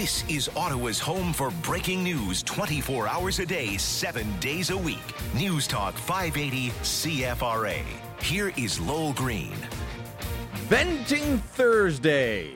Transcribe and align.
This 0.00 0.24
is 0.30 0.48
Ottawa's 0.56 0.98
home 0.98 1.30
for 1.30 1.50
breaking 1.60 2.02
news 2.02 2.42
24 2.44 3.06
hours 3.06 3.38
a 3.38 3.44
day, 3.44 3.76
7 3.76 4.26
days 4.40 4.70
a 4.70 4.78
week. 4.78 4.96
News 5.34 5.66
Talk 5.66 5.94
580 5.94 6.70
CFRA. 6.70 7.82
Here 8.22 8.50
is 8.56 8.80
Lowell 8.80 9.12
Green. 9.12 9.52
Venting 10.70 11.36
Thursday. 11.36 12.54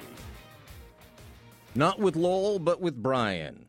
Not 1.74 1.98
with 1.98 2.16
Lowell, 2.16 2.60
but 2.60 2.80
with 2.80 3.02
Brian. 3.02 3.68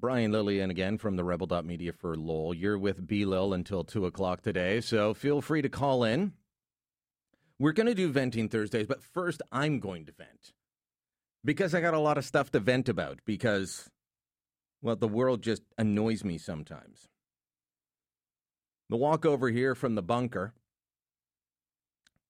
Brian 0.00 0.32
Lillian 0.32 0.70
again 0.70 0.96
from 0.96 1.16
the 1.16 1.24
Rebel 1.24 1.62
Media 1.62 1.92
for 1.92 2.16
Lowell. 2.16 2.54
You're 2.54 2.78
with 2.78 3.06
B 3.06 3.26
Lil 3.26 3.52
until 3.52 3.84
2 3.84 4.06
o'clock 4.06 4.40
today, 4.40 4.80
so 4.80 5.12
feel 5.12 5.42
free 5.42 5.60
to 5.60 5.68
call 5.68 6.04
in. 6.04 6.32
We're 7.58 7.72
going 7.72 7.86
to 7.86 7.94
do 7.94 8.08
Venting 8.08 8.48
Thursdays, 8.48 8.86
but 8.86 9.02
first 9.02 9.42
I'm 9.52 9.78
going 9.78 10.06
to 10.06 10.12
vent 10.12 10.54
because 11.44 11.74
I 11.74 11.80
got 11.80 11.94
a 11.94 11.98
lot 11.98 12.18
of 12.18 12.24
stuff 12.24 12.50
to 12.52 12.60
vent 12.60 12.88
about 12.88 13.20
because, 13.24 13.88
well, 14.82 14.96
the 14.96 15.08
world 15.08 15.42
just 15.42 15.62
annoys 15.78 16.24
me 16.24 16.38
sometimes. 16.38 17.08
The 18.88 18.96
walk 18.96 19.24
over 19.24 19.48
here 19.48 19.74
from 19.74 19.94
the 19.94 20.02
bunker, 20.02 20.52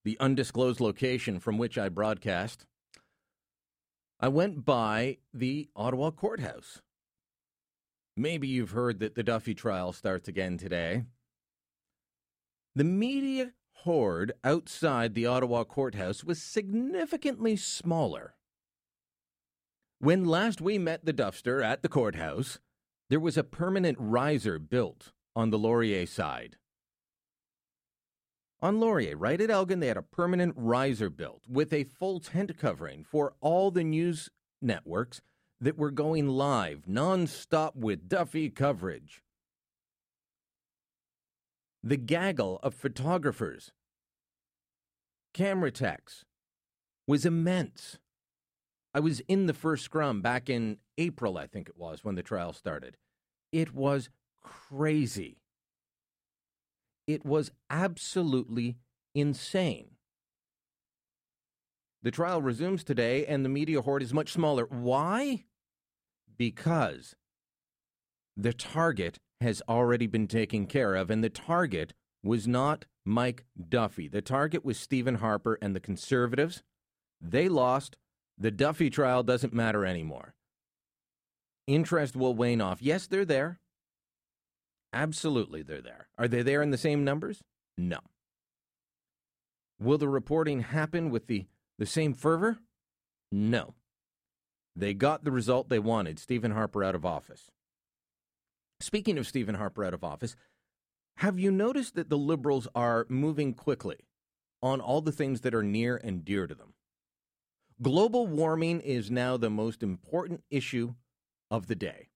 the 0.04 0.18
undisclosed 0.20 0.80
location 0.80 1.40
from 1.40 1.58
which 1.58 1.78
I 1.78 1.88
broadcast, 1.88 2.66
I 4.20 4.28
went 4.28 4.64
by 4.64 5.18
the 5.32 5.68
Ottawa 5.74 6.10
courthouse. 6.10 6.82
Maybe 8.16 8.48
you've 8.48 8.72
heard 8.72 9.00
that 9.00 9.14
the 9.14 9.22
Duffy 9.22 9.54
trial 9.54 9.92
starts 9.92 10.28
again 10.28 10.58
today. 10.58 11.04
The 12.74 12.84
media 12.84 13.52
horde 13.72 14.32
outside 14.44 15.14
the 15.14 15.26
Ottawa 15.26 15.64
courthouse 15.64 16.22
was 16.22 16.42
significantly 16.42 17.56
smaller 17.56 18.34
when 20.00 20.24
last 20.24 20.62
we 20.62 20.78
met 20.78 21.04
the 21.04 21.12
Duffster 21.12 21.62
at 21.62 21.82
the 21.82 21.88
courthouse, 21.88 22.58
there 23.10 23.20
was 23.20 23.36
a 23.36 23.44
permanent 23.44 23.98
riser 24.00 24.58
built 24.58 25.12
on 25.36 25.50
the 25.50 25.58
Laurier 25.58 26.06
side. 26.06 26.56
On 28.62 28.80
Laurier, 28.80 29.16
right 29.16 29.40
at 29.40 29.50
Elgin, 29.50 29.80
they 29.80 29.88
had 29.88 29.96
a 29.98 30.02
permanent 30.02 30.54
riser 30.56 31.10
built 31.10 31.42
with 31.48 31.72
a 31.72 31.84
full 31.84 32.18
tent 32.18 32.56
covering 32.58 33.04
for 33.04 33.34
all 33.40 33.70
the 33.70 33.84
news 33.84 34.30
networks 34.62 35.20
that 35.60 35.76
were 35.76 35.90
going 35.90 36.28
live 36.28 36.84
nonstop 36.88 37.76
with 37.76 38.08
Duffy 38.08 38.48
coverage. 38.48 39.22
The 41.82 41.96
gaggle 41.96 42.58
of 42.62 42.74
photographers, 42.74 43.72
camera 45.34 45.70
techs, 45.70 46.24
was 47.06 47.26
immense. 47.26 47.98
I 48.92 49.00
was 49.00 49.20
in 49.28 49.46
the 49.46 49.54
first 49.54 49.84
scrum 49.84 50.20
back 50.20 50.50
in 50.50 50.78
April, 50.98 51.38
I 51.38 51.46
think 51.46 51.68
it 51.68 51.76
was, 51.76 52.04
when 52.04 52.16
the 52.16 52.22
trial 52.22 52.52
started. 52.52 52.96
It 53.52 53.74
was 53.74 54.10
crazy. 54.42 55.42
It 57.06 57.24
was 57.24 57.50
absolutely 57.68 58.76
insane. 59.14 59.90
The 62.02 62.10
trial 62.10 62.40
resumes 62.40 62.82
today, 62.82 63.26
and 63.26 63.44
the 63.44 63.48
media 63.48 63.82
horde 63.82 64.02
is 64.02 64.14
much 64.14 64.32
smaller. 64.32 64.64
Why? 64.64 65.44
Because 66.38 67.14
the 68.36 68.52
target 68.52 69.18
has 69.40 69.62
already 69.68 70.06
been 70.06 70.26
taken 70.26 70.66
care 70.66 70.94
of, 70.94 71.10
and 71.10 71.22
the 71.22 71.30
target 71.30 71.92
was 72.22 72.48
not 72.48 72.86
Mike 73.04 73.44
Duffy. 73.68 74.08
The 74.08 74.22
target 74.22 74.64
was 74.64 74.78
Stephen 74.78 75.16
Harper 75.16 75.58
and 75.60 75.76
the 75.76 75.80
conservatives. 75.80 76.62
They 77.20 77.48
lost 77.48 77.96
the 78.40 78.50
Duffy 78.50 78.88
trial 78.88 79.22
doesn't 79.22 79.52
matter 79.52 79.84
anymore. 79.84 80.34
Interest 81.66 82.16
will 82.16 82.34
wane 82.34 82.62
off. 82.62 82.80
Yes, 82.80 83.06
they're 83.06 83.26
there. 83.26 83.60
Absolutely, 84.92 85.62
they're 85.62 85.82
there. 85.82 86.08
Are 86.18 86.26
they 86.26 86.42
there 86.42 86.62
in 86.62 86.70
the 86.70 86.78
same 86.78 87.04
numbers? 87.04 87.42
No. 87.76 87.98
Will 89.78 89.98
the 89.98 90.08
reporting 90.08 90.60
happen 90.60 91.10
with 91.10 91.26
the, 91.26 91.46
the 91.78 91.86
same 91.86 92.14
fervor? 92.14 92.58
No. 93.30 93.74
They 94.74 94.94
got 94.94 95.22
the 95.22 95.30
result 95.30 95.68
they 95.68 95.78
wanted 95.78 96.18
Stephen 96.18 96.52
Harper 96.52 96.82
out 96.82 96.94
of 96.94 97.04
office. 97.04 97.50
Speaking 98.80 99.18
of 99.18 99.26
Stephen 99.26 99.56
Harper 99.56 99.84
out 99.84 99.94
of 99.94 100.02
office, 100.02 100.34
have 101.18 101.38
you 101.38 101.50
noticed 101.50 101.94
that 101.94 102.08
the 102.08 102.16
Liberals 102.16 102.66
are 102.74 103.06
moving 103.10 103.52
quickly 103.52 103.98
on 104.62 104.80
all 104.80 105.02
the 105.02 105.12
things 105.12 105.42
that 105.42 105.54
are 105.54 105.62
near 105.62 106.00
and 106.02 106.24
dear 106.24 106.46
to 106.46 106.54
them? 106.54 106.72
Global 107.82 108.26
warming 108.26 108.80
is 108.80 109.10
now 109.10 109.38
the 109.38 109.48
most 109.48 109.82
important 109.82 110.44
issue 110.50 110.94
of 111.50 111.66
the 111.66 111.74
day. 111.74 112.10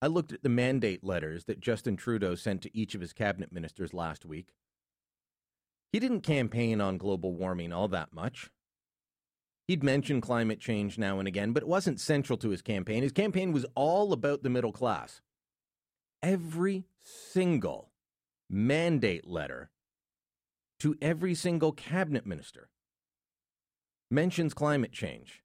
I 0.00 0.06
looked 0.06 0.32
at 0.32 0.42
the 0.42 0.48
mandate 0.48 1.04
letters 1.04 1.44
that 1.44 1.60
Justin 1.60 1.96
Trudeau 1.96 2.36
sent 2.36 2.62
to 2.62 2.74
each 2.74 2.94
of 2.94 3.02
his 3.02 3.12
cabinet 3.12 3.52
ministers 3.52 3.92
last 3.92 4.24
week. 4.24 4.54
He 5.92 5.98
didn't 5.98 6.22
campaign 6.22 6.80
on 6.80 6.96
global 6.96 7.34
warming 7.34 7.72
all 7.72 7.88
that 7.88 8.14
much. 8.14 8.50
He'd 9.68 9.82
mention 9.82 10.22
climate 10.22 10.60
change 10.60 10.96
now 10.96 11.18
and 11.18 11.28
again, 11.28 11.52
but 11.52 11.62
it 11.62 11.68
wasn't 11.68 12.00
central 12.00 12.38
to 12.38 12.50
his 12.50 12.62
campaign. 12.62 13.02
His 13.02 13.12
campaign 13.12 13.52
was 13.52 13.66
all 13.74 14.12
about 14.12 14.42
the 14.42 14.50
middle 14.50 14.72
class. 14.72 15.20
Every 16.22 16.86
single 17.02 17.90
mandate 18.48 19.26
letter 19.26 19.70
to 20.80 20.96
every 21.02 21.34
single 21.34 21.72
cabinet 21.72 22.24
minister 22.24 22.70
mentions 24.10 24.54
climate 24.54 24.92
change. 24.92 25.42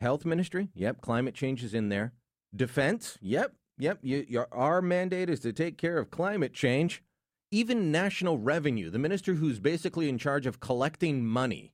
Health 0.00 0.24
ministry, 0.24 0.68
yep, 0.74 1.00
climate 1.00 1.34
change 1.34 1.62
is 1.62 1.74
in 1.74 1.88
there. 1.88 2.12
Defense, 2.54 3.18
yep, 3.20 3.54
yep. 3.78 3.98
You, 4.02 4.24
your, 4.28 4.48
our 4.52 4.82
mandate 4.82 5.30
is 5.30 5.40
to 5.40 5.52
take 5.52 5.78
care 5.78 5.98
of 5.98 6.10
climate 6.10 6.52
change. 6.52 7.02
Even 7.50 7.92
national 7.92 8.38
revenue, 8.38 8.90
the 8.90 8.98
minister 8.98 9.34
who's 9.34 9.60
basically 9.60 10.08
in 10.08 10.18
charge 10.18 10.46
of 10.46 10.58
collecting 10.58 11.24
money, 11.24 11.72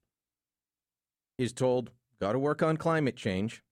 is 1.39 1.53
told, 1.53 1.91
got 2.21 2.33
to 2.33 2.39
work 2.39 2.63
on 2.63 2.77
climate 2.77 3.17
change. 3.17 3.63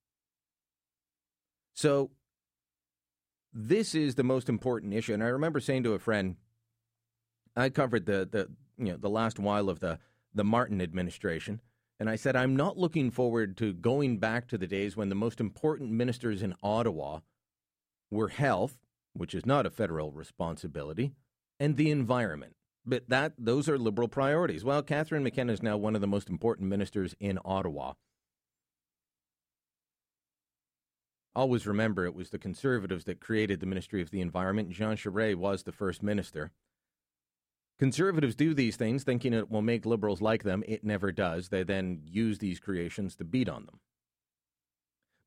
So, 1.75 2.11
this 3.53 3.95
is 3.95 4.15
the 4.15 4.23
most 4.23 4.49
important 4.49 4.95
issue. 4.95 5.15
And 5.15 5.23
I 5.23 5.29
remember 5.29 5.61
saying 5.61 5.83
to 5.85 5.95
a 5.95 5.99
friend, 5.99 6.37
I 7.57 7.71
covered 7.71 8.07
the, 8.07 8.29
the, 8.31 8.49
you 8.79 8.93
know, 8.93 8.99
the 8.99 9.11
last 9.11 9.39
while 9.39 9.69
of 9.69 9.81
the, 9.81 9.99
the 10.35 10.45
Martin 10.45 10.81
administration. 10.81 11.61
And 11.99 12.11
I 12.11 12.17
said, 12.17 12.37
I'm 12.37 12.57
not 12.57 12.77
looking 12.77 13.11
forward 13.11 13.57
to 13.59 13.73
going 13.73 14.19
back 14.19 14.49
to 14.49 14.59
the 14.59 14.67
days 14.67 14.97
when 14.97 15.09
the 15.09 15.15
most 15.15 15.41
important 15.41 15.91
ministers 15.91 16.43
in 16.43 16.55
Ottawa 16.63 17.21
were 18.11 18.29
health, 18.29 18.79
which 19.15 19.35
is 19.35 19.47
not 19.47 19.67
a 19.67 19.71
federal 19.71 20.13
responsibility, 20.13 21.13
and 21.59 21.77
the 21.77 21.91
environment. 21.91 22.55
But 22.85 23.09
that 23.09 23.33
those 23.39 23.69
are 23.69 23.79
liberal 23.79 24.09
priorities. 24.09 24.63
Well, 24.63 24.83
Catherine 24.83 25.25
McKenna 25.25 25.55
is 25.55 25.63
now 25.63 25.77
one 25.77 25.95
of 25.95 26.01
the 26.01 26.07
most 26.07 26.29
important 26.29 26.69
ministers 26.69 27.15
in 27.19 27.39
Ottawa. 27.45 27.95
Always 31.35 31.67
remember 31.67 32.07
it 32.07 32.15
was 32.15 32.31
the 32.31 32.39
conservatives 32.39 33.05
that 33.05 33.21
created 33.21 33.61
the 33.61 33.67
Ministry 33.67 34.01
of 34.01 34.11
the 34.11 34.21
Environment. 34.21 34.71
Jean 34.71 34.97
Charest 34.97 35.35
was 35.35 35.65
the 35.65 35.73
first 35.73 36.03
minister. 36.03 36.53
Conservatives 37.79 38.35
do 38.35 38.55
these 38.55 38.77
things 38.77 39.05
thinking 39.05 39.35
it 39.35 39.51
will 39.51 39.63
make 39.63 39.85
liberals 39.85 40.23
like 40.23 40.45
them. 40.45 40.65
It 40.67 40.83
never 40.83 41.13
does. 41.13 41.49
They 41.49 41.63
then 41.63 42.01
use 42.05 42.39
these 42.39 42.59
creations 42.59 43.17
to 43.17 43.25
beat 43.25 43.49
on 43.49 43.67
them. 43.67 43.81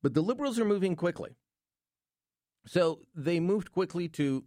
But 0.02 0.14
the 0.14 0.22
liberals 0.22 0.58
are 0.58 0.64
moving 0.64 0.96
quickly. 0.96 1.36
So 2.66 3.00
they 3.14 3.38
moved 3.38 3.70
quickly 3.70 4.08
to 4.08 4.44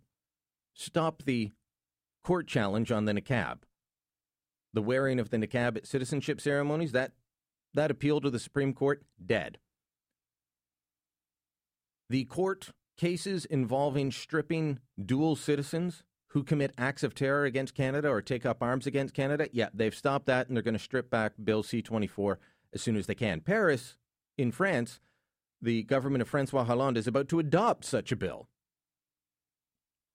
stop 0.73 1.23
the 1.23 1.51
court 2.23 2.47
challenge 2.47 2.91
on 2.91 3.05
the 3.05 3.13
niqab. 3.13 3.59
The 4.73 4.81
wearing 4.81 5.19
of 5.19 5.29
the 5.29 5.37
niqab 5.37 5.77
at 5.77 5.87
citizenship 5.87 6.41
ceremonies, 6.41 6.91
that, 6.91 7.11
that 7.73 7.91
appeal 7.91 8.19
to 8.21 8.29
the 8.29 8.39
Supreme 8.39 8.73
Court, 8.73 9.03
dead. 9.23 9.59
The 12.09 12.25
court 12.25 12.69
cases 12.97 13.45
involving 13.45 14.11
stripping 14.11 14.79
dual 15.03 15.35
citizens 15.35 16.03
who 16.33 16.43
commit 16.43 16.73
acts 16.79 17.03
of 17.03 17.13
terror 17.13 17.45
against 17.45 17.75
Canada 17.75 18.09
or 18.09 18.19
take 18.19 18.43
up 18.43 18.63
arms 18.63 18.87
against 18.87 19.13
Canada, 19.13 19.47
yeah, 19.51 19.69
they've 19.71 19.93
stopped 19.93 20.25
that 20.25 20.47
and 20.47 20.57
they're 20.57 20.63
going 20.63 20.73
to 20.73 20.79
strip 20.79 21.11
back 21.11 21.33
Bill 21.43 21.61
C 21.61 21.81
24 21.81 22.39
as 22.73 22.81
soon 22.81 22.95
as 22.95 23.05
they 23.05 23.13
can. 23.13 23.39
Paris, 23.39 23.97
in 24.35 24.51
France, 24.51 24.99
the 25.61 25.83
government 25.83 26.23
of 26.23 26.27
Francois 26.27 26.63
Hollande 26.63 26.97
is 26.97 27.05
about 27.05 27.29
to 27.29 27.37
adopt 27.37 27.85
such 27.85 28.11
a 28.11 28.15
bill. 28.15 28.47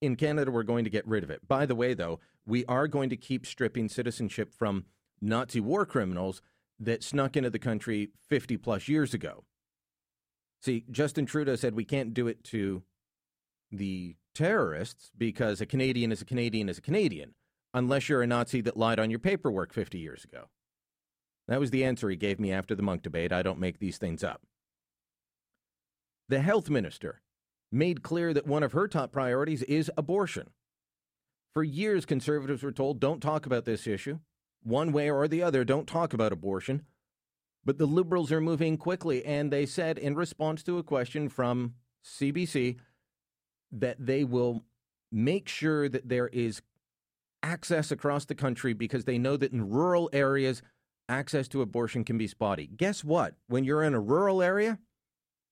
In 0.00 0.16
Canada, 0.16 0.50
we're 0.50 0.64
going 0.64 0.82
to 0.82 0.90
get 0.90 1.06
rid 1.06 1.22
of 1.22 1.30
it. 1.30 1.46
By 1.46 1.66
the 1.66 1.76
way, 1.76 1.94
though, 1.94 2.18
we 2.44 2.64
are 2.64 2.88
going 2.88 3.10
to 3.10 3.16
keep 3.16 3.46
stripping 3.46 3.88
citizenship 3.88 4.52
from 4.52 4.86
Nazi 5.20 5.60
war 5.60 5.86
criminals 5.86 6.42
that 6.80 7.04
snuck 7.04 7.36
into 7.36 7.50
the 7.50 7.58
country 7.60 8.10
50 8.28 8.56
plus 8.56 8.88
years 8.88 9.14
ago. 9.14 9.44
See, 10.60 10.84
Justin 10.90 11.26
Trudeau 11.26 11.54
said 11.54 11.74
we 11.74 11.84
can't 11.84 12.12
do 12.12 12.26
it 12.26 12.42
to 12.44 12.82
the 13.72 14.16
terrorists 14.34 15.10
because 15.16 15.60
a 15.60 15.66
Canadian 15.66 16.12
is 16.12 16.22
a 16.22 16.24
Canadian 16.24 16.68
is 16.68 16.78
a 16.78 16.82
Canadian, 16.82 17.34
unless 17.74 18.08
you're 18.08 18.22
a 18.22 18.26
Nazi 18.26 18.60
that 18.62 18.76
lied 18.76 19.00
on 19.00 19.10
your 19.10 19.18
paperwork 19.18 19.72
50 19.72 19.98
years 19.98 20.24
ago. 20.24 20.48
That 21.48 21.60
was 21.60 21.70
the 21.70 21.84
answer 21.84 22.10
he 22.10 22.16
gave 22.16 22.38
me 22.38 22.52
after 22.52 22.74
the 22.74 22.82
Munk 22.82 23.02
debate. 23.02 23.32
I 23.32 23.42
don't 23.42 23.58
make 23.58 23.78
these 23.78 23.98
things 23.98 24.22
up. 24.24 24.42
the 26.28 26.40
health 26.40 26.68
minister, 26.70 27.20
made 27.72 28.02
clear 28.02 28.32
that 28.34 28.46
one 28.46 28.62
of 28.62 28.72
her 28.72 28.88
top 28.88 29.12
priorities 29.12 29.62
is 29.64 29.90
abortion. 29.96 30.50
For 31.54 31.64
years, 31.64 32.06
conservatives 32.06 32.62
were 32.62 32.72
told 32.72 33.00
don't 33.00 33.20
talk 33.20 33.46
about 33.46 33.64
this 33.64 33.86
issue. 33.86 34.18
One 34.62 34.92
way 34.92 35.10
or 35.10 35.28
the 35.28 35.42
other, 35.42 35.64
don't 35.64 35.86
talk 35.86 36.12
about 36.12 36.32
abortion. 36.32 36.82
But 37.64 37.78
the 37.78 37.86
liberals 37.86 38.30
are 38.32 38.40
moving 38.40 38.76
quickly, 38.76 39.24
and 39.24 39.52
they 39.52 39.66
said 39.66 39.98
in 39.98 40.14
response 40.14 40.62
to 40.64 40.78
a 40.78 40.82
question 40.82 41.28
from 41.28 41.74
CBC 42.04 42.76
that 43.72 43.96
they 43.98 44.24
will 44.24 44.64
make 45.10 45.48
sure 45.48 45.88
that 45.88 46.08
there 46.08 46.28
is 46.28 46.62
access 47.42 47.90
across 47.90 48.24
the 48.24 48.34
country 48.34 48.72
because 48.72 49.04
they 49.04 49.18
know 49.18 49.36
that 49.36 49.52
in 49.52 49.68
rural 49.68 50.10
areas, 50.12 50.62
access 51.08 51.48
to 51.48 51.62
abortion 51.62 52.04
can 52.04 52.18
be 52.18 52.26
spotty. 52.26 52.66
Guess 52.66 53.04
what? 53.04 53.34
When 53.46 53.64
you're 53.64 53.82
in 53.82 53.94
a 53.94 54.00
rural 54.00 54.42
area, 54.42 54.78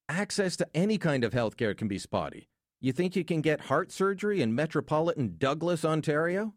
access 0.08 0.56
to 0.56 0.68
any 0.74 0.98
kind 0.98 1.24
of 1.24 1.32
health 1.32 1.56
care 1.56 1.74
can 1.74 1.88
be 1.88 1.98
spotty. 1.98 2.48
You 2.80 2.92
think 2.92 3.16
you 3.16 3.24
can 3.24 3.40
get 3.40 3.62
heart 3.62 3.90
surgery 3.90 4.42
in 4.42 4.54
metropolitan 4.54 5.36
Douglas, 5.38 5.84
Ontario? 5.84 6.54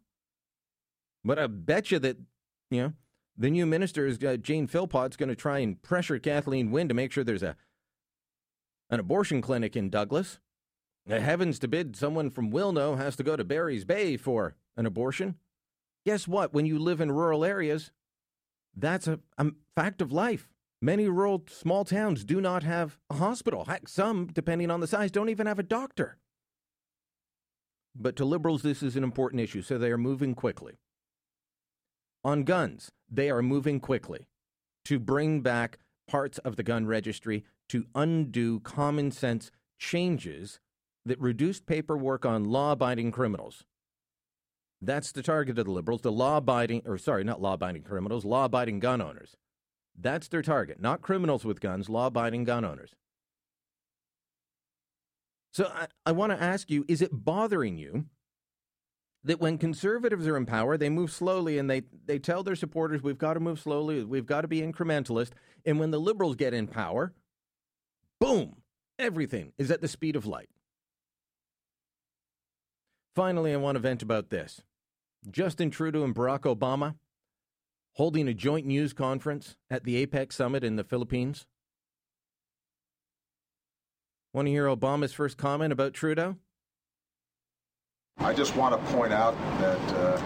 But 1.24 1.38
I 1.38 1.46
bet 1.46 1.90
you 1.90 1.98
that, 2.00 2.18
you 2.70 2.82
know, 2.82 2.92
the 3.36 3.50
new 3.50 3.66
minister 3.66 4.06
is 4.06 4.18
uh, 4.22 4.36
Jane 4.36 4.66
Philpott's 4.66 5.16
going 5.16 5.30
to 5.30 5.34
try 5.34 5.60
and 5.60 5.80
pressure 5.80 6.18
Kathleen 6.18 6.70
Wynne 6.70 6.88
to 6.88 6.94
make 6.94 7.12
sure 7.12 7.24
there's 7.24 7.42
a 7.42 7.56
an 8.90 9.00
abortion 9.00 9.40
clinic 9.40 9.76
in 9.76 9.88
Douglas. 9.88 10.40
Heavens 11.18 11.58
to 11.58 11.68
bid, 11.68 11.96
someone 11.96 12.30
from 12.30 12.52
Wilno 12.52 12.96
has 12.96 13.16
to 13.16 13.22
go 13.22 13.34
to 13.34 13.44
Barry's 13.44 13.84
Bay 13.84 14.16
for 14.16 14.54
an 14.76 14.86
abortion. 14.86 15.36
Guess 16.06 16.28
what? 16.28 16.54
When 16.54 16.66
you 16.66 16.78
live 16.78 17.00
in 17.00 17.10
rural 17.10 17.44
areas, 17.44 17.90
that's 18.76 19.08
a, 19.08 19.18
a 19.36 19.46
fact 19.74 20.00
of 20.00 20.12
life. 20.12 20.48
Many 20.80 21.08
rural 21.08 21.44
small 21.48 21.84
towns 21.84 22.24
do 22.24 22.40
not 22.40 22.62
have 22.62 22.96
a 23.10 23.14
hospital. 23.14 23.64
Heck, 23.64 23.88
some, 23.88 24.26
depending 24.26 24.70
on 24.70 24.80
the 24.80 24.86
size, 24.86 25.10
don't 25.10 25.28
even 25.28 25.46
have 25.46 25.58
a 25.58 25.64
doctor. 25.64 26.16
But 27.94 28.16
to 28.16 28.24
liberals, 28.24 28.62
this 28.62 28.82
is 28.82 28.96
an 28.96 29.04
important 29.04 29.42
issue, 29.42 29.62
so 29.62 29.76
they 29.76 29.90
are 29.90 29.98
moving 29.98 30.34
quickly. 30.34 30.78
On 32.24 32.44
guns, 32.44 32.92
they 33.10 33.30
are 33.30 33.42
moving 33.42 33.80
quickly 33.80 34.28
to 34.84 34.98
bring 34.98 35.40
back 35.40 35.78
parts 36.06 36.38
of 36.38 36.56
the 36.56 36.62
gun 36.62 36.86
registry 36.86 37.44
to 37.68 37.86
undo 37.94 38.60
common 38.60 39.10
sense 39.10 39.50
changes 39.78 40.60
that 41.06 41.20
reduced 41.20 41.66
paperwork 41.66 42.24
on 42.24 42.44
law 42.44 42.72
abiding 42.72 43.10
criminals. 43.10 43.64
That's 44.82 45.12
the 45.12 45.22
target 45.22 45.58
of 45.58 45.66
the 45.66 45.70
liberals, 45.70 46.00
the 46.00 46.12
law 46.12 46.38
abiding, 46.38 46.82
or 46.86 46.96
sorry, 46.98 47.24
not 47.24 47.40
law 47.40 47.54
abiding 47.54 47.82
criminals, 47.82 48.24
law 48.24 48.46
abiding 48.46 48.80
gun 48.80 49.02
owners. 49.02 49.36
That's 49.98 50.28
their 50.28 50.42
target, 50.42 50.80
not 50.80 51.02
criminals 51.02 51.44
with 51.44 51.60
guns, 51.60 51.88
law 51.88 52.06
abiding 52.06 52.44
gun 52.44 52.64
owners. 52.64 52.94
So 55.52 55.66
I, 55.66 55.88
I 56.06 56.12
want 56.12 56.32
to 56.32 56.42
ask 56.42 56.70
you 56.70 56.84
is 56.88 57.02
it 57.02 57.10
bothering 57.12 57.76
you 57.76 58.06
that 59.24 59.40
when 59.40 59.58
conservatives 59.58 60.26
are 60.26 60.36
in 60.36 60.46
power, 60.46 60.78
they 60.78 60.88
move 60.88 61.12
slowly 61.12 61.58
and 61.58 61.68
they, 61.68 61.82
they 62.06 62.18
tell 62.18 62.42
their 62.42 62.56
supporters, 62.56 63.02
we've 63.02 63.18
got 63.18 63.34
to 63.34 63.40
move 63.40 63.60
slowly, 63.60 64.02
we've 64.02 64.26
got 64.26 64.42
to 64.42 64.48
be 64.48 64.62
incrementalist. 64.62 65.32
And 65.66 65.78
when 65.78 65.90
the 65.90 66.00
liberals 66.00 66.36
get 66.36 66.54
in 66.54 66.66
power, 66.66 67.12
boom, 68.18 68.62
everything 68.98 69.52
is 69.58 69.70
at 69.70 69.82
the 69.82 69.88
speed 69.88 70.16
of 70.16 70.24
light. 70.24 70.48
Finally, 73.14 73.52
I 73.52 73.56
want 73.56 73.76
to 73.76 73.80
vent 73.80 74.02
about 74.02 74.30
this. 74.30 74.62
Justin 75.30 75.70
Trudeau 75.70 76.04
and 76.04 76.14
Barack 76.14 76.40
Obama 76.40 76.94
holding 77.94 78.28
a 78.28 78.34
joint 78.34 78.66
news 78.66 78.92
conference 78.92 79.56
at 79.68 79.84
the 79.84 80.06
APEC 80.06 80.32
summit 80.32 80.64
in 80.64 80.76
the 80.76 80.84
Philippines. 80.84 81.46
Want 84.32 84.46
to 84.46 84.52
hear 84.52 84.66
Obama's 84.66 85.12
first 85.12 85.36
comment 85.36 85.72
about 85.72 85.92
Trudeau? 85.92 86.36
I 88.18 88.32
just 88.32 88.54
want 88.54 88.78
to 88.78 88.92
point 88.92 89.12
out 89.12 89.34
that 89.58 89.92
uh, 89.94 90.20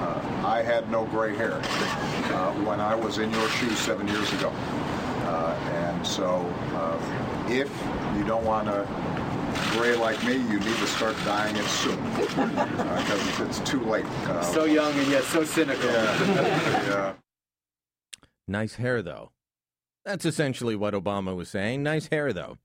uh, 0.00 0.46
I 0.46 0.62
had 0.62 0.90
no 0.90 1.04
gray 1.04 1.36
hair 1.36 1.52
uh, 1.54 2.52
when 2.64 2.80
I 2.80 2.94
was 2.94 3.18
in 3.18 3.30
your 3.30 3.48
shoes 3.50 3.78
seven 3.78 4.08
years 4.08 4.32
ago. 4.32 4.50
Uh, 5.24 5.56
and 5.72 6.06
so 6.06 6.52
uh, 6.74 6.98
if 7.48 7.70
you 8.16 8.24
don't 8.24 8.44
want 8.44 8.66
to 8.66 8.86
gray 9.74 9.96
like 9.96 10.22
me, 10.24 10.34
you 10.34 10.58
need 10.60 10.76
to 10.76 10.86
start 10.86 11.16
dying 11.24 11.56
it 11.56 11.64
soon 11.64 11.96
because 12.16 12.38
uh, 13.40 13.46
it's 13.48 13.60
too 13.60 13.82
late. 13.84 14.06
so 14.42 14.64
young 14.64 14.92
and 14.92 15.08
yet 15.08 15.24
so 15.24 15.44
cynical. 15.44 15.90
Yeah. 15.90 16.24
yeah. 16.88 17.12
Nice 18.46 18.76
hair, 18.76 19.02
though. 19.02 19.32
That's 20.04 20.24
essentially 20.24 20.76
what 20.76 20.94
Obama 20.94 21.34
was 21.34 21.48
saying. 21.48 21.82
Nice 21.82 22.08
hair, 22.08 22.32
though. 22.32 22.58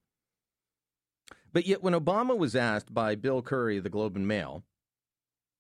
But 1.52 1.66
yet, 1.66 1.82
when 1.82 1.94
Obama 1.94 2.38
was 2.38 2.56
asked 2.56 2.94
by 2.94 3.16
Bill 3.16 3.42
Curry 3.42 3.78
of 3.78 3.84
the 3.84 3.90
Globe 3.90 4.16
and 4.16 4.28
Mail 4.28 4.64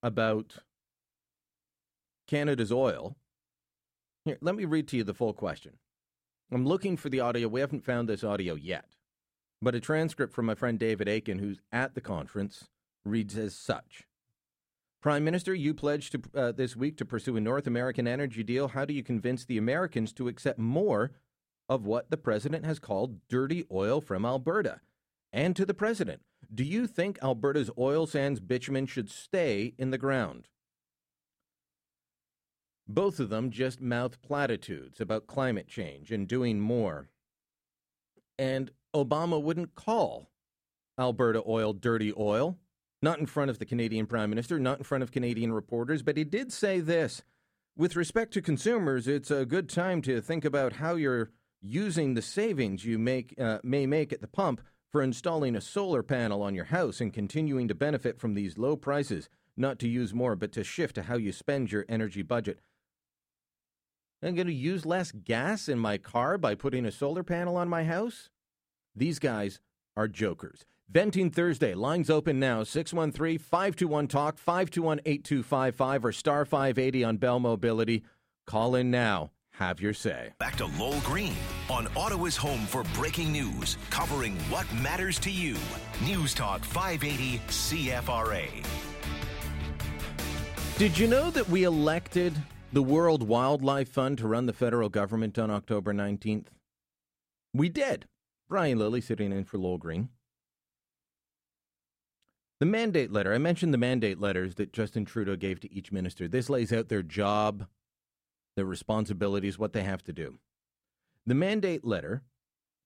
about 0.04 0.57
Canada's 2.28 2.72
oil, 2.72 3.16
here, 4.25 4.38
let 4.42 4.56
me 4.56 4.66
read 4.66 4.88
to 4.90 4.98
you 4.98 5.04
the 5.04 5.13
full 5.13 5.34
question. 5.34 5.78
I'm 6.52 6.66
looking 6.66 6.98
for 6.98 7.10
the 7.10 7.22
audio. 7.22 7.48
We 7.48 7.62
haven't 7.62 7.86
found 7.86 8.07
this 8.07 8.24
audio 8.24 8.56
yet. 8.56 8.86
But 9.61 9.75
a 9.75 9.79
transcript 9.79 10.33
from 10.33 10.45
my 10.45 10.56
friend 10.56 10.79
David 10.79 11.07
Akin, 11.09 11.39
who's 11.39 11.59
at 11.71 11.94
the 11.94 12.01
conference, 12.01 12.69
reads 13.03 13.38
as 13.38 13.56
such 13.56 14.06
Prime 15.01 15.23
Minister, 15.23 15.53
you 15.53 15.73
pledged 15.73 16.11
to, 16.11 16.39
uh, 16.39 16.51
this 16.51 16.75
week 16.75 16.97
to 16.97 17.06
pursue 17.06 17.38
a 17.38 17.41
North 17.41 17.67
American 17.67 18.06
energy 18.06 18.44
deal. 18.44 18.69
How 18.69 18.83
do 18.83 18.94
you 18.94 19.03
convince 19.03 19.45
the 19.45 19.57
Americans 19.57 20.11
to 20.13 20.27
accept 20.27 20.59
more 20.59 21.11
of 21.69 21.85
what 21.85 22.09
the 22.09 22.17
president 22.17 22.65
has 22.65 22.79
called 22.79 23.27
dirty 23.29 23.63
oil 23.71 24.01
from 24.01 24.25
Alberta? 24.25 24.81
And 25.31 25.56
to 25.56 25.65
the 25.65 25.73
president, 25.73 26.21
do 26.53 26.65
you 26.65 26.85
think 26.85 27.17
Alberta's 27.21 27.69
oil 27.77 28.07
sands 28.07 28.41
bitumen 28.41 28.88
should 28.88 29.09
stay 29.09 29.73
in 29.77 29.91
the 29.91 29.97
ground? 29.97 30.47
Both 32.85 33.19
of 33.19 33.29
them 33.29 33.51
just 33.51 33.79
mouth 33.79 34.21
platitudes 34.21 35.00
about 35.00 35.27
climate 35.27 35.67
change 35.67 36.11
and 36.11 36.27
doing 36.27 36.59
more. 36.59 37.07
And 38.38 38.71
Obama 38.95 39.41
wouldn't 39.41 39.75
call 39.75 40.30
Alberta 41.00 41.41
oil 41.47 41.74
dirty 41.74 42.13
oil, 42.18 42.57
not 43.01 43.19
in 43.19 43.25
front 43.25 43.50
of 43.50 43.59
the 43.59 43.65
Canadian 43.65 44.06
Prime 44.06 44.30
Minister, 44.30 44.59
not 44.59 44.80
in 44.80 44.83
front 44.83 45.03
of 45.03 45.12
Canadian 45.12 45.51
reporters, 45.53 46.01
but 46.01 46.18
he 46.18 46.24
did 46.24 46.51
say 46.51 46.80
this. 46.80 47.21
With 47.77 47.95
respect 47.95 48.33
to 48.33 48.41
consumers, 48.41 49.07
it's 49.07 49.31
a 49.31 49.45
good 49.45 49.69
time 49.69 50.01
to 50.01 50.19
think 50.19 50.44
about 50.44 50.74
how 50.74 50.95
you're 50.95 51.31
using 51.62 52.13
the 52.13 52.21
savings 52.21 52.86
you 52.86 52.97
make 52.97 53.33
uh, 53.39 53.59
may 53.63 53.86
make 53.86 54.12
at 54.12 54.21
the 54.21 54.28
pump 54.28 54.61
for 54.92 55.02
installing 55.02 55.56
a 55.56 55.61
solar 55.61 56.04
panel 56.04 56.42
on 56.42 56.56
your 56.56 56.66
house 56.66 56.99
and 56.99 57.14
continuing 57.14 57.68
to 57.68 57.75
benefit 57.75 58.19
from 58.19 58.33
these 58.33 58.57
low 58.57 58.75
prices, 58.75 59.30
not 59.56 59.78
to 59.80 59.87
use 59.87 60.14
more, 60.14 60.35
but 60.35 60.52
to 60.52 60.64
shift 60.64 60.95
to 60.95 61.04
how 61.04 61.16
you 61.16 61.31
spend 61.31 61.71
your 61.71 61.85
energy 61.87 62.21
budget. 62.21 62.59
I'm 64.21 64.35
going 64.35 64.47
to 64.47 64.54
use 64.54 64.85
less 64.85 65.11
gas 65.11 65.69
in 65.69 65.80
my 65.80 65.97
car 65.97 66.37
by 66.37 66.56
putting 66.56 66.85
a 66.85 66.92
solar 66.92 67.23
panel 67.23 67.56
on 67.56 67.69
my 67.69 67.85
house? 67.85 68.30
These 68.99 69.19
guys 69.19 69.61
are 69.95 70.09
jokers. 70.09 70.65
Venting 70.89 71.31
Thursday. 71.31 71.73
Lines 71.73 72.09
open 72.09 72.37
now 72.37 72.63
613 72.63 73.39
521 73.39 74.07
Talk, 74.07 74.37
521 74.37 74.99
8255 75.06 76.06
or 76.06 76.11
star 76.11 76.44
580 76.44 77.06
on 77.06 77.15
Bell 77.15 77.39
Mobility. 77.39 78.03
Call 78.45 78.75
in 78.75 78.91
now. 78.91 79.31
Have 79.53 79.79
your 79.79 79.94
say. 79.94 80.31
Back 80.37 80.57
to 80.57 80.65
Lowell 80.65 80.99
Green 81.06 81.33
on 81.69 81.87
Ottawa's 81.95 82.35
home 82.35 82.65
for 82.65 82.83
breaking 82.94 83.31
news, 83.31 83.77
covering 83.89 84.35
what 84.49 84.71
matters 84.73 85.18
to 85.19 85.31
you. 85.31 85.56
News 86.03 86.33
Talk 86.33 86.65
580 86.65 87.39
CFRA. 87.47 88.49
Did 90.77 90.97
you 90.97 91.07
know 91.07 91.29
that 91.31 91.47
we 91.47 91.63
elected 91.63 92.33
the 92.73 92.83
World 92.83 93.23
Wildlife 93.23 93.87
Fund 93.87 94.18
to 94.18 94.27
run 94.27 94.45
the 94.45 94.53
federal 94.53 94.89
government 94.89 95.39
on 95.39 95.49
October 95.49 95.94
19th? 95.94 96.47
We 97.53 97.69
did. 97.69 98.06
Brian 98.49 98.79
Lilley 98.79 99.01
sitting 99.01 99.31
in 99.31 99.45
for 99.45 99.57
Lowell 99.57 99.77
Green. 99.77 100.09
The 102.59 102.65
mandate 102.65 103.11
letter, 103.11 103.33
I 103.33 103.37
mentioned 103.37 103.73
the 103.73 103.77
mandate 103.77 104.19
letters 104.19 104.56
that 104.56 104.73
Justin 104.73 105.06
Trudeau 105.06 105.37
gave 105.37 105.61
to 105.61 105.73
each 105.73 105.94
minister. 105.94 106.27
This 106.27 106.49
lays 106.49 106.73
out 106.73 106.89
their 106.89 107.03
job 107.03 107.68
their 108.59 108.65
responsibilities, 108.65 109.57
what 109.57 109.71
they 109.71 109.83
have 109.83 110.03
to 110.03 110.11
do. 110.11 110.37
The 111.25 111.33
mandate 111.33 111.85
letter 111.85 112.23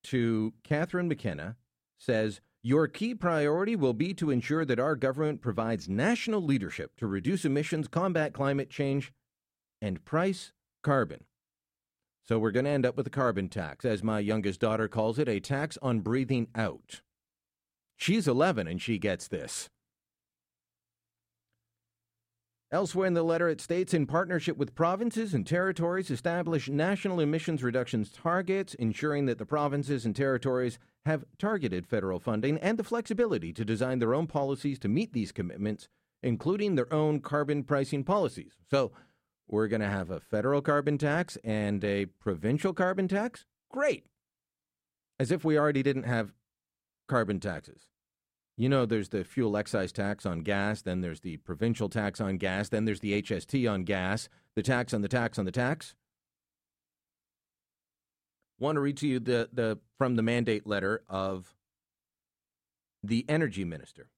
to 0.04 0.54
Catherine 0.64 1.08
McKenna 1.08 1.56
says 1.98 2.42
your 2.62 2.88
key 2.88 3.16
priority 3.16 3.76
will 3.76 3.94
be 3.94 4.14
to 4.14 4.30
ensure 4.30 4.66
that 4.66 4.80
our 4.80 4.96
government 4.96 5.42
provides 5.42 5.90
national 5.90 6.44
leadership 6.44 6.96
to 6.98 7.08
reduce 7.08 7.44
emissions, 7.44 7.88
combat 7.88 8.34
climate 8.34 8.70
change, 8.70 9.12
and 9.82 10.06
price 10.06 10.52
carbon. 10.84 11.24
So 12.26 12.40
we're 12.40 12.52
going 12.52 12.66
to 12.66 12.72
end 12.72 12.86
up 12.86 12.96
with 12.96 13.08
a 13.08 13.12
carbon 13.12 13.50
tax, 13.50 13.84
as 13.84 14.02
my 14.02 14.20
youngest 14.20 14.62
daughter 14.62 14.88
calls 14.88 15.20
it, 15.20 15.28
a 15.28 15.42
tax 15.42 15.78
on 15.82 16.00
breathing 16.00 16.48
out. 16.56 17.02
She's 17.98 18.28
11 18.28 18.68
and 18.68 18.82
she 18.82 18.98
gets 18.98 19.28
this. 19.28 19.70
Elsewhere 22.72 23.06
in 23.06 23.14
the 23.14 23.22
letter, 23.22 23.50
it 23.50 23.62
states 23.62 23.94
in 23.94 24.08
partnership 24.08 24.58
with 24.58 24.74
provinces 24.74 25.36
and 25.36 25.46
territories, 25.46 26.10
establish 26.10 26.70
national 26.70 27.20
emissions 27.20 27.62
reductions 27.62 28.10
targets, 28.10 28.74
ensuring 28.76 29.28
that 29.28 29.38
the 29.38 29.46
provinces 29.46 30.06
and 30.06 30.16
territories 30.16 30.80
have 31.06 31.24
targeted 31.38 31.86
federal 31.86 32.20
funding 32.20 32.58
and 32.58 32.80
the 32.80 32.84
flexibility 32.84 33.54
to 33.54 33.64
design 33.64 34.00
their 34.00 34.16
own 34.16 34.26
policies 34.26 34.80
to 34.80 34.88
meet 34.88 35.14
these 35.14 35.32
commitments, 35.32 35.88
including 36.24 36.74
their 36.74 36.92
own 36.92 37.20
carbon 37.20 37.64
pricing 37.64 38.04
policies. 38.04 38.54
So, 38.72 38.92
we're 39.48 39.68
going 39.68 39.82
to 39.82 39.90
have 39.90 40.10
a 40.10 40.20
federal 40.20 40.62
carbon 40.62 40.98
tax 40.98 41.38
and 41.44 41.84
a 41.84 42.06
provincial 42.06 42.74
carbon 42.74 43.08
tax? 43.08 43.46
Great. 43.72 44.06
As 45.20 45.32
if 45.32 45.44
we 45.44 45.58
already 45.58 45.84
didn't 45.84 46.04
have 46.04 46.34
carbon 47.08 47.40
taxes. 47.40 47.88
You 48.56 48.70
know, 48.70 48.86
there's 48.86 49.10
the 49.10 49.24
fuel 49.24 49.58
excise 49.58 49.92
tax 49.92 50.26
on 50.26 50.42
gas, 50.42 50.82
then 50.84 51.02
there's 51.02 51.22
the 51.22 51.38
provincial 51.38 51.90
tax 51.90 52.22
on 52.22 52.38
gas, 52.38 52.70
then 52.70 52.86
there's 52.86 53.00
the 53.00 53.22
HST 53.22 53.70
on 53.70 53.84
gas, 53.84 54.30
the 54.56 54.62
tax 54.62 54.94
on 54.94 55.02
the 55.02 55.08
tax 55.08 55.40
on 55.40 55.46
the 55.46 55.52
tax. 55.52 55.96
Want 58.60 58.76
to 58.76 58.82
read 58.82 58.98
to 58.98 59.08
you 59.08 59.20
the, 59.20 59.50
the 59.52 59.80
from 59.98 60.16
the 60.16 60.22
mandate 60.22 60.68
letter 60.68 61.04
of 61.10 61.56
the 63.02 63.26
energy 63.28 63.66
minister. 63.66 64.10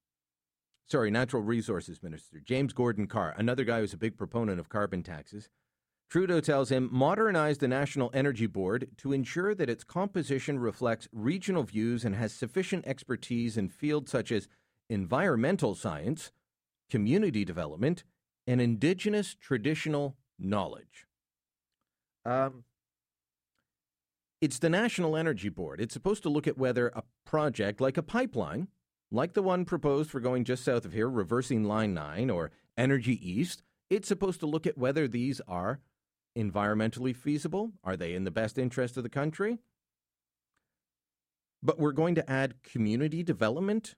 Sorry, 0.88 1.10
natural 1.10 1.42
resources 1.42 2.04
minister, 2.04 2.40
James 2.40 2.72
Gordon 2.72 3.08
Carr, 3.08 3.34
another 3.38 3.64
guy 3.64 3.80
who's 3.80 3.94
a 3.94 3.98
big 3.98 4.18
proponent 4.18 4.60
of 4.60 4.70
carbon 4.70 5.02
taxes. 5.02 5.50
Trudeau 6.10 6.40
tells 6.40 6.70
him 6.70 6.90
modernize 6.92 7.58
the 7.58 7.68
National 7.68 8.12
Energy 8.14 8.46
Board 8.46 8.90
to 8.98 9.12
ensure 9.12 9.56
that 9.56 9.70
its 9.70 9.84
composition 9.84 10.60
reflects 10.60 11.08
regional 11.12 11.64
views 11.64 12.06
and 12.06 12.16
has 12.16 12.34
sufficient 12.34 12.86
expertise 12.86 13.58
in 13.58 13.70
fields 13.70 14.12
such 14.12 14.32
as 14.32 14.48
environmental 14.88 15.74
science, 15.74 16.32
community 16.92 17.44
development, 17.44 18.04
and 18.46 18.62
indigenous 18.62 19.34
traditional 19.34 20.16
knowledge. 20.38 21.08
Um, 22.24 22.64
it's 24.40 24.60
the 24.60 24.70
National 24.70 25.18
Energy 25.18 25.50
Board. 25.50 25.82
It's 25.82 25.94
supposed 25.94 26.22
to 26.24 26.30
look 26.30 26.46
at 26.46 26.58
whether 26.58 26.90
a 26.90 27.04
project 27.26 27.82
like 27.82 27.98
a 27.98 28.04
pipeline, 28.04 28.68
like 29.12 29.34
the 29.34 29.44
one 29.44 29.66
proposed 29.66 30.10
for 30.10 30.20
going 30.20 30.44
just 30.44 30.64
south 30.64 30.86
of 30.86 30.94
here, 30.94 31.10
reversing 31.10 31.64
Line 31.64 31.94
9 31.94 32.30
or 32.30 32.52
Energy 32.78 33.20
East, 33.22 33.64
it's 33.90 34.08
supposed 34.08 34.40
to 34.40 34.48
look 34.48 34.66
at 34.66 34.78
whether 34.78 35.08
these 35.08 35.42
are 35.48 35.80
environmentally 36.38 37.16
feasible? 37.16 37.72
Are 37.84 37.96
they 37.96 38.14
in 38.14 38.24
the 38.24 38.32
best 38.32 38.58
interest 38.58 38.98
of 38.98 39.04
the 39.04 39.10
country? 39.10 39.60
But 41.64 41.80
we're 41.80 41.94
going 41.94 42.16
to 42.16 42.30
add 42.30 42.62
community 42.64 43.24
development. 43.24 43.96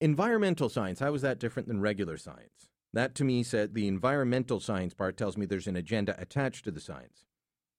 Environmental 0.00 0.68
science, 0.68 1.00
how 1.00 1.14
is 1.14 1.22
that 1.22 1.38
different 1.38 1.68
than 1.68 1.80
regular 1.80 2.16
science? 2.16 2.68
That 2.92 3.14
to 3.16 3.24
me 3.24 3.42
said 3.42 3.74
the 3.74 3.88
environmental 3.88 4.60
science 4.60 4.94
part 4.94 5.16
tells 5.16 5.36
me 5.36 5.46
there's 5.46 5.66
an 5.66 5.76
agenda 5.76 6.14
attached 6.20 6.64
to 6.64 6.70
the 6.70 6.80
science. 6.80 7.24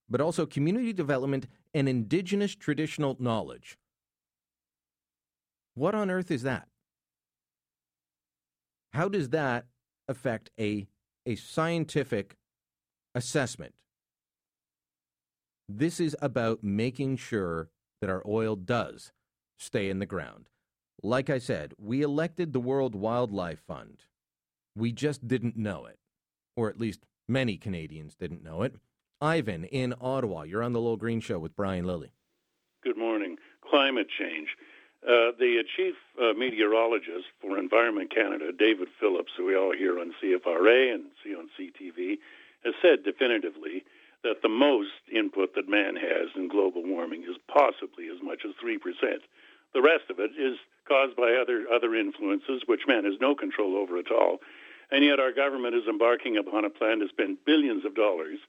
But 0.10 0.22
also 0.22 0.46
community 0.46 0.94
development 0.94 1.48
and 1.74 1.88
indigenous 1.88 2.56
traditional 2.56 3.18
knowledge. 3.20 3.78
What 5.78 5.96
on 5.96 6.10
earth 6.10 6.32
is 6.32 6.44
that? 6.44 6.68
How 8.94 9.08
does 9.08 9.30
that 9.30 9.66
affect 10.08 10.50
a, 10.60 10.88
a 11.26 11.36
scientific 11.36 12.38
assessment. 13.18 13.74
This 15.68 16.00
is 16.00 16.16
about 16.22 16.64
making 16.64 17.18
sure 17.18 17.70
that 18.00 18.10
our 18.10 18.22
oil 18.28 18.56
does 18.56 19.12
stay 19.58 19.90
in 19.90 19.98
the 19.98 20.06
ground. 20.06 20.50
Like 21.02 21.30
I 21.30 21.40
said, 21.40 21.74
we 21.80 22.04
elected 22.04 22.54
the 22.54 22.60
World 22.60 22.94
Wildlife 22.96 23.60
Fund. 23.60 24.06
We 24.76 24.92
just 24.92 25.28
didn't 25.28 25.58
know 25.58 25.86
it, 25.86 25.98
or 26.56 26.70
at 26.70 26.80
least 26.80 27.06
many 27.28 27.58
Canadians 27.58 28.16
didn't 28.16 28.44
know 28.44 28.62
it. 28.62 28.76
Ivan 29.20 29.64
in 29.64 29.96
Ottawa, 30.00 30.44
you're 30.44 30.64
on 30.64 30.74
the 30.74 30.80
Lowell 30.80 30.98
Green 30.98 31.20
Show 31.20 31.40
with 31.40 31.56
Brian 31.56 31.86
Lilley. 31.86 32.12
Good 32.84 32.98
morning. 32.98 33.38
Climate 33.68 34.08
change. 34.18 34.50
Uh, 35.04 35.32
the 35.38 35.64
chief 35.76 35.96
uh, 36.20 36.34
meteorologist 36.34 37.28
for 37.40 37.58
Environment 37.58 38.14
Canada, 38.14 38.52
David 38.52 38.88
Phillips, 39.00 39.32
who 39.38 39.46
we 39.46 39.56
all 39.56 39.72
hear 39.72 40.00
on 40.00 40.14
CFRA 40.22 40.94
and 40.94 41.06
see 41.24 41.36
on 41.36 41.50
CTV, 41.58 42.18
has 42.66 42.74
said 42.82 43.04
definitively 43.04 43.86
that 44.24 44.42
the 44.42 44.50
most 44.50 45.06
input 45.14 45.54
that 45.56 45.70
man 45.70 45.96
has 45.96 46.30
in 46.36 46.48
global 46.48 46.84
warming 46.84 47.24
is 47.24 47.38
possibly 47.48 48.10
as 48.10 48.22
much 48.24 48.42
as 48.44 48.52
3%. 48.64 48.80
The 49.74 49.82
rest 49.82 50.10
of 50.10 50.20
it 50.20 50.32
is 50.38 50.58
caused 50.88 51.16
by 51.16 51.38
other, 51.40 51.66
other 51.72 51.94
influences, 51.94 52.64
which 52.66 52.88
man 52.88 53.06
has 53.06 53.16
no 53.22 53.36
control 53.36 53.78
over 53.78 53.98
at 53.98 54.12
all. 54.12 54.40
And 54.90 55.04
yet, 55.06 55.20
our 55.20 55.32
government 55.32 55.76
is 55.76 55.88
embarking 55.88 56.38
upon 56.38 56.66
a 56.66 56.70
plan 56.70 57.00
to 57.00 57.10
spend 57.10 57.38
billions 57.46 57.86
of 57.86 57.94
dollars 57.94 58.40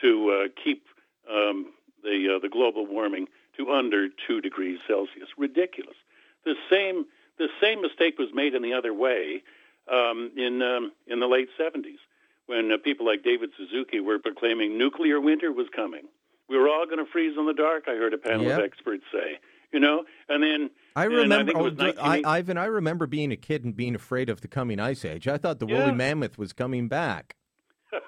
to 0.00 0.30
uh, 0.30 0.48
keep 0.62 0.84
um, 1.30 1.72
the, 2.02 2.36
uh, 2.36 2.38
the 2.38 2.48
global 2.48 2.86
warming 2.86 3.26
to 3.60 3.72
under 3.72 4.08
2 4.26 4.40
degrees 4.40 4.78
Celsius. 4.86 5.28
Ridiculous. 5.36 5.96
The 6.44 6.54
same, 6.70 7.04
the 7.38 7.48
same 7.60 7.82
mistake 7.82 8.18
was 8.18 8.28
made 8.34 8.54
in 8.54 8.62
the 8.62 8.72
other 8.72 8.94
way 8.94 9.42
um, 9.90 10.30
in, 10.36 10.62
um, 10.62 10.92
in 11.06 11.20
the 11.20 11.26
late 11.26 11.48
70s 11.58 11.98
when 12.46 12.72
uh, 12.72 12.78
people 12.82 13.06
like 13.06 13.22
David 13.22 13.50
Suzuki 13.56 14.00
were 14.00 14.18
proclaiming 14.18 14.76
nuclear 14.76 15.20
winter 15.20 15.52
was 15.52 15.68
coming. 15.74 16.02
We 16.48 16.58
were 16.58 16.68
all 16.68 16.84
going 16.86 16.98
to 16.98 17.10
freeze 17.10 17.36
in 17.38 17.46
the 17.46 17.54
dark. 17.54 17.84
I 17.86 17.92
heard 17.92 18.12
a 18.12 18.18
panel 18.18 18.46
yep. 18.46 18.58
of 18.58 18.64
experts 18.64 19.04
say, 19.12 19.38
you 19.72 19.78
know, 19.78 20.04
and 20.28 20.42
then 20.42 20.70
I 20.96 21.04
remember, 21.04 21.52
I, 21.56 21.92
oh, 21.92 21.94
I, 22.00 22.22
Ivan. 22.24 22.58
I 22.58 22.64
remember 22.64 23.06
being 23.06 23.30
a 23.30 23.36
kid 23.36 23.64
and 23.64 23.76
being 23.76 23.94
afraid 23.94 24.28
of 24.28 24.40
the 24.40 24.48
coming 24.48 24.80
ice 24.80 25.04
age. 25.04 25.28
I 25.28 25.38
thought 25.38 25.60
the 25.60 25.66
yeah. 25.66 25.78
woolly 25.78 25.92
mammoth 25.92 26.38
was 26.38 26.52
coming 26.52 26.88
back. 26.88 27.36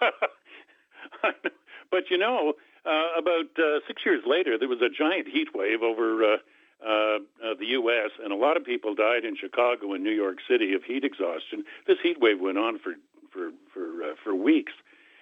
but 1.92 2.11
you 2.11 2.18
know, 2.18 2.54
uh, 2.84 3.18
about 3.18 3.50
uh, 3.58 3.80
six 3.86 4.02
years 4.04 4.22
later, 4.26 4.58
there 4.58 4.68
was 4.68 4.80
a 4.80 4.88
giant 4.88 5.28
heat 5.28 5.54
wave 5.54 5.82
over 5.82 6.34
uh, 6.34 6.36
uh, 6.84 7.18
uh, 7.44 7.54
the 7.58 7.66
U.S., 7.78 8.10
and 8.22 8.32
a 8.32 8.36
lot 8.36 8.56
of 8.56 8.64
people 8.64 8.94
died 8.94 9.24
in 9.24 9.36
Chicago 9.36 9.94
and 9.94 10.02
New 10.02 10.10
York 10.10 10.38
City 10.48 10.74
of 10.74 10.82
heat 10.82 11.04
exhaustion. 11.04 11.64
This 11.86 11.98
heat 12.02 12.20
wave 12.20 12.40
went 12.40 12.58
on 12.58 12.78
for 12.78 12.94
for 13.30 13.50
for 13.72 14.02
uh, 14.02 14.14
for 14.22 14.34
weeks, 14.34 14.72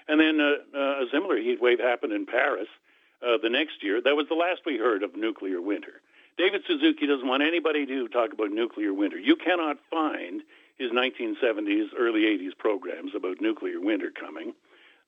and 0.08 0.18
then 0.18 0.40
uh, 0.40 0.76
uh, 0.76 1.04
a 1.04 1.04
similar 1.12 1.36
heat 1.36 1.60
wave 1.60 1.78
happened 1.78 2.12
in 2.12 2.26
Paris 2.26 2.68
uh, 3.22 3.36
the 3.42 3.50
next 3.50 3.82
year. 3.82 4.00
That 4.00 4.16
was 4.16 4.26
the 4.28 4.34
last 4.34 4.62
we 4.64 4.78
heard 4.78 5.02
of 5.02 5.14
nuclear 5.16 5.60
winter. 5.60 6.00
David 6.38 6.62
Suzuki 6.66 7.06
doesn't 7.06 7.28
want 7.28 7.42
anybody 7.42 7.84
to 7.84 8.08
talk 8.08 8.32
about 8.32 8.50
nuclear 8.50 8.94
winter. 8.94 9.18
You 9.18 9.36
cannot 9.36 9.76
find 9.90 10.42
his 10.78 10.90
1970s, 10.92 11.88
early 11.98 12.22
80s 12.22 12.56
programs 12.56 13.12
about 13.14 13.42
nuclear 13.42 13.78
winter 13.78 14.10
coming. 14.10 14.54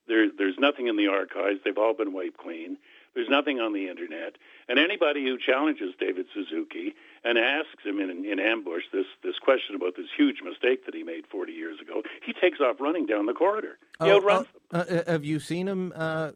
There, 0.09 0.26
there's 0.37 0.56
nothing 0.59 0.88
in 0.88 0.97
the 0.97 1.06
archives. 1.06 1.61
They've 1.64 1.78
all 1.78 1.94
been 1.94 2.12
wiped 2.12 2.38
clean. 2.38 2.76
There's 3.14 3.28
nothing 3.28 3.61
on 3.61 3.73
the 3.73 3.88
internet. 3.88 4.37
And 4.68 4.78
anybody 4.78 5.25
who 5.25 5.37
challenges 5.38 5.94
David 6.00 6.26
Suzuki 6.32 6.94
and 7.25 7.38
asks 7.38 7.85
him 7.85 8.00
in, 8.00 8.25
in 8.25 8.40
ambush 8.40 8.85
this, 8.92 9.06
this 9.23 9.38
question 9.38 9.75
about 9.76 9.97
this 9.97 10.06
huge 10.16 10.40
mistake 10.42 10.87
that 10.87 10.94
he 10.94 11.02
made 11.02 11.26
40 11.26 11.52
years 11.52 11.78
ago, 11.80 12.02
he 12.25 12.32
takes 12.32 12.59
off 12.61 12.80
running 12.80 13.06
down 13.06 13.26
the 13.26 13.35
corridor. 13.35 13.78
He 14.02 14.11
oh, 14.11 14.16
outruns 14.16 14.47
uh, 14.73 14.85
uh, 14.88 15.11
have 15.11 15.25
you 15.25 15.38
seen 15.40 15.68
him 15.68 15.92
uh, 15.94 16.30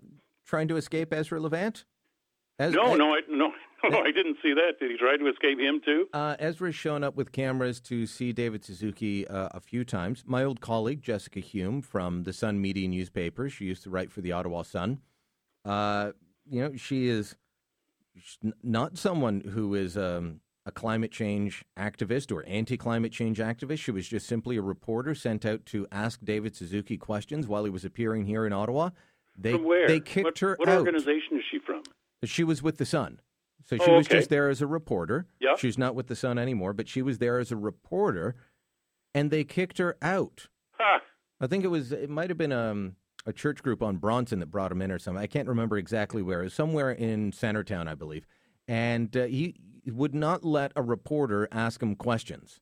trying 0.46 0.68
to 0.68 0.76
escape 0.76 1.12
Ezra 1.12 1.40
Levant? 1.40 1.84
No, 2.58 2.94
no, 2.94 3.14
I, 3.14 3.20
no, 3.28 3.52
no, 3.90 3.98
I 4.04 4.12
didn't 4.12 4.38
see 4.42 4.54
that. 4.54 4.78
Did 4.78 4.90
he 4.90 4.96
try 4.96 5.16
to 5.16 5.26
escape 5.28 5.58
him 5.58 5.80
too? 5.84 6.08
Uh, 6.12 6.36
Ezra's 6.38 6.74
shown 6.74 7.04
up 7.04 7.16
with 7.16 7.32
cameras 7.32 7.80
to 7.82 8.06
see 8.06 8.32
David 8.32 8.64
Suzuki 8.64 9.26
uh, 9.26 9.48
a 9.52 9.60
few 9.60 9.84
times. 9.84 10.24
My 10.26 10.44
old 10.44 10.60
colleague 10.60 11.02
Jessica 11.02 11.40
Hume 11.40 11.82
from 11.82 12.24
the 12.24 12.32
Sun 12.32 12.60
Media 12.60 12.88
newspaper, 12.88 13.48
she 13.48 13.64
used 13.64 13.82
to 13.84 13.90
write 13.90 14.10
for 14.10 14.20
the 14.20 14.32
Ottawa 14.32 14.62
Sun. 14.62 15.00
Uh, 15.64 16.12
you 16.48 16.62
know, 16.62 16.76
she 16.76 17.08
is 17.08 17.36
not 18.62 18.96
someone 18.96 19.40
who 19.40 19.74
is 19.74 19.96
um, 19.96 20.40
a 20.64 20.72
climate 20.72 21.10
change 21.10 21.64
activist 21.78 22.32
or 22.32 22.44
anti 22.46 22.76
climate 22.76 23.12
change 23.12 23.38
activist. 23.38 23.78
She 23.78 23.90
was 23.90 24.08
just 24.08 24.26
simply 24.26 24.56
a 24.56 24.62
reporter 24.62 25.14
sent 25.14 25.44
out 25.44 25.66
to 25.66 25.86
ask 25.92 26.20
David 26.24 26.56
Suzuki 26.56 26.96
questions 26.96 27.46
while 27.46 27.64
he 27.64 27.70
was 27.70 27.84
appearing 27.84 28.26
here 28.26 28.46
in 28.46 28.52
Ottawa. 28.52 28.90
They, 29.38 29.52
from 29.52 29.64
where? 29.64 29.86
They 29.86 30.00
kicked 30.00 30.24
what, 30.24 30.38
her 30.38 30.56
what 30.58 30.68
out. 30.68 30.78
What 30.78 30.86
organization 30.86 31.36
is 31.36 31.44
she 31.50 31.58
from? 31.58 31.82
She 32.24 32.44
was 32.44 32.62
with 32.62 32.78
The 32.78 32.86
Sun. 32.86 33.20
So 33.64 33.76
she 33.76 33.90
oh, 33.90 33.96
was 33.96 34.06
just 34.06 34.30
there 34.30 34.48
as 34.48 34.62
a 34.62 34.66
reporter. 34.66 35.26
Yep. 35.40 35.58
She's 35.58 35.76
not 35.76 35.94
with 35.94 36.06
The 36.06 36.16
Sun 36.16 36.38
anymore, 36.38 36.72
but 36.72 36.88
she 36.88 37.02
was 37.02 37.18
there 37.18 37.38
as 37.38 37.50
a 37.50 37.56
reporter, 37.56 38.36
and 39.14 39.30
they 39.30 39.44
kicked 39.44 39.78
her 39.78 39.96
out. 40.00 40.48
Ha. 40.78 41.00
I 41.40 41.46
think 41.46 41.64
it 41.64 41.68
was, 41.68 41.90
it 41.92 42.08
might 42.08 42.30
have 42.30 42.38
been 42.38 42.52
um, 42.52 42.96
a 43.26 43.32
church 43.32 43.62
group 43.62 43.82
on 43.82 43.96
Bronson 43.96 44.38
that 44.38 44.46
brought 44.46 44.70
him 44.70 44.80
in 44.82 44.92
or 44.92 44.98
something. 44.98 45.22
I 45.22 45.26
can't 45.26 45.48
remember 45.48 45.76
exactly 45.76 46.22
where. 46.22 46.40
It 46.40 46.44
was 46.44 46.54
somewhere 46.54 46.92
in 46.92 47.32
Centretown, 47.32 47.88
I 47.88 47.94
believe. 47.94 48.24
And 48.68 49.14
uh, 49.16 49.24
he 49.24 49.56
would 49.86 50.14
not 50.14 50.44
let 50.44 50.72
a 50.76 50.82
reporter 50.82 51.48
ask 51.50 51.82
him 51.82 51.96
questions. 51.96 52.60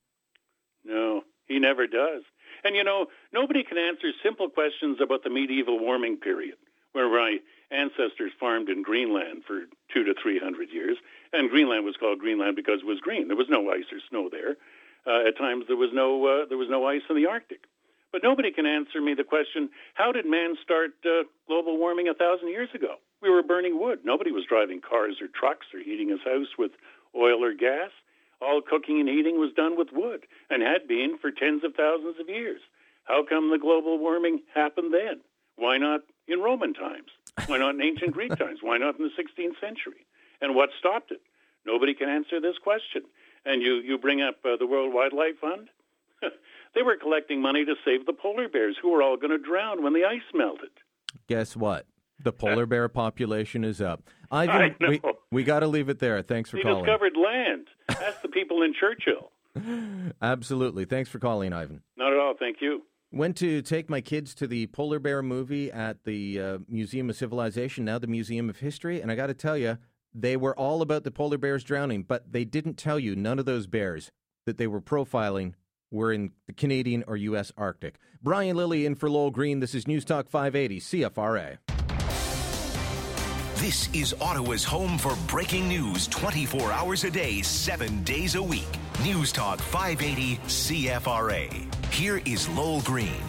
No, 0.84 1.22
he 1.46 1.58
never 1.58 1.86
does. 1.86 2.22
And 2.64 2.74
you 2.74 2.84
know, 2.84 3.06
nobody 3.32 3.62
can 3.62 3.76
answer 3.78 4.10
simple 4.22 4.48
questions 4.48 4.98
about 5.02 5.22
the 5.22 5.30
medieval 5.30 5.78
warming 5.78 6.16
period, 6.16 6.56
where 6.92 7.08
my 7.08 7.38
ancestors 7.70 8.32
farmed 8.38 8.68
in 8.68 8.82
Greenland 8.82 9.42
for 9.46 9.64
two 9.92 10.04
to 10.04 10.14
three 10.20 10.38
hundred 10.38 10.70
years, 10.70 10.96
and 11.32 11.50
Greenland 11.50 11.84
was 11.84 11.96
called 11.96 12.18
Greenland 12.18 12.56
because 12.56 12.80
it 12.80 12.86
was 12.86 13.00
green. 13.00 13.28
There 13.28 13.36
was 13.36 13.48
no 13.48 13.70
ice 13.70 13.90
or 13.92 13.98
snow 14.08 14.28
there. 14.30 14.56
Uh, 15.06 15.28
at 15.28 15.36
times, 15.36 15.64
there 15.68 15.76
was 15.76 15.90
no 15.92 16.26
uh, 16.26 16.46
there 16.48 16.58
was 16.58 16.70
no 16.70 16.86
ice 16.86 17.02
in 17.08 17.16
the 17.16 17.26
Arctic. 17.26 17.64
But 18.12 18.22
nobody 18.22 18.52
can 18.52 18.64
answer 18.64 19.00
me 19.00 19.14
the 19.14 19.24
question 19.24 19.70
how 19.94 20.12
did 20.12 20.24
man 20.24 20.54
start 20.62 20.92
uh, 21.04 21.24
global 21.48 21.76
warming 21.78 22.08
a 22.08 22.14
thousand 22.14 22.48
years 22.48 22.68
ago? 22.72 22.96
We 23.20 23.28
were 23.28 23.42
burning 23.42 23.80
wood. 23.80 24.00
Nobody 24.04 24.30
was 24.30 24.44
driving 24.48 24.80
cars 24.80 25.16
or 25.20 25.26
trucks 25.26 25.66
or 25.74 25.80
heating 25.80 26.10
his 26.10 26.20
house 26.24 26.54
with 26.56 26.72
oil 27.16 27.42
or 27.42 27.54
gas. 27.54 27.90
All 28.40 28.60
cooking 28.62 29.00
and 29.00 29.08
heating 29.08 29.40
was 29.40 29.52
done 29.56 29.76
with 29.76 29.88
wood 29.92 30.26
and 30.48 30.62
had 30.62 30.86
been 30.86 31.18
for 31.20 31.30
tens 31.30 31.64
of 31.64 31.74
thousands 31.74 32.20
of 32.20 32.28
years. 32.28 32.60
How 33.04 33.24
come 33.24 33.50
the 33.50 33.58
global 33.58 33.98
warming 33.98 34.42
happened 34.54 34.94
then? 34.94 35.20
Why 35.56 35.78
not 35.78 36.02
in 36.28 36.40
Roman 36.40 36.74
times? 36.74 37.08
Why 37.46 37.58
not 37.58 37.74
in 37.74 37.82
ancient 37.82 38.12
Greek 38.12 38.36
times? 38.38 38.60
Why 38.62 38.78
not 38.78 38.98
in 38.98 39.04
the 39.04 39.22
16th 39.22 39.60
century? 39.60 40.06
And 40.40 40.54
what 40.54 40.70
stopped 40.78 41.10
it? 41.10 41.20
Nobody 41.66 41.94
can 41.94 42.08
answer 42.08 42.40
this 42.40 42.56
question. 42.62 43.02
And 43.44 43.62
you, 43.62 43.74
you 43.76 43.98
bring 43.98 44.22
up 44.22 44.36
uh, 44.44 44.56
the 44.58 44.66
World 44.66 44.92
Wildlife 44.92 45.38
Fund? 45.40 45.68
They 46.74 46.82
were 46.82 46.96
collecting 46.96 47.40
money 47.40 47.64
to 47.64 47.74
save 47.84 48.04
the 48.04 48.12
polar 48.12 48.48
bears 48.48 48.76
who 48.82 48.90
were 48.90 49.00
all 49.00 49.16
going 49.16 49.30
to 49.30 49.38
drown 49.38 49.84
when 49.84 49.92
the 49.92 50.04
ice 50.04 50.22
melted. 50.34 50.70
Guess 51.28 51.56
what? 51.56 51.86
The 52.22 52.32
polar 52.32 52.66
bear 52.66 52.88
population 52.88 53.62
is 53.64 53.80
up. 53.80 54.02
Ivan, 54.32 54.74
we, 54.80 55.00
we 55.30 55.44
got 55.44 55.60
to 55.60 55.68
leave 55.68 55.88
it 55.88 56.00
there. 56.00 56.20
Thanks 56.22 56.50
for 56.50 56.56
they 56.56 56.62
calling. 56.64 56.84
discovered 56.84 57.12
land. 57.16 57.68
That's 57.86 58.20
the 58.22 58.28
people 58.28 58.62
in 58.62 58.74
Churchill. 58.74 59.30
Absolutely. 60.20 60.84
Thanks 60.84 61.08
for 61.08 61.20
calling, 61.20 61.52
Ivan. 61.52 61.82
Not 61.96 62.12
at 62.12 62.18
all. 62.18 62.34
Thank 62.36 62.56
you. 62.60 62.82
Went 63.14 63.36
to 63.36 63.62
take 63.62 63.88
my 63.88 64.00
kids 64.00 64.34
to 64.34 64.48
the 64.48 64.66
polar 64.66 64.98
bear 64.98 65.22
movie 65.22 65.70
at 65.70 66.02
the 66.02 66.40
uh, 66.40 66.58
Museum 66.68 67.08
of 67.08 67.14
Civilization, 67.14 67.84
now 67.84 67.96
the 67.96 68.08
Museum 68.08 68.50
of 68.50 68.58
History, 68.58 69.00
and 69.00 69.08
I 69.08 69.14
got 69.14 69.28
to 69.28 69.34
tell 69.34 69.56
you, 69.56 69.78
they 70.12 70.36
were 70.36 70.58
all 70.58 70.82
about 70.82 71.04
the 71.04 71.12
polar 71.12 71.38
bears 71.38 71.62
drowning, 71.62 72.02
but 72.02 72.32
they 72.32 72.44
didn't 72.44 72.74
tell 72.74 72.98
you 72.98 73.14
none 73.14 73.38
of 73.38 73.44
those 73.44 73.68
bears 73.68 74.10
that 74.46 74.58
they 74.58 74.66
were 74.66 74.80
profiling 74.80 75.52
were 75.92 76.12
in 76.12 76.32
the 76.48 76.52
Canadian 76.52 77.04
or 77.06 77.16
U.S. 77.16 77.52
Arctic. 77.56 78.00
Brian 78.20 78.56
Lilley 78.56 78.84
in 78.84 78.96
for 78.96 79.08
Lowell 79.08 79.30
Green. 79.30 79.60
This 79.60 79.76
is 79.76 79.86
News 79.86 80.04
Talk 80.04 80.28
580 80.28 80.80
CFRA. 80.80 81.58
This 83.58 83.88
is 83.94 84.12
Ottawa's 84.20 84.64
home 84.64 84.98
for 84.98 85.16
breaking 85.28 85.68
news 85.68 86.08
24 86.08 86.72
hours 86.72 87.04
a 87.04 87.12
day, 87.12 87.42
7 87.42 88.02
days 88.02 88.34
a 88.34 88.42
week. 88.42 88.66
News 89.02 89.32
Talk 89.32 89.60
580 89.60 90.36
CFRA. 90.46 91.92
Here 91.92 92.22
is 92.24 92.48
Lowell 92.48 92.80
Green. 92.82 93.22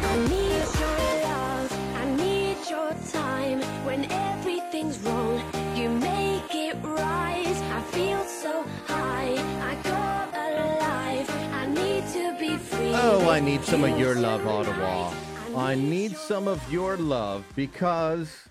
I 0.00 0.16
need 0.28 0.64
your 0.80 0.98
love, 1.22 1.72
I 1.94 2.16
need 2.16 2.56
your 2.68 2.94
time. 3.12 3.60
When 3.84 4.10
everything's 4.10 4.98
wrong, 5.00 5.40
you 5.76 5.90
make 5.90 6.52
it 6.54 6.74
right. 6.82 7.46
I 7.46 7.82
feel 7.92 8.24
so 8.24 8.64
high, 8.86 9.34
I 9.60 9.74
go 9.84 9.90
alive. 10.40 11.30
I 11.52 11.66
need 11.66 12.06
to 12.14 12.36
be 12.40 12.56
free. 12.56 12.92
Oh, 12.94 13.28
I 13.28 13.38
need 13.38 13.62
some 13.62 13.84
of 13.84 13.96
your 14.00 14.16
love, 14.16 14.44
Ottawa. 14.46 15.12
I 15.56 15.74
need 15.76 16.16
some 16.16 16.48
of 16.48 16.60
your 16.72 16.96
love 16.96 17.44
because 17.54 18.48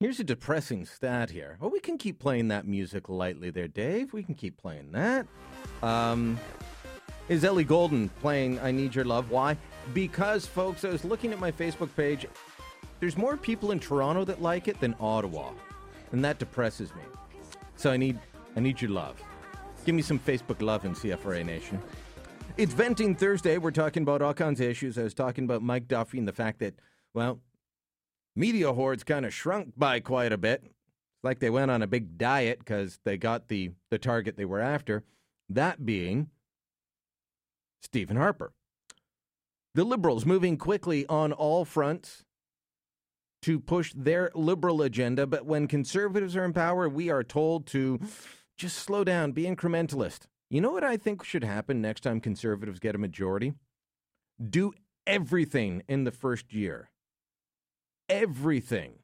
here's 0.00 0.18
a 0.18 0.24
depressing 0.24 0.86
stat 0.86 1.30
here. 1.30 1.56
Oh, 1.60 1.68
we 1.68 1.78
can 1.78 1.98
keep 1.98 2.18
playing 2.18 2.48
that 2.48 2.66
music 2.66 3.08
lightly 3.08 3.50
there, 3.50 3.68
Dave. 3.68 4.12
We 4.12 4.24
can 4.24 4.34
keep 4.34 4.56
playing 4.56 4.90
that. 4.92 5.26
Um, 5.82 6.38
is 7.28 7.44
Ellie 7.44 7.64
Goulding 7.64 8.08
playing 8.20 8.60
I 8.60 8.70
Need 8.70 8.94
Your 8.94 9.04
Love? 9.04 9.30
Why? 9.30 9.56
Because, 9.94 10.46
folks, 10.46 10.84
I 10.84 10.90
was 10.90 11.04
looking 11.04 11.32
at 11.32 11.38
my 11.38 11.52
Facebook 11.52 11.94
page. 11.96 12.26
There's 13.00 13.16
more 13.16 13.36
people 13.36 13.72
in 13.72 13.80
Toronto 13.80 14.24
that 14.24 14.40
like 14.40 14.68
it 14.68 14.80
than 14.80 14.94
Ottawa. 15.00 15.50
And 16.12 16.24
that 16.24 16.38
depresses 16.38 16.94
me. 16.94 17.02
So 17.76 17.90
I 17.90 17.96
need 17.96 18.18
I 18.56 18.60
need 18.60 18.80
your 18.80 18.90
love. 18.90 19.22
Give 19.84 19.94
me 19.94 20.02
some 20.02 20.18
Facebook 20.18 20.62
love 20.62 20.84
in 20.84 20.94
CFRA 20.94 21.44
Nation. 21.44 21.80
It's 22.56 22.72
Venting 22.72 23.14
Thursday. 23.14 23.58
We're 23.58 23.70
talking 23.70 24.02
about 24.02 24.22
all 24.22 24.32
kinds 24.32 24.60
of 24.60 24.66
issues. 24.66 24.96
I 24.96 25.02
was 25.02 25.12
talking 25.12 25.44
about 25.44 25.62
Mike 25.62 25.88
Duffy 25.88 26.18
and 26.18 26.26
the 26.26 26.32
fact 26.32 26.60
that, 26.60 26.74
well, 27.12 27.40
media 28.34 28.72
hordes 28.72 29.04
kind 29.04 29.26
of 29.26 29.34
shrunk 29.34 29.74
by 29.76 30.00
quite 30.00 30.32
a 30.32 30.38
bit. 30.38 30.62
It's 30.64 31.24
like 31.24 31.38
they 31.38 31.50
went 31.50 31.70
on 31.70 31.82
a 31.82 31.86
big 31.86 32.16
diet 32.16 32.60
because 32.60 32.98
they 33.04 33.18
got 33.18 33.48
the, 33.48 33.72
the 33.90 33.98
target 33.98 34.38
they 34.38 34.46
were 34.46 34.60
after. 34.60 35.04
That 35.48 35.84
being 35.86 36.30
Stephen 37.82 38.16
Harper. 38.16 38.52
The 39.74 39.84
Liberals 39.84 40.24
moving 40.24 40.56
quickly 40.56 41.06
on 41.06 41.32
all 41.32 41.64
fronts 41.64 42.24
to 43.42 43.60
push 43.60 43.92
their 43.94 44.30
liberal 44.34 44.82
agenda, 44.82 45.26
but 45.26 45.46
when 45.46 45.68
conservatives 45.68 46.34
are 46.34 46.44
in 46.44 46.52
power, 46.52 46.88
we 46.88 47.10
are 47.10 47.22
told 47.22 47.66
to 47.68 48.00
just 48.56 48.78
slow 48.78 49.04
down, 49.04 49.32
be 49.32 49.44
incrementalist. 49.44 50.26
You 50.50 50.60
know 50.60 50.70
what 50.70 50.84
I 50.84 50.96
think 50.96 51.24
should 51.24 51.44
happen 51.44 51.80
next 51.80 52.00
time 52.00 52.20
conservatives 52.20 52.80
get 52.80 52.94
a 52.94 52.98
majority? 52.98 53.52
Do 54.42 54.72
everything 55.06 55.82
in 55.88 56.04
the 56.04 56.10
first 56.10 56.52
year. 56.52 56.90
Everything. 58.08 58.94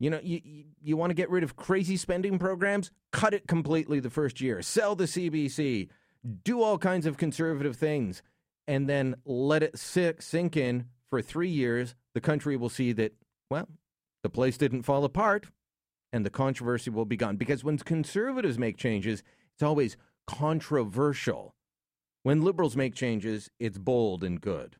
You 0.00 0.10
know, 0.10 0.20
you, 0.22 0.64
you, 0.82 0.96
want 0.96 1.10
to 1.10 1.14
get 1.14 1.30
rid 1.30 1.44
of 1.44 1.56
crazy 1.56 1.98
spending 1.98 2.38
programs? 2.38 2.90
Cut 3.12 3.34
it 3.34 3.46
completely 3.46 4.00
the 4.00 4.08
first 4.08 4.40
year. 4.40 4.62
Sell 4.62 4.96
the 4.96 5.04
CBC. 5.04 5.88
Do 6.42 6.62
all 6.62 6.78
kinds 6.78 7.04
of 7.04 7.18
conservative 7.18 7.76
things. 7.76 8.22
And 8.66 8.88
then 8.88 9.16
let 9.26 9.62
it 9.62 9.78
sit, 9.78 10.22
sink 10.22 10.56
in 10.56 10.86
for 11.10 11.20
three 11.20 11.50
years. 11.50 11.94
The 12.14 12.20
country 12.20 12.56
will 12.56 12.70
see 12.70 12.92
that, 12.92 13.12
well, 13.50 13.68
the 14.22 14.30
place 14.30 14.56
didn't 14.56 14.82
fall 14.82 15.04
apart 15.04 15.46
and 16.12 16.24
the 16.24 16.30
controversy 16.30 16.90
will 16.90 17.04
be 17.04 17.16
gone. 17.16 17.36
Because 17.36 17.62
when 17.62 17.76
conservatives 17.78 18.58
make 18.58 18.78
changes, 18.78 19.22
it's 19.54 19.62
always 19.62 19.98
controversial. 20.26 21.54
When 22.22 22.42
liberals 22.42 22.76
make 22.76 22.94
changes, 22.94 23.50
it's 23.58 23.78
bold 23.78 24.24
and 24.24 24.40
good. 24.40 24.76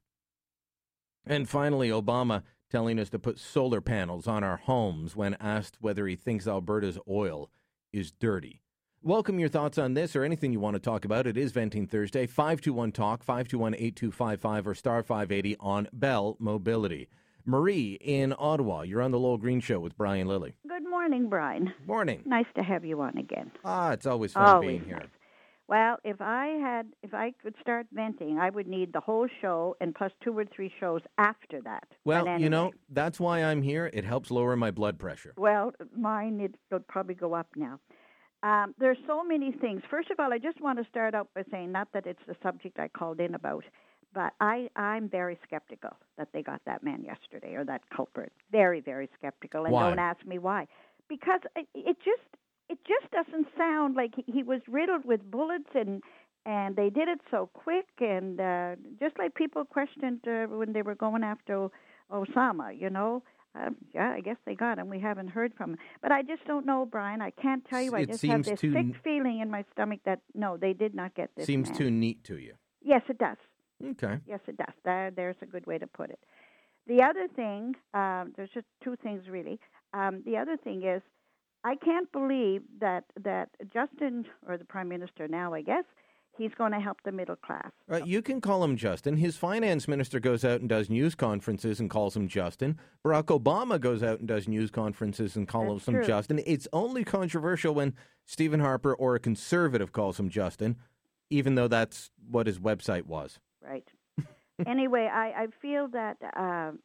And 1.27 1.49
finally, 1.49 1.91
Obama 1.91 2.43
telling 2.71 2.99
us 2.99 3.11
to 3.11 3.19
put 3.19 3.39
solar 3.39 3.81
panels 3.81 4.27
on 4.27 4.45
our 4.45 4.57
homes 4.57 5.17
when 5.17 5.35
asked 5.41 5.77
whether 5.81 6.07
he 6.07 6.17
thinks 6.17 6.47
Alberta's 6.47 6.99
oil 7.09 7.51
is 7.93 8.13
dirty. 8.13 8.63
Welcome 9.03 9.39
your 9.39 9.49
thoughts 9.49 9.79
on 9.79 9.95
this 9.95 10.15
or 10.15 10.23
anything 10.25 10.53
you 10.53 10.61
want 10.61 10.75
to 10.75 10.81
talk 10.81 11.05
about. 11.05 11.27
It 11.27 11.37
is 11.37 11.53
Venting 11.53 11.87
Thursday. 11.87 12.27
521 12.27 12.93
Talk, 12.93 13.23
521 13.23 13.75
8255 13.75 14.67
or 14.69 14.75
star 14.75 15.03
580 15.03 15.57
on 15.59 15.89
Bell 15.93 16.37
Mobility. 16.39 17.09
Marie 17.47 17.99
in 18.03 18.35
Ottawa, 18.39 18.83
you're 18.83 19.01
on 19.01 19.11
the 19.11 19.19
Lowell 19.19 19.39
Green 19.39 19.61
Show 19.61 19.81
with 19.81 19.97
Brian 19.97 20.29
Lilley. 20.29 20.53
Good 20.69 20.89
morning, 20.89 21.31
Brian. 21.31 21.73
Morning. 21.87 22.23
Nice 22.27 22.45
to 22.55 22.63
have 22.63 22.85
you 22.85 23.01
on 23.01 23.17
again. 23.17 23.51
Ah, 23.65 23.93
it's 23.93 24.05
always 24.07 24.35
fun 24.35 24.45
Always 24.45 24.69
being 24.69 24.85
here. 24.85 24.99
nice. 24.99 25.09
Well, 25.71 25.99
if 26.03 26.21
I 26.21 26.47
had, 26.61 26.89
if 27.05 27.15
I 27.15 27.33
could 27.41 27.55
start 27.61 27.87
venting, 27.93 28.41
I 28.41 28.51
would 28.51 28.67
need 28.67 28.93
the 28.93 28.99
whole 28.99 29.29
show 29.41 29.77
and 29.81 29.95
plus 29.95 30.11
two 30.21 30.37
or 30.37 30.45
three 30.45 30.73
shows 30.81 31.01
after 31.17 31.61
that. 31.63 31.85
Well, 32.05 32.25
But 32.25 32.41
you 32.41 32.51
know, 32.51 32.73
that's 32.89 33.21
why 33.21 33.45
I'm 33.45 33.63
here. 33.63 33.89
It 33.95 34.05
helps 34.05 34.33
lower 34.33 34.57
my 34.57 34.73
blood 34.73 34.99
pressure. 34.99 35.33
Well, 35.37 35.73
mine 35.97 36.41
it 36.41 36.57
will 36.73 36.81
probably 36.81 37.15
go 37.15 37.35
up 37.35 37.47
now. 37.55 37.79
Um, 38.43 38.75
there's 38.81 38.99
so 39.07 39.23
many 39.23 39.53
things. 39.53 39.83
First 39.89 40.11
of 40.11 40.19
all, 40.19 40.33
I 40.33 40.39
just 40.39 40.61
want 40.61 40.81
to 40.81 40.85
start 40.91 41.15
out 41.15 41.29
by 41.37 41.45
saying, 41.53 41.71
not 41.71 41.87
that 41.93 42.05
it's 42.05 42.23
the 42.27 42.35
subject 42.43 42.81
I 42.81 42.89
called 42.89 43.21
in 43.21 43.37
about, 43.37 43.65
but 44.13 44.33
I 44.41 44.71
I'm 44.75 45.09
very 45.09 45.39
skeptical 45.47 45.97
that 46.19 46.31
they 46.33 46.43
got 46.43 46.63
that 46.67 46.83
man 46.83 47.05
yesterday 47.05 47.55
or 47.55 47.65
that 47.67 47.83
culprit. 47.95 48.33
Very 48.51 48.81
very 48.81 49.09
skeptical, 49.17 49.67
and 49.67 49.73
Why? 49.73 49.89
don't 49.89 50.01
ask 50.01 50.27
me 50.27 50.39
why, 50.39 50.67
because 51.09 51.43
it, 51.55 51.69
it 51.77 51.97
just 52.05 52.27
it 52.71 52.79
just 52.87 53.11
doesn't 53.13 53.49
sound 53.57 53.97
like 53.97 54.15
he, 54.27 54.43
was 54.43 54.61
riddled 54.69 55.05
with 55.05 55.31
bullets 55.31 55.71
and. 55.75 56.03
And 56.47 56.75
they 56.75 56.89
did 56.89 57.07
it 57.07 57.21
so 57.31 57.51
quick, 57.53 57.85
and 58.01 58.41
uh, 58.41 58.77
just 58.99 59.19
like 59.19 59.35
people 59.35 59.63
questioned 59.67 60.21
uh, 60.27 60.47
when 60.47 60.73
they 60.73 60.81
were 60.81 60.95
going 60.95 61.23
after 61.23 61.69
Osama, 62.11 62.73
you 62.75 62.89
know, 62.89 63.23
um, 63.55 63.77
yeah, 63.93 64.11
I 64.11 64.21
guess 64.21 64.37
they 64.47 64.55
got 64.55 64.79
him. 64.79 64.89
We 64.89 65.01
haven't 65.01 65.29
heard 65.29 65.53
from 65.55 65.73
him, 65.73 65.79
but 66.01 66.13
I 66.13 66.23
just 66.23 66.45
don't 66.47 66.65
know, 66.65 66.87
Brian. 66.87 67.21
I 67.21 67.31
can't 67.31 67.65
tell 67.69 67.83
you. 67.83 67.95
I 67.95 68.01
It 68.01 68.11
just 68.11 68.25
have 68.25 68.45
this 68.45 68.61
sick 68.61 68.75
n- 68.75 68.95
feeling 69.03 69.41
in 69.41 69.51
my 69.51 69.65
stomach 69.73 70.01
that 70.05 70.21
no, 70.35 70.57
they 70.57 70.73
did 70.73 70.95
not 70.95 71.15
get 71.15 71.31
this. 71.37 71.47
Seems 71.47 71.69
man. 71.69 71.79
too 71.79 71.91
neat 71.91 72.23
to 72.25 72.39
you. 72.39 72.55
Yes, 72.81 73.03
it 73.09 73.19
does. 73.19 73.37
Okay. 73.85 74.19
Yes, 74.27 74.41
it 74.47 74.57
does. 74.57 74.75
There, 74.85 75.11
there's 75.11 75.37
a 75.43 75.47
good 75.47 75.67
way 75.67 75.79
to 75.79 75.87
put 75.87 76.11
it. 76.11 76.21
The 76.87 77.03
other 77.03 77.29
thing, 77.35 77.75
um, 77.93 78.33
there's 78.37 78.51
just 78.55 78.67
two 78.83 78.97
things 79.03 79.29
really. 79.29 79.59
Um, 79.93 80.23
the 80.25 80.37
other 80.37 80.57
thing 80.57 80.85
is, 80.85 81.03
I 81.65 81.77
can't 81.77 82.11
believe 82.13 82.63
that 82.81 83.05
that 83.23 83.51
Justin 83.73 84.27
or 84.47 84.57
the 84.57 84.65
Prime 84.65 84.89
Minister 84.89 85.29
now, 85.29 85.53
I 85.53 85.63
guess, 85.63 85.85
he's 86.37 86.53
going 86.57 86.73
to 86.73 86.81
help 86.81 86.99
the 87.05 87.13
middle 87.13 87.37
class. 87.37 87.71
Right, 87.87 88.07
you 88.07 88.23
can 88.23 88.41
call 88.41 88.65
him 88.65 88.77
Justin. 88.77 89.17
His 89.17 89.37
finance 89.37 89.87
minister 89.87 90.21
goes 90.21 90.45
out 90.45 90.61
and 90.61 90.69
does 90.69 90.89
news 90.89 91.15
conferences 91.15 91.79
and 91.79 91.91
calls 91.91 92.17
him 92.17 92.29
Justin. 92.29 92.79
Barack 93.05 93.25
Obama 93.25 93.79
goes 93.79 94.03
out 94.03 94.21
and 94.21 94.29
does 94.29 94.49
news 94.49 94.71
conferences 94.71 95.37
and 95.37 95.47
calls 95.47 95.83
That's 95.83 95.89
him 95.89 95.95
true. 95.97 96.07
Justin. 96.07 96.41
It's 96.47 96.67
only 96.73 97.05
controversial 97.05 97.75
when 97.75 97.95
Stephen 98.25 98.61
Harper 98.61 98.95
or 98.95 99.15
a 99.15 99.21
conservative 99.21 99.93
calls 99.93 100.19
him 100.19 100.31
Justin, 100.31 100.77
even 101.29 101.57
though 101.57 101.69
that's 101.69 102.11
what 102.31 102.47
his 102.47 102.59
website 102.59 103.05
was. 103.05 103.39
Right. 103.63 103.89
anyway, 104.67 105.11
I, 105.13 105.43
I 105.43 105.47
feel 105.61 105.89
that 105.89 106.17
um, 106.37 106.79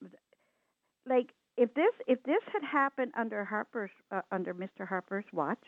like 1.08 1.34
if 1.58 1.74
this 1.74 1.94
if 2.08 2.22
this 2.24 2.44
had 2.54 2.64
happened 2.64 3.12
under 3.18 3.46
Harper's 3.46 3.92
uh, 4.12 4.22
under 4.32 4.54
Mr. 4.54 4.88
Harper's 4.88 5.26
watch, 5.34 5.64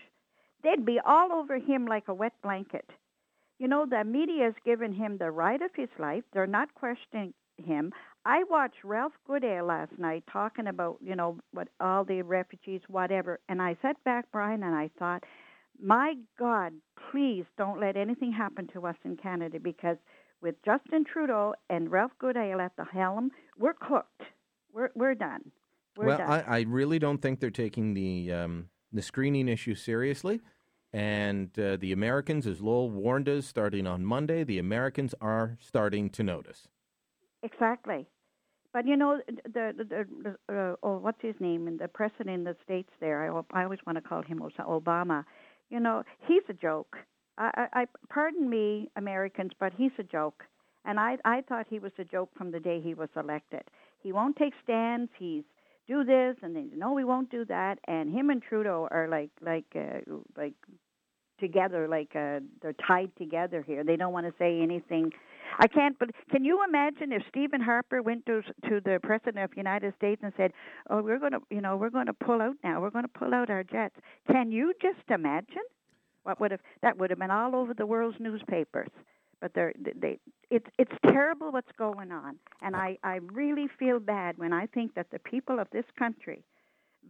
they'd 0.63 0.85
be 0.85 0.99
all 1.05 1.31
over 1.33 1.57
him 1.57 1.85
like 1.85 2.07
a 2.07 2.13
wet 2.13 2.33
blanket. 2.43 2.89
you 3.59 3.67
know, 3.67 3.85
the 3.89 4.03
media 4.03 4.45
has 4.45 4.53
given 4.65 4.93
him 4.93 5.17
the 5.17 5.31
right 5.31 5.61
of 5.61 5.71
his 5.75 5.89
life. 5.99 6.23
They're 6.33 6.47
not 6.47 6.73
questioning 6.75 7.33
him. 7.57 7.91
I 8.25 8.43
watched 8.49 8.83
Ralph 8.83 9.13
Goodale 9.25 9.65
last 9.65 9.93
night 9.97 10.23
talking 10.31 10.67
about, 10.67 10.97
you 11.01 11.15
know, 11.15 11.39
what 11.53 11.69
all 11.79 12.03
the 12.03 12.21
refugees, 12.21 12.81
whatever, 12.87 13.39
and 13.49 13.61
I 13.61 13.77
sat 13.81 14.03
back, 14.03 14.25
Brian, 14.31 14.63
and 14.63 14.75
I 14.75 14.89
thought, 14.99 15.23
my 15.81 16.15
God, 16.39 16.73
please 17.11 17.45
don't 17.57 17.79
let 17.79 17.97
anything 17.97 18.31
happen 18.31 18.67
to 18.73 18.85
us 18.87 18.95
in 19.05 19.17
Canada 19.17 19.59
because 19.59 19.97
with 20.41 20.55
Justin 20.65 21.03
Trudeau 21.05 21.53
and 21.69 21.91
Ralph 21.91 22.11
Goodale 22.19 22.61
at 22.61 22.75
the 22.77 22.85
helm, 22.85 23.31
we're 23.57 23.73
cooked. 23.73 24.21
We're 24.73 24.91
we're 24.95 25.15
done. 25.15 25.51
We're 25.97 26.05
well. 26.05 26.21
I, 26.21 26.43
I 26.47 26.61
really 26.61 26.99
don't 26.99 27.21
think 27.21 27.39
they're 27.39 27.49
taking 27.49 27.93
the 27.93 28.31
um, 28.31 28.69
the 28.91 29.01
screening 29.01 29.47
issue 29.47 29.75
seriously. 29.75 30.41
And 30.93 31.49
uh, 31.59 31.77
the 31.77 31.91
Americans, 31.91 32.47
as 32.47 32.61
Lowell 32.61 32.89
warned 32.89 33.27
us, 33.27 33.45
starting 33.45 33.85
on 33.85 34.05
Monday, 34.05 34.43
the 34.43 34.57
Americans 34.57 35.13
are 35.19 35.57
starting 35.59 36.09
to 36.11 36.23
notice. 36.23 36.69
Exactly. 37.43 38.07
But 38.73 38.87
you 38.87 38.95
know 38.95 39.21
the 39.27 39.73
the, 39.77 39.83
the, 39.83 40.35
the 40.47 40.55
uh, 40.55 40.75
oh 40.83 40.97
what's 40.97 41.21
his 41.21 41.35
name 41.39 41.67
and 41.67 41.79
the 41.79 41.87
president 41.87 42.29
in 42.29 42.43
the 42.43 42.55
states 42.63 42.91
there 42.99 43.23
I 43.23 43.59
I 43.59 43.63
always 43.63 43.79
want 43.85 43.97
to 43.97 44.01
call 44.01 44.21
him 44.21 44.39
Obama. 44.39 45.25
You 45.69 45.79
know 45.79 46.03
he's 46.27 46.43
a 46.49 46.53
joke. 46.53 46.95
I, 47.37 47.51
I, 47.73 47.81
I 47.81 47.85
pardon 48.09 48.49
me 48.49 48.89
Americans, 48.95 49.51
but 49.59 49.73
he's 49.75 49.91
a 49.97 50.03
joke. 50.03 50.43
And 50.85 50.99
I 50.99 51.17
I 51.25 51.41
thought 51.41 51.65
he 51.69 51.79
was 51.79 51.91
a 51.97 52.03
joke 52.03 52.29
from 52.37 52.51
the 52.51 52.59
day 52.59 52.79
he 52.81 52.93
was 52.93 53.09
elected. 53.15 53.63
He 54.03 54.11
won't 54.11 54.35
take 54.35 54.53
stands. 54.63 55.11
He's 55.17 55.43
do 55.87 56.03
this 56.03 56.35
and 56.41 56.55
then 56.55 56.71
no 56.75 56.93
we 56.93 57.03
won't 57.03 57.29
do 57.31 57.45
that 57.45 57.79
and 57.87 58.13
him 58.13 58.29
and 58.29 58.41
Trudeau 58.41 58.87
are 58.91 59.07
like 59.07 59.29
like 59.41 59.65
uh, 59.75 59.99
like 60.35 60.53
together 61.39 61.87
like 61.87 62.15
uh, 62.15 62.39
they're 62.61 62.75
tied 62.87 63.11
together 63.17 63.63
here. 63.65 63.83
They 63.83 63.95
don't 63.95 64.13
want 64.13 64.25
to 64.25 64.33
say 64.39 64.59
anything 64.61 65.11
I 65.59 65.67
can't. 65.67 65.97
But 65.97 66.09
can 66.29 66.43
you 66.43 66.63
imagine 66.67 67.11
if 67.11 67.23
Stephen 67.29 67.61
Harper 67.61 68.01
went 68.01 68.25
to 68.25 68.41
to 68.69 68.81
the 68.81 68.99
president 69.01 69.39
of 69.39 69.51
the 69.51 69.57
United 69.57 69.93
States 69.95 70.21
and 70.23 70.33
said, 70.37 70.51
"Oh, 70.89 71.01
we're 71.01 71.19
going 71.19 71.33
to, 71.33 71.39
you 71.49 71.61
know, 71.61 71.77
we're 71.77 71.89
going 71.89 72.07
to 72.07 72.13
pull 72.13 72.41
out 72.41 72.55
now. 72.63 72.81
We're 72.81 72.89
going 72.89 73.05
to 73.05 73.19
pull 73.19 73.33
out 73.33 73.49
our 73.49 73.63
jets." 73.63 73.95
Can 74.31 74.51
you 74.51 74.73
just 74.81 75.09
imagine 75.09 75.63
what 76.23 76.39
would 76.39 76.51
have 76.51 76.61
that 76.81 76.97
would 76.97 77.09
have 77.09 77.19
been 77.19 77.31
all 77.31 77.55
over 77.55 77.73
the 77.73 77.85
world's 77.85 78.19
newspapers? 78.19 78.89
But 79.41 79.53
they're 79.53 79.73
they 79.95 80.19
it's 80.49 80.65
it's 80.79 80.91
terrible 81.11 81.51
what's 81.51 81.71
going 81.77 82.11
on, 82.11 82.37
and 82.61 82.75
I 82.75 82.97
I 83.03 83.19
really 83.33 83.67
feel 83.79 83.99
bad 83.99 84.37
when 84.37 84.51
I 84.53 84.65
think 84.67 84.95
that 84.95 85.11
the 85.11 85.19
people 85.19 85.59
of 85.59 85.67
this 85.71 85.85
country 85.97 86.43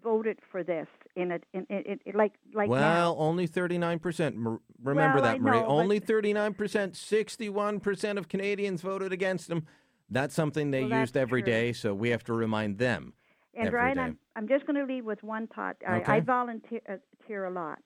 voted 0.03 0.37
for 0.51 0.63
this 0.63 0.87
in 1.15 1.31
it 1.31 1.43
in, 1.53 1.65
in, 1.69 1.99
in, 2.05 2.13
like 2.13 2.33
like 2.53 2.69
well 2.69 3.15
now. 3.15 3.15
only 3.17 3.47
39% 3.47 4.59
remember 4.83 5.15
Well, 5.15 5.23
that 5.23 5.41
marie 5.41 5.59
know, 5.61 5.67
only 5.67 5.99
39% 5.99 6.55
61% 6.93 8.17
of 8.17 8.27
canadians 8.27 8.81
voted 8.81 9.11
against 9.11 9.49
him 9.49 9.65
that's 10.09 10.35
something 10.35 10.69
they 10.71 10.83
Well, 10.83 10.99
used 11.01 11.17
every 11.17 11.41
true. 11.41 11.51
day 11.51 11.73
so 11.73 11.95
we 11.95 12.09
have 12.09 12.23
to 12.25 12.33
remind 12.33 12.77
them 12.77 13.13
And 13.55 13.71
Brian. 13.71 13.97
I'm 13.97 14.19
I'm 14.35 14.47
just 14.47 14.67
going 14.67 14.75
to 14.75 14.85
leave 14.85 15.05
with 15.05 15.23
one 15.23 15.47
thought. 15.47 15.77
I, 15.87 15.95
Okay. 15.97 16.13
I 16.13 16.19
volunteer 16.19 16.81
uh, 16.87 16.97
volunteer 17.27 17.45
a 17.45 17.51
lot. 17.51 17.81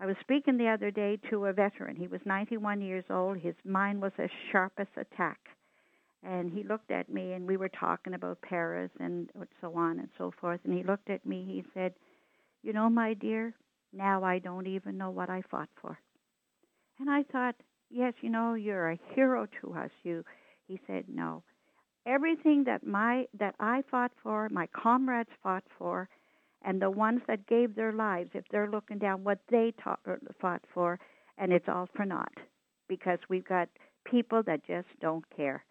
I 0.00 0.06
was 0.06 0.16
speaking 0.22 0.56
the 0.56 0.68
other 0.68 0.90
day 0.90 1.18
to 1.28 1.44
a 1.44 1.52
veteran. 1.52 1.94
He 1.94 2.08
was 2.08 2.22
91 2.24 2.80
years 2.80 3.04
old. 3.10 3.36
His 3.36 3.54
mind 3.64 4.00
was 4.00 4.12
as 4.16 4.30
sharp 4.50 4.72
as 4.78 4.86
a 4.96 5.04
tack. 5.14 5.38
And 6.22 6.50
he 6.50 6.62
looked 6.62 6.90
at 6.90 7.10
me, 7.10 7.34
and 7.34 7.46
we 7.46 7.58
were 7.58 7.68
talking 7.68 8.14
about 8.14 8.40
Paris 8.40 8.90
and 8.98 9.30
so 9.60 9.74
on 9.76 9.98
and 9.98 10.08
so 10.16 10.32
forth. 10.40 10.60
And 10.64 10.72
he 10.72 10.82
looked 10.82 11.10
at 11.10 11.26
me. 11.26 11.44
He 11.44 11.64
said, 11.74 11.94
"You 12.62 12.72
know, 12.72 12.88
my 12.88 13.12
dear, 13.12 13.54
now 13.92 14.24
I 14.24 14.38
don't 14.38 14.66
even 14.66 14.96
know 14.96 15.10
what 15.10 15.28
I 15.28 15.42
fought 15.42 15.70
for." 15.74 15.98
And 16.98 17.10
I 17.10 17.22
thought, 17.22 17.56
"Yes, 17.90 18.14
you 18.22 18.30
know, 18.30 18.54
you're 18.54 18.90
a 18.90 19.00
hero 19.14 19.46
to 19.60 19.74
us." 19.74 19.90
You, 20.02 20.24
he 20.66 20.80
said, 20.86 21.08
"No, 21.08 21.42
everything 22.06 22.64
that 22.64 22.86
my 22.86 23.26
that 23.34 23.54
I 23.60 23.82
fought 23.82 24.12
for, 24.22 24.48
my 24.50 24.66
comrades 24.68 25.30
fought 25.42 25.64
for, 25.78 26.08
and 26.62 26.80
the 26.80 26.90
ones 26.90 27.20
that 27.26 27.46
gave 27.46 27.74
their 27.74 27.92
lives, 27.92 28.30
if 28.34 28.44
they're 28.50 28.70
looking 28.70 28.98
down 28.98 29.24
what 29.24 29.38
they 29.50 29.72
taught, 29.82 30.00
or 30.06 30.14
er, 30.14 30.20
fought 30.40 30.62
for, 30.72 30.98
and 31.38 31.52
it's 31.52 31.68
all 31.68 31.88
for 31.94 32.04
naught, 32.04 32.32
because 32.88 33.18
we've 33.28 33.46
got 33.46 33.68
people 34.04 34.42
that 34.42 34.66
just 34.66 34.88
don't 35.00 35.24
care. 35.34 35.64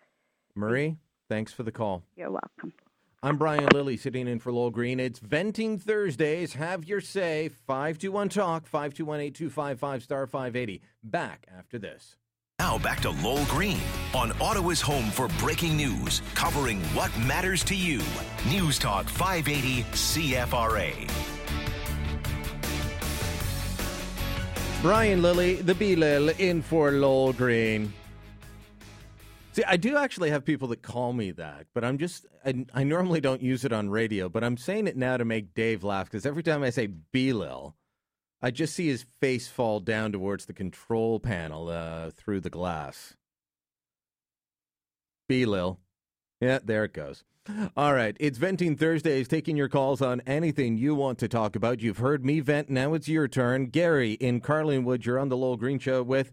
marie 0.55 0.97
thanks 1.27 1.51
for 1.53 1.63
the 1.63 1.71
call 1.71 2.03
You're 2.15 2.31
welcome. 2.31 2.73
I'm 3.21 3.37
Brian 3.37 3.67
Lilley 3.73 3.97
sitting 3.97 4.29
in 4.29 4.39
for 4.39 4.53
Lowell 4.53 4.71
Green. 4.71 4.97
It's 4.97 5.19
Venting 5.19 5.77
Thursdays. 5.77 6.53
Have 6.53 6.85
your 6.85 7.01
say. 7.01 7.49
521 7.49 8.29
Talk, 8.29 8.65
521 8.65 9.19
8255 9.19 10.03
star 10.03 10.25
580. 10.25 10.81
Back 11.03 11.45
after 11.53 11.77
this. 11.77 12.15
Now 12.59 12.77
back 12.77 12.99
to 13.01 13.11
Lowell 13.11 13.45
Green 13.45 13.79
on 14.13 14.33
Ottawa's 14.41 14.81
home 14.81 15.11
for 15.11 15.29
breaking 15.39 15.77
news, 15.77 16.21
covering 16.35 16.81
what 16.93 17.17
matters 17.19 17.63
to 17.63 17.75
you. 17.75 18.01
News 18.49 18.77
Talk 18.77 19.07
580 19.07 19.83
CFRA. 19.93 21.09
Brian 24.81 25.21
Lilley, 25.21 25.55
the 25.55 25.73
B 25.73 25.95
Lil, 25.95 26.29
in 26.37 26.61
for 26.61 26.91
Lowell 26.91 27.31
Green. 27.31 27.93
See, 29.53 29.63
I 29.63 29.77
do 29.77 29.97
actually 29.97 30.29
have 30.29 30.43
people 30.43 30.67
that 30.69 30.81
call 30.81 31.11
me 31.13 31.31
that, 31.31 31.67
but 31.73 31.83
I'm 31.83 31.97
just, 31.97 32.25
I, 32.45 32.65
I 32.73 32.83
normally 32.83 33.19
don't 33.19 33.41
use 33.41 33.65
it 33.65 33.73
on 33.73 33.89
radio, 33.89 34.29
but 34.29 34.43
I'm 34.43 34.57
saying 34.57 34.87
it 34.87 34.95
now 34.95 35.17
to 35.17 35.25
make 35.25 35.53
Dave 35.53 35.83
laugh 35.83 36.05
because 36.05 36.25
every 36.25 36.43
time 36.43 36.63
I 36.63 36.69
say 36.69 36.87
B 36.87 37.33
Lil, 37.33 37.75
I 38.41 38.51
just 38.51 38.73
see 38.73 38.87
his 38.87 39.05
face 39.19 39.47
fall 39.47 39.79
down 39.79 40.11
towards 40.11 40.45
the 40.45 40.53
control 40.53 41.19
panel 41.19 41.69
uh, 41.69 42.11
through 42.11 42.41
the 42.41 42.49
glass. 42.49 43.15
B 45.27 45.45
Lil. 45.45 45.79
Yeah, 46.39 46.59
there 46.63 46.85
it 46.85 46.93
goes. 46.93 47.23
All 47.75 47.93
right, 47.93 48.15
it's 48.19 48.37
Venting 48.37 48.75
Thursdays, 48.77 49.27
taking 49.27 49.57
your 49.57 49.69
calls 49.69 50.01
on 50.01 50.21
anything 50.21 50.77
you 50.77 50.93
want 50.93 51.17
to 51.19 51.27
talk 51.27 51.55
about. 51.55 51.81
You've 51.81 51.97
heard 51.97 52.23
me 52.23 52.39
vent, 52.41 52.69
now 52.69 52.93
it's 52.93 53.07
your 53.07 53.27
turn. 53.27 53.67
Gary 53.67 54.13
in 54.13 54.39
Carlingwood, 54.39 55.05
you're 55.05 55.19
on 55.19 55.29
the 55.29 55.37
Lowell 55.37 55.57
Green 55.57 55.79
Show 55.79 56.03
with 56.03 56.31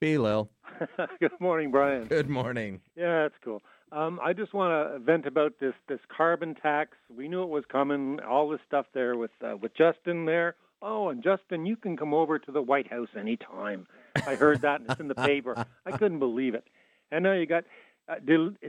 B 0.00 0.18
Lil. 0.18 0.50
Good 1.20 1.40
morning, 1.40 1.70
Brian. 1.70 2.06
Good 2.06 2.28
morning. 2.28 2.80
Yeah, 2.96 3.22
that's 3.22 3.34
cool. 3.44 3.62
Um, 3.90 4.20
I 4.22 4.32
just 4.32 4.52
want 4.52 4.92
to 4.92 4.98
vent 4.98 5.26
about 5.26 5.54
this 5.60 5.74
this 5.88 6.00
carbon 6.14 6.54
tax. 6.54 6.90
We 7.08 7.28
knew 7.28 7.42
it 7.42 7.48
was 7.48 7.64
coming. 7.70 8.20
All 8.20 8.48
this 8.48 8.60
stuff 8.66 8.86
there 8.92 9.16
with 9.16 9.30
uh, 9.42 9.56
with 9.56 9.72
Justin 9.76 10.26
there. 10.26 10.56
Oh, 10.80 11.08
and 11.08 11.22
Justin, 11.22 11.66
you 11.66 11.76
can 11.76 11.96
come 11.96 12.14
over 12.14 12.38
to 12.38 12.52
the 12.52 12.62
White 12.62 12.88
House 12.90 13.08
anytime. 13.18 13.86
I 14.26 14.34
heard 14.36 14.60
that, 14.62 14.80
and 14.80 14.90
it's 14.90 15.00
in 15.00 15.08
the 15.08 15.14
paper. 15.14 15.64
I 15.84 15.96
couldn't 15.96 16.18
believe 16.20 16.54
it. 16.54 16.64
And 17.10 17.24
now 17.24 17.32
you 17.32 17.46
got 17.46 17.64
uh, 18.08 18.16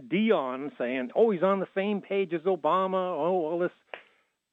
Dion 0.08 0.72
saying, 0.78 1.12
"Oh, 1.16 1.30
he's 1.32 1.44
on 1.44 1.60
the 1.60 1.68
same 1.76 2.02
page 2.02 2.34
as 2.34 2.42
Obama." 2.42 2.94
Oh, 2.96 3.46
all 3.46 3.60
this. 3.60 3.72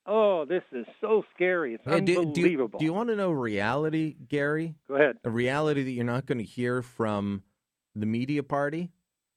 Oh, 0.08 0.44
this 0.44 0.62
is 0.70 0.86
so 1.00 1.24
scary. 1.34 1.74
It's 1.74 1.84
Hey, 1.84 2.00
do, 2.00 2.04
do 2.06 2.12
you- 2.12 2.20
unbelievable. 2.20 2.78
do 2.78 2.84
you 2.84 2.92
want 2.92 3.08
to 3.08 3.16
know 3.16 3.30
reality, 3.32 4.14
Gary? 4.28 4.74
Go 4.86 4.94
ahead. 4.94 5.16
A 5.24 5.30
reality 5.30 5.82
that 5.82 5.90
you're 5.90 6.04
not 6.04 6.26
going 6.26 6.38
to 6.38 6.44
hear 6.44 6.80
from 6.82 7.42
the 7.94 8.06
media 8.06 8.42
party? 8.44 8.92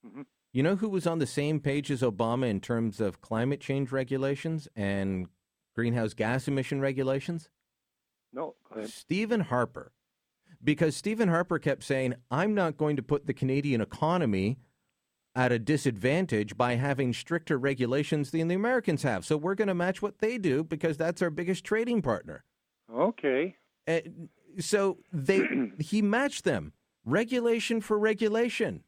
Mhm. 0.06 0.26
You 0.52 0.62
know 0.62 0.76
who 0.76 0.88
was 0.88 1.06
on 1.06 1.18
the 1.18 1.26
same 1.26 1.58
page 1.60 1.90
as 1.90 2.02
Obama 2.02 2.48
in 2.48 2.60
terms 2.60 3.00
of 3.00 3.20
climate 3.20 3.60
change 3.60 3.90
regulations 3.90 4.68
and 4.76 5.26
greenhouse 5.74 6.12
gas 6.14 6.46
emission 6.46 6.80
regulations? 6.80 7.48
No. 8.32 8.54
Stephen 8.86 9.40
Harper. 9.40 9.92
Because 10.62 10.94
Stephen 10.96 11.28
Harper 11.28 11.58
kept 11.58 11.82
saying, 11.84 12.14
I'm 12.30 12.54
not 12.54 12.76
going 12.76 12.96
to 12.96 13.02
put 13.02 13.26
the 13.26 13.32
Canadian 13.34 13.80
economy 13.80 14.58
at 15.34 15.52
a 15.52 15.58
disadvantage 15.58 16.56
by 16.56 16.74
having 16.74 17.12
stricter 17.12 17.56
regulations 17.58 18.30
than 18.30 18.48
the 18.48 18.54
Americans 18.54 19.02
have. 19.04 19.24
So 19.24 19.36
we're 19.36 19.54
going 19.54 19.68
to 19.68 19.74
match 19.74 20.02
what 20.02 20.18
they 20.18 20.38
do 20.38 20.62
because 20.64 20.96
that's 20.96 21.22
our 21.22 21.30
biggest 21.30 21.64
trading 21.64 22.02
partner. 22.02 22.44
Okay. 22.92 23.56
Uh, 23.88 24.00
so 24.58 24.98
they 25.12 25.42
he 25.78 26.02
matched 26.02 26.44
them 26.44 26.72
regulation 27.04 27.80
for 27.80 27.98
regulation. 27.98 28.82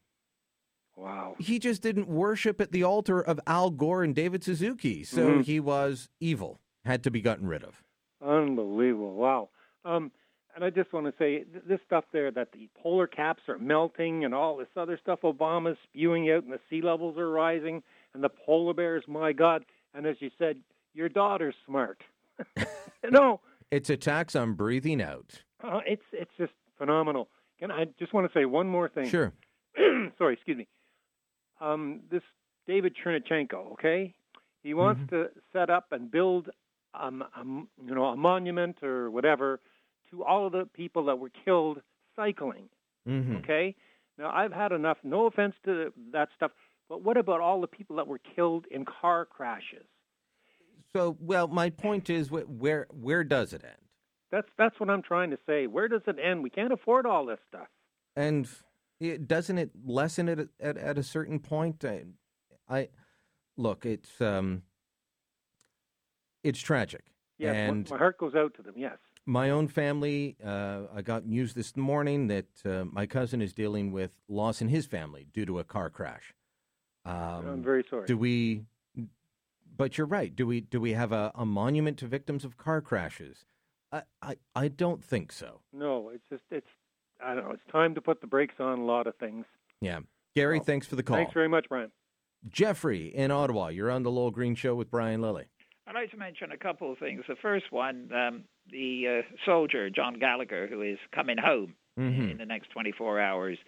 Wow. 0.95 1.35
He 1.39 1.57
just 1.57 1.81
didn't 1.81 2.07
worship 2.07 2.61
at 2.61 2.71
the 2.71 2.83
altar 2.83 3.19
of 3.19 3.39
Al 3.47 3.71
Gore 3.71 4.03
and 4.03 4.13
David 4.13 4.43
Suzuki. 4.43 5.03
So 5.03 5.29
Mhm. 5.39 5.45
he 5.45 5.59
was 5.59 6.09
evil, 6.19 6.59
had 6.85 7.03
to 7.03 7.09
be 7.11 7.21
gotten 7.21 7.47
rid 7.47 7.63
of. 7.63 7.81
Unbelievable. 8.25 9.13
Wow. 9.15 9.49
Um, 9.85 10.11
and 10.55 10.63
I 10.63 10.69
just 10.69 10.93
want 10.93 11.05
to 11.07 11.13
say 11.17 11.43
th- 11.43 11.63
this 11.67 11.79
stuff 11.85 12.05
there 12.13 12.31
that 12.31 12.51
the 12.51 12.69
polar 12.81 13.07
caps 13.07 13.41
are 13.49 13.57
melting 13.57 14.23
and 14.23 14.33
all 14.33 14.55
this 14.57 14.67
other 14.77 14.99
stuff 15.01 15.21
Obama's 15.23 15.77
spewing 15.83 16.29
out 16.31 16.43
and 16.43 16.53
the 16.53 16.59
sea 16.69 16.81
levels 16.81 17.17
are 17.17 17.29
rising 17.29 17.81
and 18.13 18.23
the 18.23 18.29
polar 18.29 18.73
bears, 18.73 19.03
my 19.07 19.33
God. 19.33 19.65
And 19.95 20.05
as 20.05 20.15
you 20.19 20.29
said, 20.37 20.57
your 20.93 21.09
daughter's 21.09 21.55
smart. 21.65 22.01
no, 23.11 23.41
It's 23.71 23.89
a 23.89 23.97
tax 23.97 24.35
on 24.35 24.53
breathing 24.53 25.01
out. 25.01 25.41
uh, 25.63 25.79
it's 25.85 26.03
it's 26.11 26.31
just 26.37 26.53
phenomenal. 26.77 27.29
Can 27.59 27.71
I 27.71 27.85
just 27.99 28.13
want 28.13 28.31
to 28.31 28.37
say 28.39 28.45
one 28.45 28.67
more 28.67 28.89
thing? 28.89 29.07
Sure. 29.09 29.33
Sorry, 30.17 30.33
excuse 30.33 30.57
me. 30.57 30.67
Um, 31.61 32.01
this 32.11 32.21
David 32.67 32.95
Chernushenko, 33.03 33.73
okay? 33.73 34.13
He 34.63 34.73
wants 34.73 35.01
Mm-hmm. 35.01 35.15
to 35.15 35.29
set 35.51 35.69
up 35.69 35.87
and 35.91 36.09
build, 36.11 36.49
um, 36.93 37.23
um, 37.35 37.67
you 37.85 37.93
know, 37.95 38.05
a 38.05 38.15
monument 38.15 38.81
or 38.83 39.09
whatever 39.09 39.59
to 40.11 40.23
all 40.23 40.45
of 40.45 40.51
the 40.51 40.65
people 40.73 41.05
that 41.05 41.17
were 41.17 41.31
killed 41.45 41.81
cycling. 42.15 42.69
hmm 43.05 43.35
Okay, 43.37 43.75
Now, 44.17 44.31
I've 44.31 44.53
had 44.53 44.71
enough. 44.71 44.97
No 45.03 45.25
offense 45.25 45.55
to 45.65 45.91
that 46.11 46.29
stuff, 46.35 46.51
but 46.87 47.01
what 47.01 47.17
about 47.17 47.41
all 47.41 47.59
the 47.61 47.67
people 47.67 47.95
that 47.97 48.07
were 48.07 48.19
killed 48.35 48.65
in 48.69 48.85
car 48.85 49.25
crashes? 49.25 49.85
So, 50.95 51.17
well, 51.19 51.47
my 51.47 51.71
point 51.71 52.09
is, 52.09 52.27
wh- 52.27 52.47
where 52.49 52.87
where 52.91 53.23
does 53.23 53.53
it 53.53 53.63
end? 53.63 53.81
That's 54.31 54.47
that's 54.57 54.79
what 54.79 54.89
I'm 54.89 55.01
trying 55.01 55.31
to 55.31 55.39
say. 55.47 55.67
Where 55.67 55.87
does 55.87 56.01
it 56.07 56.17
end? 56.23 56.43
We 56.43 56.49
can't 56.49 56.71
afford 56.73 57.05
all 57.05 57.25
this 57.25 57.39
stuff. 57.47 57.67
And 58.15 58.47
it, 58.99 59.27
doesn't 59.27 59.57
it 59.57 59.71
lessen 59.85 60.29
it 60.29 60.49
at, 60.59 60.77
at 60.77 60.97
a 60.97 61.03
certain 61.03 61.39
point? 61.39 61.83
I, 61.83 62.03
I 62.69 62.89
look, 63.57 63.85
it's 63.85 64.21
um, 64.21 64.63
it's 66.43 66.59
tragic. 66.59 67.05
Yes, 67.37 67.55
and 67.55 67.89
my 67.89 67.97
heart 67.97 68.17
goes 68.17 68.35
out 68.35 68.53
to 68.55 68.61
them. 68.61 68.75
Yes. 68.77 68.97
my 69.25 69.49
own 69.49 69.67
family, 69.67 70.37
uh, 70.45 70.81
I 70.95 71.01
got 71.01 71.25
news 71.25 71.53
this 71.53 71.75
morning 71.75 72.27
that 72.27 72.45
uh, 72.65 72.85
my 72.91 73.05
cousin 73.05 73.41
is 73.41 73.53
dealing 73.53 73.91
with 73.91 74.11
loss 74.29 74.61
in 74.61 74.69
his 74.69 74.85
family 74.85 75.27
due 75.33 75.45
to 75.45 75.59
a 75.59 75.63
car 75.63 75.89
crash. 75.89 76.33
Um, 77.05 77.47
I'm 77.47 77.63
very 77.63 77.83
sorry. 77.89 78.05
Do 78.05 78.17
we? 78.17 78.63
But 79.75 79.97
you're 79.97 80.07
right. 80.07 80.33
Do 80.35 80.45
we? 80.45 80.61
Do 80.61 80.79
we 80.79 80.93
have 80.93 81.11
a, 81.11 81.31
a 81.35 81.45
monument 81.45 81.97
to 81.99 82.07
victims 82.07 82.45
of 82.45 82.57
car 82.57 82.79
crashes? 82.81 83.45
I, 83.91 84.03
I, 84.21 84.35
I 84.55 84.67
don't 84.67 85.03
think 85.03 85.31
so. 85.31 85.61
No, 85.73 86.09
it's 86.13 86.23
just 86.29 86.43
it's 86.51 86.67
I 87.23 87.33
don't 87.33 87.45
know. 87.45 87.51
It's 87.51 87.71
time 87.71 87.95
to 87.95 88.01
put 88.01 88.21
the 88.21 88.27
brakes 88.27 88.55
on 88.59 88.79
a 88.79 88.85
lot 88.85 89.07
of 89.07 89.15
things. 89.15 89.45
Yeah, 89.81 89.99
Gary, 90.35 90.59
Well, 90.59 90.65
thanks 90.65 90.87
for 90.87 90.95
the 90.95 91.03
call. 91.03 91.17
Thanks 91.17 91.33
very 91.33 91.49
much, 91.49 91.65
Brian. 91.67 91.91
Jeffrey 92.47 93.07
in 93.07 93.31
Ottawa, 93.31 93.67
you're 93.69 93.89
on 93.91 94.03
the 94.03 94.11
Lowell 94.11 94.31
Green 94.31 94.53
Show 94.55 94.75
with 94.75 94.91
Brian 94.91 95.21
Lilley. 95.21 95.45
I'd 95.87 95.95
like 95.95 96.11
to 96.11 96.17
mention 96.17 96.51
a 96.51 96.57
couple 96.57 96.91
of 96.91 96.97
things. 96.97 97.23
The 97.27 97.35
first 97.35 97.71
one, 97.71 98.09
um, 98.13 98.43
the 98.71 99.21
uh, 99.23 99.35
soldier 99.45 99.89
John 99.89 100.17
Gallagher, 100.19 100.67
who 100.67 100.81
is 100.81 100.97
coming 101.13 101.37
home 101.37 101.75
Mm-hmm. 101.99 102.31
in 102.31 102.37
the 102.39 102.45
next 102.47 102.71
24 102.71 103.19
hours. 103.19 103.59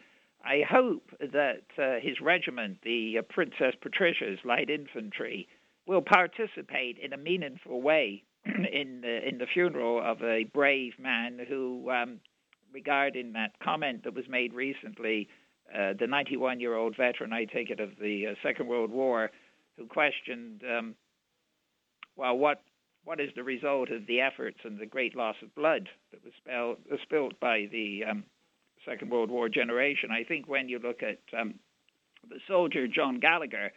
I 0.43 0.61
hope 0.67 1.11
that 1.19 1.61
uh, 1.77 1.99
his 2.01 2.19
regiment, 2.19 2.79
the 2.83 3.17
uh, 3.19 3.21
Princess 3.21 3.75
Patricia's 3.79 4.39
Light 4.43 4.67
Infantry, 4.67 5.47
will 5.85 6.01
participate 6.01 6.97
in 6.97 7.13
a 7.13 7.17
meaningful 7.17 7.83
way 7.83 8.23
in 8.45 9.01
the, 9.01 9.27
in 9.27 9.37
the 9.37 9.45
funeral 9.45 10.01
of 10.03 10.23
a 10.23 10.45
brave 10.45 10.93
man 10.97 11.37
who, 11.47 11.91
um, 11.91 12.19
regarding 12.73 13.33
that 13.33 13.51
comment 13.63 14.03
that 14.05 14.15
was 14.15 14.25
made 14.27 14.55
recently, 14.55 15.27
uh, 15.71 15.93
the 15.99 16.07
91 16.07 16.59
year 16.59 16.75
old 16.75 16.97
veteran, 16.97 17.31
I 17.31 17.45
take 17.45 17.69
it, 17.69 17.79
of 17.79 17.91
the 18.01 18.29
uh, 18.31 18.33
Second 18.41 18.67
World 18.67 18.89
War, 18.89 19.29
who 19.77 19.85
questioned, 19.85 20.63
um, 20.67 20.95
well, 22.15 22.37
what 22.37 22.61
what 23.03 23.19
is 23.19 23.29
the 23.35 23.43
result 23.43 23.89
of 23.89 24.07
the 24.07 24.21
efforts 24.21 24.57
and 24.63 24.79
the 24.79 24.85
great 24.85 25.15
loss 25.15 25.35
of 25.43 25.53
blood 25.53 25.89
that 26.11 26.23
was 26.23 26.33
spelled, 26.37 26.77
spilled 27.03 27.39
by 27.39 27.67
the 27.71 28.03
um, 28.03 28.23
Second 28.83 29.11
World 29.11 29.29
War 29.29 29.47
generation? 29.47 30.09
I 30.11 30.23
think 30.23 30.47
when 30.47 30.69
you 30.69 30.79
look 30.79 31.03
at 31.03 31.19
um, 31.39 31.53
the 32.27 32.39
soldier 32.47 32.87
John 32.87 33.19
Gallagher, 33.19 33.71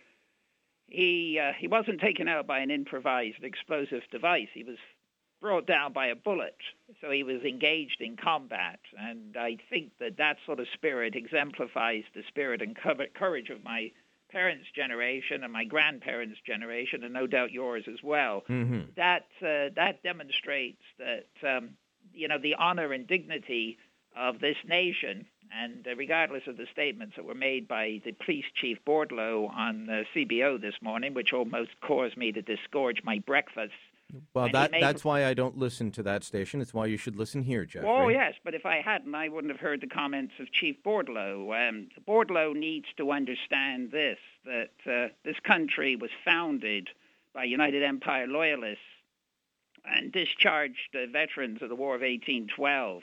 he 0.86 1.38
uh, 1.38 1.52
he 1.58 1.68
wasn't 1.68 2.00
taken 2.00 2.26
out 2.26 2.46
by 2.46 2.60
an 2.60 2.70
improvised 2.70 3.42
explosive 3.42 4.02
device. 4.10 4.48
He 4.54 4.64
was 4.64 4.78
brought 5.40 5.66
down 5.66 5.92
by 5.92 6.06
a 6.06 6.16
bullet. 6.16 6.56
So 7.00 7.10
he 7.10 7.22
was 7.22 7.42
engaged 7.42 8.00
in 8.00 8.16
combat, 8.16 8.80
and 8.98 9.36
I 9.36 9.58
think 9.70 9.92
that 10.00 10.16
that 10.16 10.36
sort 10.44 10.58
of 10.58 10.66
spirit 10.74 11.14
exemplifies 11.14 12.04
the 12.14 12.22
spirit 12.26 12.62
and 12.62 12.76
courage 13.14 13.50
of 13.50 13.62
my 13.62 13.92
parents' 14.30 14.66
generation 14.74 15.44
and 15.44 15.52
my 15.52 15.64
grandparents' 15.64 16.38
generation, 16.46 17.04
and 17.04 17.12
no 17.12 17.26
doubt 17.26 17.52
yours 17.52 17.84
as 17.88 18.02
well. 18.02 18.44
Mm-hmm. 18.48 18.90
That 18.96 19.26
uh, 19.42 19.70
that 19.76 20.02
demonstrates 20.02 20.82
that 20.98 21.26
um, 21.56 21.70
you 22.12 22.28
know 22.28 22.38
the 22.38 22.54
honor 22.54 22.92
and 22.92 23.06
dignity 23.06 23.78
of 24.16 24.40
this 24.40 24.56
nation. 24.66 25.26
And 25.50 25.86
uh, 25.86 25.96
regardless 25.96 26.42
of 26.46 26.58
the 26.58 26.66
statements 26.72 27.16
that 27.16 27.24
were 27.24 27.34
made 27.34 27.68
by 27.68 28.02
the 28.04 28.12
police 28.12 28.44
chief 28.54 28.78
Bordeleau 28.86 29.50
on 29.50 29.88
uh, 29.88 30.02
CBO 30.14 30.60
this 30.60 30.74
morning, 30.82 31.14
which 31.14 31.32
almost 31.32 31.70
caused 31.80 32.18
me 32.18 32.32
to 32.32 32.42
disgorge 32.42 33.02
my 33.02 33.20
breakfast. 33.20 33.72
Well, 34.32 34.46
And 34.46 34.54
that 34.54 34.72
that's 34.80 35.04
why 35.04 35.26
I 35.26 35.34
don't 35.34 35.58
listen 35.58 35.90
to 35.92 36.02
that 36.04 36.24
station. 36.24 36.60
It's 36.60 36.72
why 36.72 36.86
you 36.86 36.96
should 36.96 37.16
listen 37.16 37.42
here, 37.42 37.64
Jeffrey. 37.64 37.88
Oh, 37.88 38.08
yes, 38.08 38.34
but 38.44 38.54
if 38.54 38.64
I 38.64 38.80
hadn't, 38.80 39.14
I 39.14 39.28
wouldn't 39.28 39.52
have 39.52 39.60
heard 39.60 39.80
the 39.80 39.86
comments 39.86 40.34
of 40.38 40.50
Chief 40.50 40.76
Bordeleau. 40.82 41.68
Um, 41.68 41.88
Bordeleau 42.06 42.54
needs 42.54 42.86
to 42.96 43.10
understand 43.10 43.90
this 43.90 44.18
that 44.44 44.70
uh, 44.86 45.08
this 45.24 45.38
country 45.40 45.96
was 45.96 46.10
founded 46.24 46.88
by 47.34 47.44
United 47.44 47.82
Empire 47.82 48.26
loyalists 48.26 48.82
and 49.84 50.10
discharged 50.10 50.94
uh, 50.94 51.06
veterans 51.12 51.60
of 51.62 51.68
the 51.68 51.74
War 51.74 51.94
of 51.94 52.00
1812. 52.00 53.02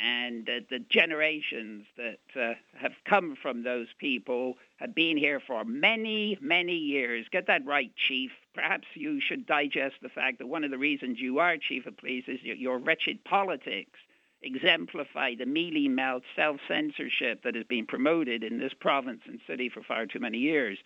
And 0.00 0.48
uh, 0.48 0.60
the 0.70 0.78
generations 0.78 1.84
that 1.96 2.40
uh, 2.40 2.54
have 2.80 2.92
come 3.04 3.36
from 3.40 3.64
those 3.64 3.88
people 3.98 4.54
have 4.76 4.94
been 4.94 5.16
here 5.16 5.40
for 5.44 5.64
many, 5.64 6.38
many 6.40 6.76
years. 6.76 7.26
Get 7.32 7.48
that 7.48 7.66
right, 7.66 7.90
Chief. 7.96 8.30
Perhaps 8.54 8.86
you 8.94 9.20
should 9.20 9.44
digest 9.44 9.96
the 10.00 10.08
fact 10.08 10.38
that 10.38 10.46
one 10.46 10.62
of 10.62 10.70
the 10.70 10.78
reasons 10.78 11.18
you 11.18 11.40
are 11.40 11.56
Chief 11.56 11.84
of 11.86 11.96
Police 11.96 12.24
is 12.28 12.38
your, 12.42 12.78
wretched 12.78 13.24
politics 13.24 13.98
exemplify 14.40 15.34
the 15.34 15.46
mealy-mouthed 15.46 16.24
self-censorship 16.36 17.42
that 17.42 17.56
has 17.56 17.64
been 17.64 17.86
promoted 17.86 18.44
in 18.44 18.58
this 18.60 18.74
province 18.78 19.22
and 19.26 19.40
city 19.48 19.68
for 19.68 19.82
far 19.82 20.06
too 20.06 20.20
many 20.20 20.38
years. 20.38 20.78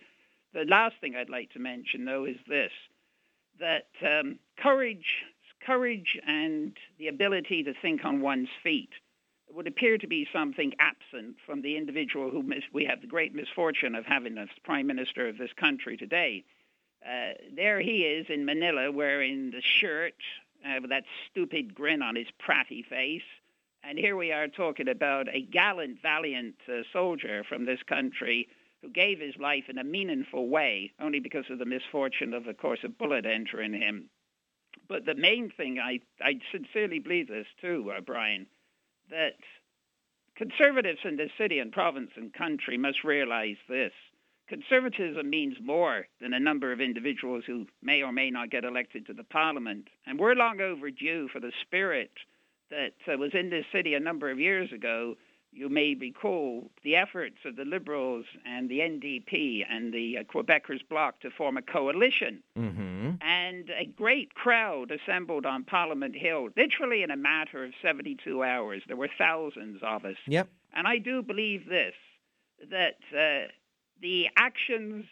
The 0.55 0.65
last 0.65 0.95
thing 0.99 1.15
I'd 1.15 1.29
like 1.29 1.51
to 1.51 1.59
mention, 1.59 2.05
though, 2.05 2.25
is 2.25 2.37
this: 2.47 2.71
that 3.59 3.89
um, 4.03 4.39
courage, 4.57 5.23
courage, 5.63 6.17
and 6.25 6.75
the 6.97 7.09
ability 7.09 7.61
to 7.63 7.73
think 7.79 8.03
on 8.05 8.21
one's 8.21 8.49
feet 8.63 8.89
would 9.53 9.67
appear 9.67 9.97
to 9.97 10.07
be 10.07 10.27
something 10.33 10.73
absent 10.79 11.35
from 11.45 11.61
the 11.61 11.77
individual 11.77 12.31
who 12.31 12.43
we 12.73 12.85
have 12.85 13.01
the 13.01 13.07
great 13.07 13.35
misfortune 13.35 13.95
of 13.95 14.05
having 14.05 14.37
as 14.37 14.49
prime 14.63 14.87
minister 14.87 15.27
of 15.27 15.37
this 15.37 15.53
country 15.59 15.95
today. 15.95 16.43
Uh, 17.05 17.33
there 17.55 17.79
he 17.79 18.03
is 18.03 18.25
in 18.29 18.45
Manila 18.45 18.91
wearing 18.91 19.51
the 19.51 19.61
shirt 19.61 20.15
uh, 20.65 20.79
with 20.81 20.89
that 20.89 21.03
stupid 21.29 21.75
grin 21.75 22.01
on 22.01 22.15
his 22.15 22.27
pratty 22.39 22.83
face. 22.87 23.21
And 23.83 23.99
here 23.99 24.15
we 24.15 24.31
are 24.31 24.47
talking 24.47 24.87
about 24.87 25.27
a 25.27 25.41
gallant, 25.41 26.01
valiant 26.01 26.55
uh, 26.69 26.83
soldier 26.93 27.43
from 27.43 27.65
this 27.65 27.83
country 27.83 28.47
who 28.81 28.89
gave 28.89 29.19
his 29.19 29.35
life 29.37 29.65
in 29.69 29.77
a 29.77 29.83
meaningful 29.83 30.47
way, 30.47 30.91
only 31.01 31.19
because 31.19 31.45
of 31.49 31.59
the 31.59 31.65
misfortune 31.65 32.33
of, 32.33 32.47
of 32.47 32.57
course, 32.57 32.79
a 32.83 32.89
bullet 32.89 33.25
entering 33.25 33.73
him. 33.73 34.09
But 34.87 35.05
the 35.05 35.15
main 35.15 35.51
thing, 35.55 35.79
I, 35.79 35.99
I 36.21 36.39
sincerely 36.51 36.99
believe 36.99 37.27
this 37.27 37.47
too, 37.61 37.91
uh, 37.95 38.01
Brian, 38.01 38.47
that 39.09 39.35
conservatives 40.35 40.99
in 41.03 41.17
this 41.17 41.31
city 41.37 41.59
and 41.59 41.71
province 41.71 42.11
and 42.15 42.33
country 42.33 42.77
must 42.77 43.03
realize 43.03 43.57
this. 43.69 43.91
Conservatism 44.49 45.29
means 45.29 45.55
more 45.61 46.07
than 46.19 46.33
a 46.33 46.39
number 46.39 46.71
of 46.71 46.81
individuals 46.81 47.43
who 47.47 47.65
may 47.81 48.03
or 48.03 48.11
may 48.11 48.29
not 48.29 48.51
get 48.51 48.65
elected 48.65 49.05
to 49.05 49.13
the 49.13 49.23
parliament. 49.23 49.87
And 50.05 50.19
we're 50.19 50.35
long 50.35 50.59
overdue 50.59 51.29
for 51.29 51.39
the 51.39 51.53
spirit 51.61 52.11
that 52.69 52.93
uh, 53.11 53.17
was 53.17 53.31
in 53.33 53.49
this 53.49 53.65
city 53.71 53.93
a 53.93 53.99
number 53.99 54.29
of 54.29 54.39
years 54.39 54.71
ago. 54.73 55.15
You 55.55 55.69
may 55.69 55.93
recall 55.95 56.71
the 56.83 56.95
efforts 56.95 57.37
of 57.45 57.55
the 57.55 57.63
Liberals 57.65 58.25
and 58.45 58.69
the 58.69 58.79
NDP 58.79 59.63
and 59.69 59.93
the 59.93 60.17
uh, 60.17 60.23
Quebecers 60.23 60.81
Bloc 60.89 61.19
to 61.21 61.29
form 61.29 61.57
a 61.57 61.61
coalition 61.61 62.41
Mm-hmm. 62.57 63.11
and 63.21 63.69
a 63.69 63.85
great 63.85 64.33
crowd 64.33 64.91
assembled 64.91 65.45
on 65.45 65.63
Parliament 65.63 66.15
Hill, 66.15 66.49
literally 66.57 67.03
in 67.03 67.11
a 67.11 67.15
matter 67.17 67.63
of 67.63 67.71
72 67.81 68.43
hours. 68.43 68.81
There 68.87 68.95
were 68.97 69.09
thousands 69.17 69.81
of 69.83 70.05
us. 70.05 70.15
Yep. 70.27 70.49
And 70.73 70.87
I 70.87 70.97
do 70.97 71.21
believe 71.21 71.67
this 71.69 71.93
that 72.71 72.95
uh, 73.15 73.47
the 74.01 74.27
actions 74.37 75.05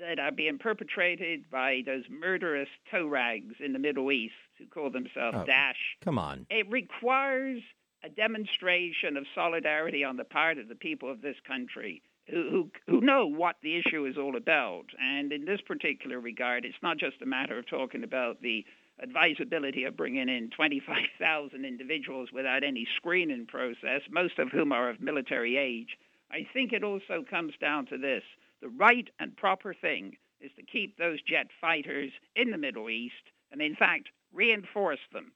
that 0.00 0.18
are 0.18 0.32
being 0.32 0.58
perpetrated 0.58 1.48
by 1.50 1.82
those 1.86 2.04
murderous 2.10 2.68
toe 2.90 3.06
rags 3.06 3.54
in 3.60 3.72
the 3.72 3.78
Middle 3.78 4.12
East 4.12 4.34
who 4.58 4.66
call 4.66 4.90
themselves 4.90 5.38
Oh. 5.40 5.44
Daesh, 5.48 5.74
Come 6.04 6.18
on. 6.18 6.46
it 6.50 6.68
requires 6.70 7.62
a 8.06 8.08
demonstration 8.08 9.16
of 9.16 9.26
solidarity 9.34 10.04
on 10.04 10.16
the 10.16 10.24
part 10.24 10.58
of 10.58 10.68
the 10.68 10.76
people 10.76 11.10
of 11.10 11.22
this 11.22 11.36
country 11.46 12.02
who, 12.30 12.70
who, 12.86 13.00
know 13.00 13.26
what 13.26 13.56
the 13.62 13.76
issue 13.76 14.04
is 14.04 14.16
all 14.16 14.36
about. 14.36 14.86
And 15.00 15.32
in 15.32 15.44
this 15.44 15.60
particular 15.60 16.20
regard, 16.20 16.64
it's 16.64 16.82
not 16.82 16.98
just 16.98 17.22
a 17.22 17.26
matter 17.26 17.58
of 17.58 17.66
talking 17.66 18.04
about 18.04 18.40
the 18.40 18.64
advisability 19.02 19.84
of 19.84 19.96
bringing 19.96 20.28
in 20.28 20.50
25,000 20.50 21.64
individuals 21.64 22.30
without 22.32 22.64
any 22.64 22.86
screening 22.96 23.46
process, 23.46 24.02
most 24.10 24.38
of 24.38 24.50
whom 24.50 24.72
are 24.72 24.88
of 24.88 25.00
military 25.00 25.56
age. 25.56 25.98
I 26.30 26.46
think 26.52 26.72
it 26.72 26.84
also 26.84 27.24
comes 27.28 27.54
down 27.60 27.86
to 27.86 27.98
this 27.98 28.22
the 28.62 28.68
right 28.68 29.08
and 29.20 29.36
proper 29.36 29.74
thing 29.74 30.16
is 30.40 30.50
to 30.56 30.62
keep 30.62 30.96
those 30.96 31.20
jet 31.22 31.46
fighters 31.60 32.10
in 32.34 32.50
the 32.50 32.58
Middle 32.58 32.88
East 32.88 33.14
and, 33.52 33.60
in 33.60 33.76
fact, 33.76 34.08
reinforce 34.32 35.00
them. 35.12 35.32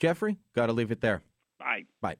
Jeffrey, 0.00 0.36
got 0.54 0.66
to 0.66 0.72
leave 0.72 0.90
it 0.90 1.00
there. 1.00 1.22
Bye. 1.58 1.84
Bye. 2.00 2.16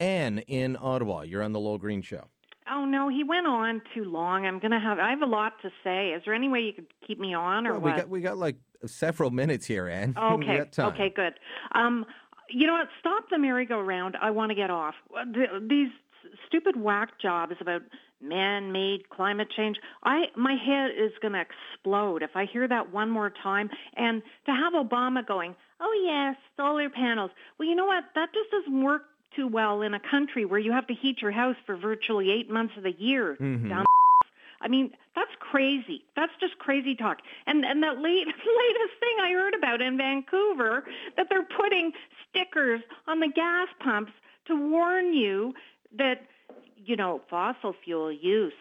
Anne 0.00 0.38
in 0.40 0.76
Ottawa, 0.80 1.22
you're 1.22 1.42
on 1.42 1.52
the 1.52 1.60
Lowell 1.60 1.78
Green 1.78 2.02
Show. 2.02 2.24
Oh 2.70 2.84
no, 2.84 3.08
he 3.08 3.22
went 3.24 3.46
on 3.46 3.82
too 3.94 4.04
long. 4.04 4.46
I'm 4.46 4.58
gonna 4.58 4.80
have. 4.80 4.98
I 4.98 5.10
have 5.10 5.20
a 5.22 5.26
lot 5.26 5.52
to 5.62 5.70
say. 5.82 6.10
Is 6.10 6.22
there 6.24 6.34
any 6.34 6.48
way 6.48 6.60
you 6.60 6.72
could 6.72 6.86
keep 7.06 7.20
me 7.20 7.34
on, 7.34 7.66
or 7.66 7.72
Well, 7.72 7.80
we 7.80 7.90
what? 7.90 7.96
got 7.98 8.08
we 8.08 8.20
got 8.22 8.38
like 8.38 8.56
several 8.86 9.30
minutes 9.30 9.66
here, 9.66 9.86
Anne. 9.86 10.14
Okay. 10.20 10.64
Okay. 10.78 11.12
Good. 11.14 11.34
Um, 11.74 12.06
you 12.48 12.66
know 12.66 12.72
what? 12.74 12.88
Stop 13.00 13.24
the 13.30 13.38
merry-go-round. 13.38 14.16
I 14.20 14.30
want 14.30 14.50
to 14.50 14.54
get 14.54 14.70
off. 14.70 14.94
These 15.68 15.88
stupid 16.46 16.76
whack 16.80 17.20
jobs 17.20 17.54
about 17.60 17.82
man-made 18.20 19.08
climate 19.10 19.48
change. 19.56 19.78
I 20.02 20.26
my 20.36 20.54
head 20.54 20.90
is 20.96 21.12
going 21.20 21.34
to 21.34 21.40
explode 21.42 22.22
if 22.22 22.30
I 22.34 22.46
hear 22.46 22.66
that 22.68 22.92
one 22.92 23.10
more 23.10 23.30
time. 23.42 23.70
And 23.96 24.22
to 24.46 24.52
have 24.52 24.72
Obama 24.72 25.26
going, 25.26 25.54
"Oh 25.80 26.02
yes, 26.06 26.36
solar 26.56 26.88
panels." 26.90 27.30
Well, 27.58 27.68
you 27.68 27.74
know 27.74 27.86
what? 27.86 28.04
That 28.14 28.32
just 28.32 28.50
doesn't 28.50 28.82
work 28.82 29.02
too 29.36 29.46
well 29.48 29.82
in 29.82 29.94
a 29.94 30.00
country 30.00 30.44
where 30.44 30.60
you 30.60 30.72
have 30.72 30.86
to 30.86 30.94
heat 30.94 31.20
your 31.20 31.32
house 31.32 31.56
for 31.66 31.76
virtually 31.76 32.30
eight 32.30 32.50
months 32.50 32.74
of 32.76 32.84
the 32.84 32.92
year. 32.92 33.36
Mhm. 33.40 33.68
Dumb. 33.68 33.84
I 34.60 34.68
mean, 34.68 34.92
that's 35.14 35.34
crazy. 35.40 36.04
That's 36.16 36.32
just 36.40 36.58
crazy 36.58 36.94
talk. 36.94 37.18
And 37.46 37.64
and 37.64 37.82
that 37.82 37.98
late, 37.98 38.26
latest 38.26 38.94
thing 39.00 39.16
I 39.20 39.32
heard 39.32 39.54
about 39.54 39.82
in 39.82 39.98
Vancouver 39.98 40.84
that 41.16 41.28
they're 41.28 41.42
putting 41.56 41.92
stickers 42.30 42.80
on 43.06 43.20
the 43.20 43.28
gas 43.28 43.68
pumps 43.80 44.12
to 44.46 44.54
warn 44.54 45.12
you 45.12 45.54
that 45.96 46.26
you 46.84 46.96
know 46.96 47.20
fossil 47.28 47.74
fuel 47.84 48.12
use, 48.12 48.52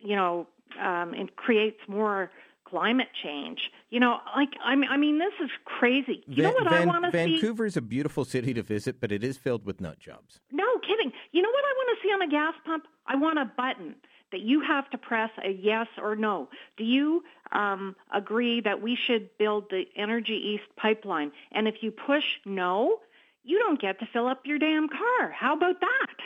you 0.00 0.16
know, 0.16 0.46
um, 0.80 1.14
it 1.14 1.36
creates 1.36 1.78
more 1.88 2.30
climate 2.64 3.08
change. 3.22 3.70
You 3.90 4.00
know, 4.00 4.18
like 4.34 4.50
I 4.64 4.74
mean, 4.74 4.90
I 4.90 4.96
mean, 4.96 5.18
this 5.18 5.34
is 5.42 5.50
crazy. 5.64 6.24
You 6.26 6.42
know 6.42 6.50
Va- 6.50 6.64
what 6.64 6.72
I 6.72 6.86
want 6.86 7.04
to 7.04 7.10
see? 7.10 7.32
Vancouver 7.40 7.66
is 7.66 7.76
a 7.76 7.82
beautiful 7.82 8.24
city 8.24 8.54
to 8.54 8.62
visit, 8.62 9.00
but 9.00 9.12
it 9.12 9.22
is 9.22 9.36
filled 9.36 9.64
with 9.64 9.80
nut 9.80 9.98
jobs. 9.98 10.40
No 10.50 10.66
kidding. 10.78 11.12
You 11.32 11.42
know 11.42 11.50
what 11.50 11.64
I 11.64 11.72
want 11.76 11.98
to 11.98 12.02
see 12.02 12.12
on 12.12 12.22
a 12.22 12.28
gas 12.28 12.54
pump? 12.64 12.84
I 13.06 13.16
want 13.16 13.38
a 13.38 13.44
button 13.44 13.96
that 14.32 14.40
you 14.40 14.62
have 14.62 14.88
to 14.90 14.98
press 14.98 15.30
a 15.44 15.50
yes 15.50 15.86
or 16.02 16.16
no. 16.16 16.48
Do 16.78 16.84
you 16.84 17.22
um, 17.52 17.94
agree 18.14 18.62
that 18.62 18.80
we 18.80 18.96
should 18.96 19.28
build 19.38 19.64
the 19.68 19.84
Energy 19.94 20.32
East 20.32 20.64
pipeline? 20.76 21.32
And 21.52 21.68
if 21.68 21.76
you 21.82 21.90
push 21.90 22.24
no, 22.46 23.00
you 23.44 23.58
don't 23.58 23.80
get 23.80 24.00
to 24.00 24.06
fill 24.12 24.26
up 24.26 24.40
your 24.46 24.58
damn 24.58 24.88
car. 24.88 25.30
How 25.30 25.54
about 25.54 25.80
that? 25.80 26.16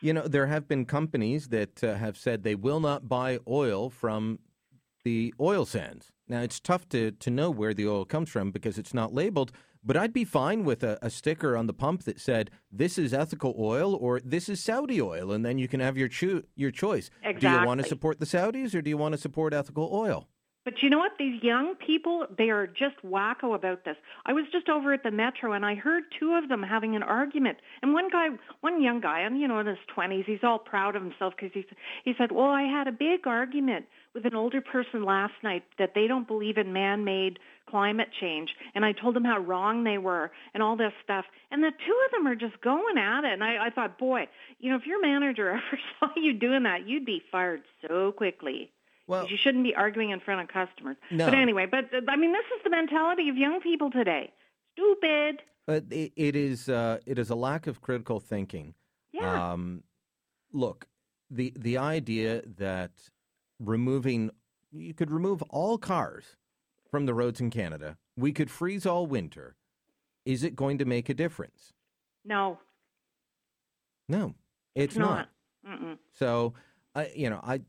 You 0.00 0.14
know, 0.14 0.26
there 0.26 0.46
have 0.46 0.66
been 0.66 0.86
companies 0.86 1.48
that 1.48 1.84
uh, 1.84 1.94
have 1.94 2.16
said 2.16 2.42
they 2.42 2.54
will 2.54 2.80
not 2.80 3.08
buy 3.08 3.38
oil 3.46 3.90
from 3.90 4.38
the 5.04 5.34
oil 5.38 5.66
sands. 5.66 6.12
Now, 6.26 6.40
it's 6.40 6.60
tough 6.60 6.88
to, 6.90 7.10
to 7.10 7.30
know 7.30 7.50
where 7.50 7.74
the 7.74 7.86
oil 7.86 8.04
comes 8.04 8.30
from 8.30 8.50
because 8.50 8.78
it's 8.78 8.94
not 8.94 9.12
labeled, 9.12 9.52
but 9.84 9.96
I'd 9.96 10.12
be 10.12 10.24
fine 10.24 10.64
with 10.64 10.82
a, 10.82 10.98
a 11.02 11.10
sticker 11.10 11.56
on 11.56 11.66
the 11.66 11.74
pump 11.74 12.04
that 12.04 12.20
said, 12.20 12.50
this 12.70 12.96
is 12.98 13.12
ethical 13.12 13.54
oil 13.58 13.94
or 13.94 14.20
this 14.20 14.48
is 14.48 14.62
Saudi 14.62 15.02
oil, 15.02 15.32
and 15.32 15.44
then 15.44 15.58
you 15.58 15.68
can 15.68 15.80
have 15.80 15.98
your, 15.98 16.08
cho- 16.08 16.42
your 16.54 16.70
choice. 16.70 17.10
Do 17.40 17.46
you 17.60 17.66
want 17.66 17.80
to 17.82 17.88
support 17.88 18.20
the 18.20 18.26
Saudis 18.26 18.74
or 18.74 18.80
do 18.80 18.88
you 18.88 18.96
want 18.96 19.12
to 19.12 19.18
support 19.18 19.52
ethical 19.52 19.90
oil? 19.92 20.28
But 20.62 20.82
you 20.82 20.90
know 20.90 20.98
what? 20.98 21.12
These 21.18 21.42
young 21.42 21.74
people, 21.74 22.26
they 22.36 22.50
are 22.50 22.66
just 22.66 22.96
wacko 23.04 23.54
about 23.54 23.84
this. 23.84 23.96
I 24.26 24.34
was 24.34 24.44
just 24.52 24.68
over 24.68 24.92
at 24.92 25.02
the 25.02 25.10
metro 25.10 25.52
and 25.52 25.64
I 25.64 25.74
heard 25.74 26.04
two 26.18 26.34
of 26.34 26.50
them 26.50 26.62
having 26.62 26.94
an 26.94 27.02
argument. 27.02 27.58
And 27.80 27.94
one 27.94 28.10
guy, 28.10 28.28
one 28.60 28.82
young 28.82 29.00
guy, 29.00 29.20
and 29.20 29.40
you 29.40 29.48
know, 29.48 29.58
in 29.58 29.66
his 29.66 29.78
20s, 29.96 30.26
he's 30.26 30.44
all 30.44 30.58
proud 30.58 30.96
of 30.96 31.02
himself 31.02 31.32
because 31.34 31.52
he, 31.54 31.64
he 32.04 32.14
said, 32.18 32.30
well, 32.30 32.50
I 32.50 32.62
had 32.62 32.88
a 32.88 32.92
big 32.92 33.26
argument 33.26 33.86
with 34.14 34.26
an 34.26 34.34
older 34.34 34.60
person 34.60 35.02
last 35.02 35.32
night 35.42 35.64
that 35.78 35.92
they 35.94 36.06
don't 36.06 36.28
believe 36.28 36.58
in 36.58 36.74
man-made 36.74 37.38
climate 37.66 38.08
change. 38.20 38.50
And 38.74 38.84
I 38.84 38.92
told 38.92 39.16
them 39.16 39.24
how 39.24 39.38
wrong 39.38 39.84
they 39.84 39.96
were 39.96 40.30
and 40.52 40.62
all 40.62 40.76
this 40.76 40.92
stuff. 41.02 41.24
And 41.50 41.62
the 41.62 41.70
two 41.70 41.96
of 42.04 42.10
them 42.12 42.26
are 42.26 42.34
just 42.34 42.60
going 42.60 42.98
at 42.98 43.24
it. 43.24 43.32
And 43.32 43.44
I, 43.44 43.66
I 43.66 43.70
thought, 43.70 43.98
boy, 43.98 44.28
you 44.58 44.70
know, 44.70 44.76
if 44.76 44.86
your 44.86 45.00
manager 45.00 45.50
ever 45.52 45.80
saw 45.98 46.08
you 46.16 46.34
doing 46.34 46.64
that, 46.64 46.86
you'd 46.86 47.06
be 47.06 47.22
fired 47.32 47.62
so 47.88 48.12
quickly. 48.12 48.70
Well, 49.10 49.26
you 49.28 49.36
shouldn't 49.36 49.64
be 49.64 49.74
arguing 49.74 50.10
in 50.10 50.20
front 50.20 50.40
of 50.40 50.48
customers. 50.48 50.96
No. 51.10 51.26
But 51.26 51.34
anyway, 51.34 51.66
but 51.66 51.86
I 52.08 52.16
mean, 52.16 52.32
this 52.32 52.44
is 52.56 52.62
the 52.62 52.70
mentality 52.70 53.28
of 53.28 53.36
young 53.36 53.60
people 53.60 53.90
today. 53.90 54.32
Stupid. 54.74 55.42
But 55.66 55.84
it, 55.90 56.12
it 56.14 56.36
is 56.36 56.68
uh, 56.68 56.98
it 57.06 57.18
is 57.18 57.28
a 57.28 57.34
lack 57.34 57.66
of 57.66 57.80
critical 57.80 58.20
thinking. 58.20 58.74
Yeah. 59.12 59.52
Um, 59.52 59.82
look, 60.52 60.86
the 61.28 61.52
the 61.58 61.76
idea 61.76 62.42
that 62.58 62.92
removing 63.58 64.30
you 64.70 64.94
could 64.94 65.10
remove 65.10 65.42
all 65.50 65.76
cars 65.76 66.36
from 66.88 67.06
the 67.06 67.14
roads 67.14 67.40
in 67.40 67.50
Canada, 67.50 67.96
we 68.16 68.32
could 68.32 68.50
freeze 68.50 68.86
all 68.86 69.06
winter. 69.06 69.56
Is 70.24 70.44
it 70.44 70.54
going 70.54 70.78
to 70.78 70.84
make 70.84 71.08
a 71.08 71.14
difference? 71.14 71.72
No, 72.24 72.58
No, 74.08 74.34
it's, 74.74 74.94
it's 74.94 74.96
not. 74.96 75.30
Mm-mm. 75.66 75.98
So, 76.12 76.54
I 76.94 77.10
you 77.14 77.28
know, 77.30 77.40
I 77.42 77.60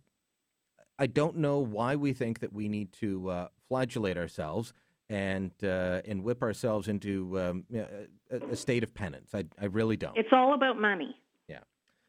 I 1.02 1.08
don't 1.08 1.38
know 1.38 1.58
why 1.58 1.96
we 1.96 2.14
think 2.14 2.42
that 2.42 2.54
we 2.54 2.70
need 2.70 2.94
to 2.94 3.28
uh, 3.28 3.48
flagellate 3.68 4.18
ourselves 4.18 4.72
and 5.10 5.52
uh, 5.64 6.02
and 6.06 6.24
whip 6.24 6.44
ourselves 6.44 6.88
into 6.88 7.42
um, 7.42 7.66
a, 7.74 8.52
a 8.52 8.56
state 8.56 8.84
of 8.84 8.94
penance. 8.94 9.32
I 9.34 9.46
I 9.60 9.66
really 9.66 9.98
don't. 9.98 10.16
It's 10.16 10.30
all 10.32 10.54
about 10.54 10.80
money. 10.80 11.16
Yeah. 11.48 11.62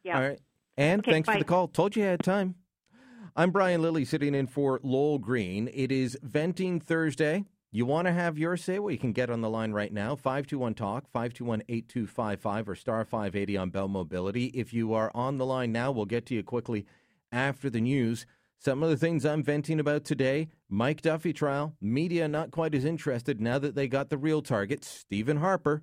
Yeah. 0.04 0.16
All 0.16 0.28
right. 0.28 0.38
And 0.76 1.00
Okay, 1.00 1.10
thanks 1.10 1.26
for 1.26 1.38
the 1.38 1.44
call. 1.44 1.68
Told 1.68 1.96
you 1.96 2.04
I 2.04 2.08
had 2.08 2.22
time. 2.22 2.54
I'm 3.34 3.50
Brian 3.50 3.80
Lilley 3.80 4.04
sitting 4.04 4.34
in 4.34 4.46
for 4.46 4.78
Lowell 4.82 5.18
Green. 5.18 5.70
It 5.72 5.90
is 5.90 6.18
Venting 6.22 6.78
Thursday. 6.78 7.46
You 7.70 7.86
want 7.86 8.08
to 8.08 8.12
have 8.12 8.36
your 8.36 8.58
say? 8.58 8.78
Well, 8.78 8.90
you 8.90 8.98
can 8.98 9.12
get 9.12 9.30
on 9.30 9.40
the 9.40 9.48
line 9.48 9.72
right 9.72 9.90
now 9.90 10.16
521 10.16 10.74
Talk, 10.74 11.08
521 11.10 11.62
8255, 11.66 12.68
or 12.68 12.74
star 12.74 13.06
580 13.06 13.56
on 13.56 13.70
Bell 13.70 13.88
Mobility. 13.88 14.46
If 14.48 14.74
you 14.74 14.92
are 14.92 15.10
on 15.14 15.38
the 15.38 15.46
line 15.46 15.72
now, 15.72 15.90
we'll 15.90 16.04
get 16.04 16.26
to 16.26 16.34
you 16.34 16.42
quickly 16.42 16.84
after 17.32 17.70
the 17.70 17.80
news. 17.80 18.26
Some 18.64 18.84
of 18.84 18.90
the 18.90 18.96
things 18.96 19.26
I'm 19.26 19.42
venting 19.42 19.80
about 19.80 20.04
today 20.04 20.46
Mike 20.68 21.02
Duffy 21.02 21.32
trial. 21.32 21.74
Media 21.80 22.28
not 22.28 22.52
quite 22.52 22.76
as 22.76 22.84
interested 22.84 23.40
now 23.40 23.58
that 23.58 23.74
they 23.74 23.88
got 23.88 24.08
the 24.08 24.16
real 24.16 24.40
target, 24.40 24.84
Stephen 24.84 25.38
Harper. 25.38 25.82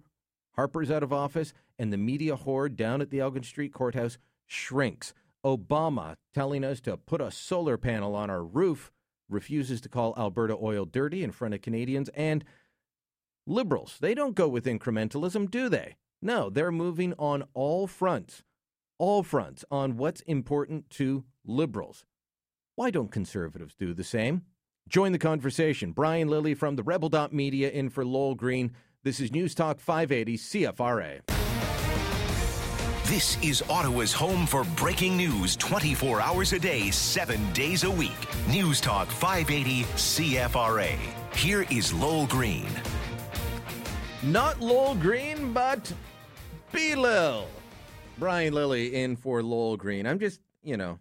Harper's 0.56 0.90
out 0.90 1.04
of 1.04 1.12
office, 1.12 1.52
and 1.78 1.92
the 1.92 1.98
media 1.98 2.38
horde 2.38 2.78
down 2.78 3.02
at 3.02 3.10
the 3.10 3.20
Elgin 3.20 3.44
Street 3.44 3.74
Courthouse 3.74 4.18
shrinks. 4.48 5.14
Obama 5.46 6.16
telling 6.34 6.64
us 6.64 6.80
to 6.80 6.96
put 6.96 7.20
a 7.20 7.32
solar 7.32 7.78
panel 7.78 8.16
on 8.16 8.30
our 8.30 8.46
roof, 8.46 8.94
refuses 9.28 9.82
to 9.82 9.90
call 9.90 10.14
Alberta 10.18 10.56
oil 10.62 10.86
dirty 10.86 11.22
in 11.22 11.32
front 11.34 11.54
of 11.54 11.62
Canadians, 11.62 12.08
and 12.16 12.46
liberals, 13.46 13.98
they 14.00 14.14
don't 14.14 14.36
go 14.36 14.48
with 14.48 14.64
incrementalism, 14.64 15.52
do 15.52 15.68
they? 15.68 15.98
No, 16.22 16.50
they're 16.50 16.72
moving 16.72 17.14
on 17.20 17.44
all 17.54 17.88
fronts, 17.88 18.44
all 18.98 19.22
fronts 19.22 19.66
on 19.70 19.98
what's 19.98 20.22
important 20.22 20.90
to 20.92 21.26
liberals. 21.46 22.06
Why 22.80 22.92
don't 22.92 23.12
conservatives 23.12 23.76
do 23.76 23.94
the 23.94 24.06
same? 24.06 24.44
Join 24.88 25.12
the 25.12 25.20
conversation. 25.20 25.92
Brian 25.92 26.30
Lilley 26.30 26.54
from 26.54 26.78
the 26.78 26.82
Rebel 26.82 27.10
Dot 27.10 27.34
Media 27.34 27.70
in 27.70 27.90
for 27.90 28.06
Lowell 28.06 28.36
Green. 28.36 28.72
This 29.04 29.20
is 29.20 29.34
News 29.34 29.54
Talk 29.54 29.82
580 29.82 30.38
CFRA. 30.38 31.20
This 33.04 33.38
is 33.44 33.62
Ottawa's 33.64 34.14
home 34.14 34.48
for 34.48 34.64
breaking 34.78 35.18
news 35.18 35.58
24 35.58 36.22
hours 36.22 36.54
a 36.54 36.60
day, 36.60 36.90
7 36.90 37.52
days 37.52 37.84
a 37.84 37.92
week. 37.92 38.16
News 38.48 38.80
Talk 38.80 39.10
580 39.10 39.84
CFRA. 39.84 40.98
Here 41.36 41.66
is 41.70 41.92
Lowell 41.92 42.28
Green. 42.28 42.70
Not 44.24 44.62
Lowell 44.62 44.96
Green, 44.96 45.52
but 45.52 45.92
B-Lil. 46.72 47.46
Brian 48.18 48.54
Lilley 48.54 48.94
in 48.94 49.18
for 49.18 49.44
Lowell 49.44 49.76
Green. 49.76 50.08
I'm 50.08 50.18
just, 50.18 50.40
you 50.64 50.78
know, 50.78 50.98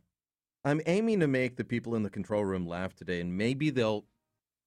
I'm 0.68 0.82
aiming 0.84 1.20
to 1.20 1.26
make 1.26 1.56
the 1.56 1.64
people 1.64 1.94
in 1.94 2.02
the 2.02 2.10
control 2.10 2.44
room 2.44 2.66
laugh 2.66 2.94
today, 2.94 3.22
and 3.22 3.38
maybe 3.38 3.70
they'll, 3.70 4.04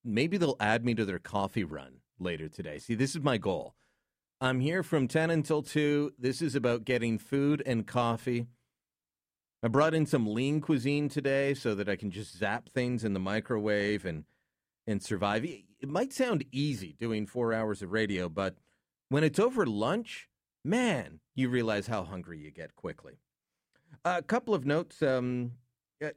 maybe 0.03 0.37
they'll 0.37 0.57
add 0.59 0.83
me 0.83 0.95
to 0.95 1.05
their 1.05 1.19
coffee 1.19 1.63
run 1.63 1.97
later 2.17 2.49
today. 2.49 2.79
See, 2.79 2.95
this 2.95 3.15
is 3.15 3.21
my 3.21 3.37
goal. 3.37 3.75
I'm 4.41 4.61
here 4.61 4.81
from 4.81 5.07
10 5.07 5.29
until 5.29 5.61
2. 5.61 6.13
This 6.17 6.41
is 6.41 6.55
about 6.55 6.85
getting 6.85 7.19
food 7.19 7.61
and 7.67 7.85
coffee. 7.85 8.47
I 9.61 9.67
brought 9.67 9.93
in 9.93 10.07
some 10.07 10.25
lean 10.25 10.59
cuisine 10.59 11.07
today 11.07 11.53
so 11.53 11.75
that 11.75 11.87
I 11.87 11.95
can 11.95 12.09
just 12.09 12.35
zap 12.35 12.69
things 12.69 13.03
in 13.03 13.13
the 13.13 13.19
microwave 13.19 14.03
and 14.03 14.23
and 14.87 15.03
survive. 15.03 15.45
It 15.45 15.87
might 15.87 16.13
sound 16.13 16.45
easy 16.51 16.95
doing 16.99 17.27
4 17.27 17.53
hours 17.53 17.83
of 17.83 17.91
radio, 17.91 18.27
but 18.27 18.55
when 19.09 19.23
it's 19.23 19.37
over 19.37 19.67
lunch, 19.67 20.29
man, 20.65 21.19
you 21.35 21.47
realize 21.49 21.85
how 21.85 22.03
hungry 22.03 22.39
you 22.39 22.49
get 22.49 22.75
quickly. 22.75 23.19
A 24.03 24.23
couple 24.23 24.55
of 24.55 24.65
notes. 24.65 25.03
Um, 25.03 25.51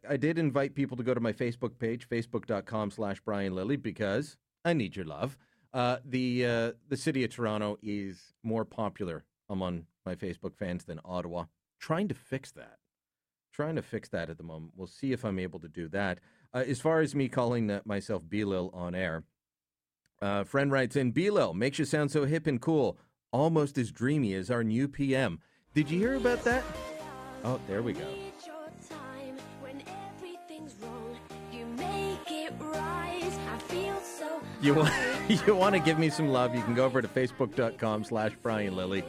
I- 0.08 0.16
did 0.16 0.38
invite 0.38 0.74
people 0.74 0.96
to 0.96 1.02
go 1.02 1.14
to 1.14 1.20
my 1.20 1.32
Facebook 1.32 1.78
page, 1.78 2.08
facebook.com 2.08 2.90
slash 2.90 3.20
Brian 3.20 3.54
Lilley, 3.54 3.76
because 3.76 4.36
I 4.64 4.72
need 4.72 4.96
your 4.96 5.04
love. 5.04 5.36
Uh, 5.72 5.98
the 6.04 6.46
uh, 6.46 6.72
the 6.88 6.96
city 6.96 7.24
of 7.24 7.30
Toronto 7.30 7.78
is 7.82 8.32
more 8.42 8.64
popular 8.64 9.24
among 9.48 9.86
my 10.06 10.14
Facebook 10.14 10.56
fans 10.56 10.84
than 10.84 11.00
Ottawa. 11.04 11.46
Trying 11.80 12.08
to 12.08 12.14
fix 12.14 12.52
that. 12.52 12.78
Trying 13.52 13.76
to 13.76 13.82
fix 13.82 14.08
that 14.10 14.30
at 14.30 14.38
the 14.38 14.44
moment. 14.44 14.72
We'll 14.76 14.86
see 14.86 15.12
if 15.12 15.24
I'm 15.24 15.38
able 15.38 15.60
to 15.60 15.68
do 15.68 15.88
that. 15.88 16.20
Uh, 16.52 16.64
as 16.66 16.80
far 16.80 17.00
as 17.00 17.14
me 17.14 17.28
calling 17.28 17.80
myself 17.84 18.22
Belil 18.22 18.72
on 18.74 18.94
air, 18.94 19.24
uh, 20.22 20.44
friend 20.44 20.70
writes 20.70 20.96
in 20.96 21.12
Belil 21.12 21.54
makes 21.54 21.78
you 21.78 21.84
sound 21.84 22.10
so 22.10 22.24
hip 22.24 22.46
and 22.46 22.60
cool, 22.60 22.96
almost 23.32 23.76
as 23.76 23.90
dreamy 23.90 24.34
as 24.34 24.50
our 24.50 24.62
new 24.62 24.86
PM. 24.88 25.40
Did 25.74 25.90
you 25.90 25.98
hear 25.98 26.14
about 26.14 26.44
that? 26.44 26.62
Oh, 27.42 27.60
there 27.66 27.82
we 27.82 27.92
go. 27.92 28.06
You 34.64 34.74
make 34.74 34.84
it 34.84 34.90
right. 34.90 34.90
I 34.90 35.26
feel 35.26 35.36
so 35.36 35.44
You 35.44 35.44
want- 35.44 35.46
you 35.46 35.54
want 35.56 35.74
to 35.74 35.80
give 35.80 35.98
me 35.98 36.10
some 36.10 36.28
love, 36.28 36.54
you 36.54 36.62
can 36.62 36.74
go 36.74 36.84
over 36.84 37.00
to 37.02 37.08
facebook.com 37.08 38.04
slash 38.04 38.32
Brian 38.42 38.74
Lilley 38.76 39.02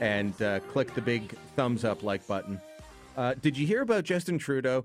and 0.00 0.40
uh, 0.42 0.60
click 0.60 0.94
the 0.94 1.00
big 1.02 1.34
thumbs 1.56 1.84
up 1.84 2.02
like 2.02 2.26
button. 2.26 2.60
Uh, 3.16 3.34
did 3.34 3.56
you 3.58 3.66
hear 3.66 3.82
about 3.82 4.04
Justin 4.04 4.38
Trudeau 4.38 4.84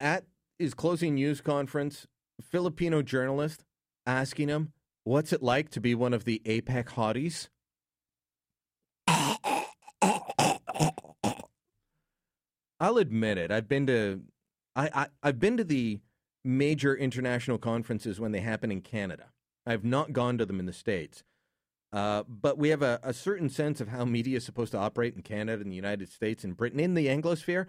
at 0.00 0.24
his 0.58 0.74
closing 0.74 1.14
news 1.14 1.40
conference? 1.40 2.06
Filipino 2.50 3.02
journalist 3.02 3.64
asking 4.06 4.48
him, 4.48 4.72
What's 5.04 5.32
it 5.32 5.42
like 5.42 5.70
to 5.70 5.80
be 5.80 5.94
one 5.94 6.12
of 6.12 6.24
the 6.24 6.42
APEC 6.44 6.86
hotties? 6.88 7.48
I'll 12.78 12.98
admit 12.98 13.38
it. 13.38 13.50
I've 13.50 13.68
been 13.68 13.86
to 13.86 14.22
I, 14.74 14.90
I 14.94 15.06
I've 15.22 15.38
been 15.40 15.56
to 15.56 15.64
the 15.64 16.00
major 16.44 16.94
international 16.94 17.58
conferences 17.58 18.20
when 18.20 18.32
they 18.32 18.40
happen 18.40 18.70
in 18.70 18.80
Canada. 18.82 19.26
I've 19.66 19.84
not 19.84 20.12
gone 20.12 20.38
to 20.38 20.46
them 20.46 20.60
in 20.60 20.66
the 20.66 20.72
States. 20.72 21.24
Uh, 21.92 22.24
but 22.28 22.58
we 22.58 22.68
have 22.70 22.82
a, 22.82 23.00
a, 23.02 23.14
certain 23.14 23.48
sense 23.48 23.80
of 23.80 23.88
how 23.88 24.04
media 24.04 24.36
is 24.36 24.44
supposed 24.44 24.72
to 24.72 24.78
operate 24.78 25.14
in 25.14 25.22
Canada 25.22 25.62
and 25.62 25.70
the 25.70 25.76
United 25.76 26.10
States 26.10 26.44
and 26.44 26.56
Britain 26.56 26.80
in 26.80 26.94
the 26.94 27.06
Anglosphere. 27.06 27.66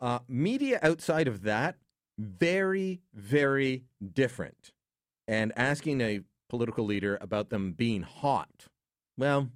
Uh, 0.00 0.20
media 0.26 0.78
outside 0.82 1.28
of 1.28 1.42
that, 1.42 1.76
very, 2.18 3.02
very 3.14 3.84
different. 4.12 4.72
And 5.26 5.52
asking 5.54 6.00
a 6.00 6.22
political 6.48 6.84
leader 6.86 7.18
about 7.20 7.50
them 7.50 7.72
being 7.72 8.02
hot, 8.02 8.66
well, 9.16 9.50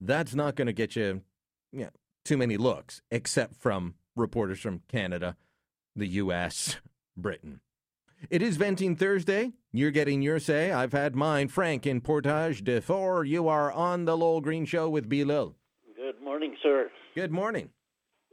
that's 0.00 0.34
not 0.34 0.54
going 0.54 0.66
to 0.66 0.72
get 0.72 0.96
you, 0.96 1.22
you 1.72 1.84
know, 1.84 1.90
too 2.24 2.36
many 2.36 2.56
looks, 2.56 3.02
except 3.10 3.56
from 3.56 3.94
reporters 4.14 4.60
from 4.60 4.82
Canada, 4.88 5.36
the 5.96 6.06
U.S., 6.06 6.76
Britain. 7.16 7.60
It 8.28 8.42
is 8.42 8.58
Venting 8.58 8.96
Thursday. 8.96 9.52
You're 9.72 9.90
getting 9.90 10.20
your 10.20 10.38
say. 10.38 10.72
I've 10.72 10.92
had 10.92 11.16
mine. 11.16 11.48
Frank 11.48 11.86
in 11.86 12.02
Portage-du-Fort. 12.02 13.26
You 13.26 13.48
are 13.48 13.72
on 13.72 14.04
the 14.04 14.14
Lowell 14.14 14.42
Green 14.42 14.66
Show 14.66 14.90
with 14.90 15.08
B. 15.08 15.24
Lil. 15.24 15.56
Good 15.96 16.20
morning, 16.22 16.54
sir. 16.62 16.90
Good 17.14 17.32
morning. 17.32 17.70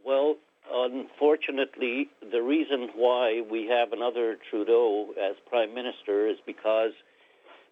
Well, 0.05 0.35
unfortunately, 0.69 2.09
the 2.31 2.41
reason 2.41 2.89
why 2.95 3.43
we 3.49 3.65
have 3.67 3.93
another 3.93 4.37
Trudeau 4.49 5.11
as 5.11 5.37
Prime 5.47 5.73
Minister 5.73 6.27
is 6.27 6.37
because 6.45 6.91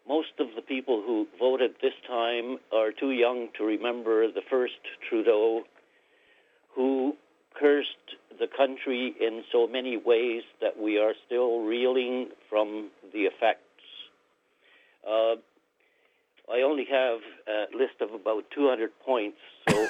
most 0.08 0.40
of 0.40 0.48
the 0.56 0.62
people 0.62 1.04
who 1.06 1.28
voted 1.38 1.72
this 1.82 1.94
time 2.08 2.60
are 2.72 2.92
too 2.98 3.12
young 3.12 3.50
to 3.58 3.66
remember 3.66 4.32
the 4.32 4.44
first 4.50 4.74
Trudeau 5.10 5.64
who 6.74 7.18
cursed 7.60 7.90
the 8.40 8.48
country 8.48 9.14
in 9.20 9.44
so 9.52 9.68
many 9.68 9.98
ways 9.98 10.44
that 10.62 10.80
we 10.80 10.98
are 10.98 11.14
still 11.26 11.62
reeling 11.62 12.30
from 12.50 12.90
the 13.14 13.22
effects. 13.22 13.62
Uh, 15.08 15.36
I 16.52 16.62
only 16.62 16.86
have 16.92 17.20
a 17.48 17.76
list 17.76 18.02
of 18.02 18.14
about 18.14 18.44
200 18.54 18.92
points, 19.04 19.38
so. 19.68 19.88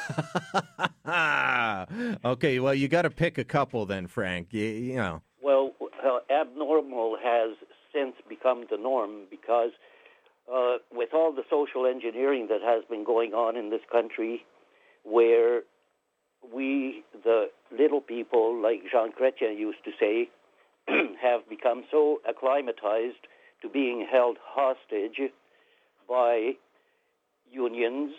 okay, 2.25 2.59
well, 2.59 2.73
you 2.73 2.87
got 2.87 3.01
to 3.01 3.09
pick 3.09 3.37
a 3.37 3.43
couple 3.43 3.85
then, 3.85 4.07
Frank. 4.07 4.47
You, 4.51 4.65
you 4.65 4.95
know. 4.95 5.21
Well, 5.41 5.73
uh, 5.81 6.19
abnormal 6.33 7.17
has 7.21 7.57
since 7.93 8.15
become 8.27 8.65
the 8.69 8.77
norm 8.77 9.25
because 9.29 9.71
uh, 10.51 10.77
with 10.91 11.09
all 11.13 11.33
the 11.33 11.43
social 11.49 11.85
engineering 11.85 12.47
that 12.49 12.61
has 12.61 12.83
been 12.89 13.03
going 13.03 13.33
on 13.33 13.57
in 13.57 13.69
this 13.69 13.81
country, 13.91 14.45
where 15.03 15.63
we, 16.53 17.03
the 17.23 17.47
little 17.71 18.01
people, 18.01 18.61
like 18.61 18.81
Jean 18.91 19.11
Chrétien 19.11 19.57
used 19.57 19.83
to 19.85 19.91
say, 19.99 20.29
have 21.21 21.47
become 21.49 21.83
so 21.91 22.19
acclimatized 22.27 23.27
to 23.61 23.69
being 23.69 24.07
held 24.09 24.37
hostage 24.43 25.19
by 26.07 26.51
unions, 27.51 28.11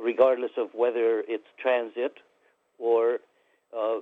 regardless 0.00 0.52
of 0.56 0.68
whether 0.74 1.22
it's 1.28 1.44
transit 1.60 2.14
or 2.78 3.18
uh, 3.76 3.98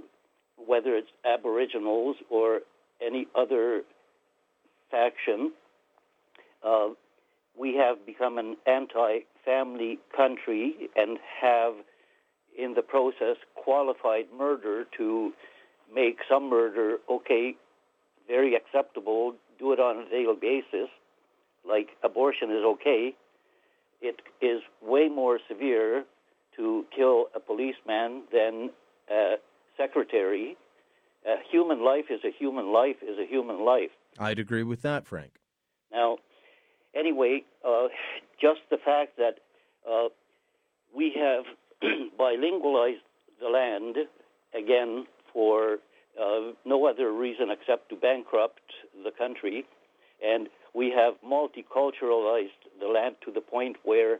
whether 0.57 0.95
it's 0.95 1.11
Aboriginals 1.25 2.17
or 2.31 2.61
any 3.05 3.27
other 3.35 3.83
faction. 4.91 5.53
Uh, 6.65 6.89
we 7.59 7.75
have 7.75 8.05
become 8.07 8.39
an 8.39 8.57
anti 8.67 9.21
family 9.45 9.99
country 10.15 10.75
and 10.97 11.19
have 11.41 11.75
in 12.59 12.75
the 12.75 12.83
process 12.83 13.37
qualified 13.55 14.27
murder 14.37 14.85
to 14.97 15.33
make 15.95 16.19
some 16.29 16.49
murder 16.49 16.97
okay, 17.11 17.55
very 18.27 18.55
acceptable, 18.55 19.35
do 19.59 19.73
it 19.73 19.81
on 19.81 20.07
a 20.07 20.11
daily 20.11 20.37
basis, 20.41 20.89
like 21.69 21.89
abortion 22.03 22.51
is 22.51 22.65
okay. 22.65 23.15
It 24.01 24.21
is 24.41 24.63
way 24.83 25.09
more 25.09 25.39
severe 25.49 26.05
to 26.57 26.85
kill 26.95 27.27
a 27.35 27.41
policeman 27.41 28.23
than 28.33 28.71
a 29.11 29.35
secretary. 29.77 30.57
A 31.27 31.37
human 31.51 31.85
life 31.85 32.07
is 32.11 32.21
a 32.25 32.31
human 32.37 32.73
life 32.73 32.97
is 33.03 33.19
a 33.19 33.27
human 33.27 33.65
life. 33.65 33.91
I'd 34.19 34.39
agree 34.39 34.63
with 34.63 34.83
that, 34.83 35.07
Frank. 35.07 35.33
Now, 35.93 36.19
anyway, 36.95 37.45
uh, 37.67 37.89
just 38.41 38.61
the 38.71 38.79
fact 38.79 39.17
that 39.19 39.39
uh, 39.91 40.09
we 40.95 41.13
have 41.19 41.45
bilingualized 42.19 43.03
the 43.41 43.49
land 43.49 43.97
again 44.55 45.07
for 45.33 45.79
uh, 46.21 46.53
no 46.65 46.87
other 46.87 47.13
reason 47.13 47.49
except 47.51 47.91
to 47.91 47.97
bankrupt 47.97 48.63
the 49.05 49.11
country, 49.11 49.65
and 50.25 50.49
we 50.75 50.91
have 50.91 51.15
multiculturalized 51.27 52.61
the 52.81 52.87
land 52.87 53.17
to 53.25 53.31
the 53.33 53.41
point 53.41 53.77
where, 53.85 54.19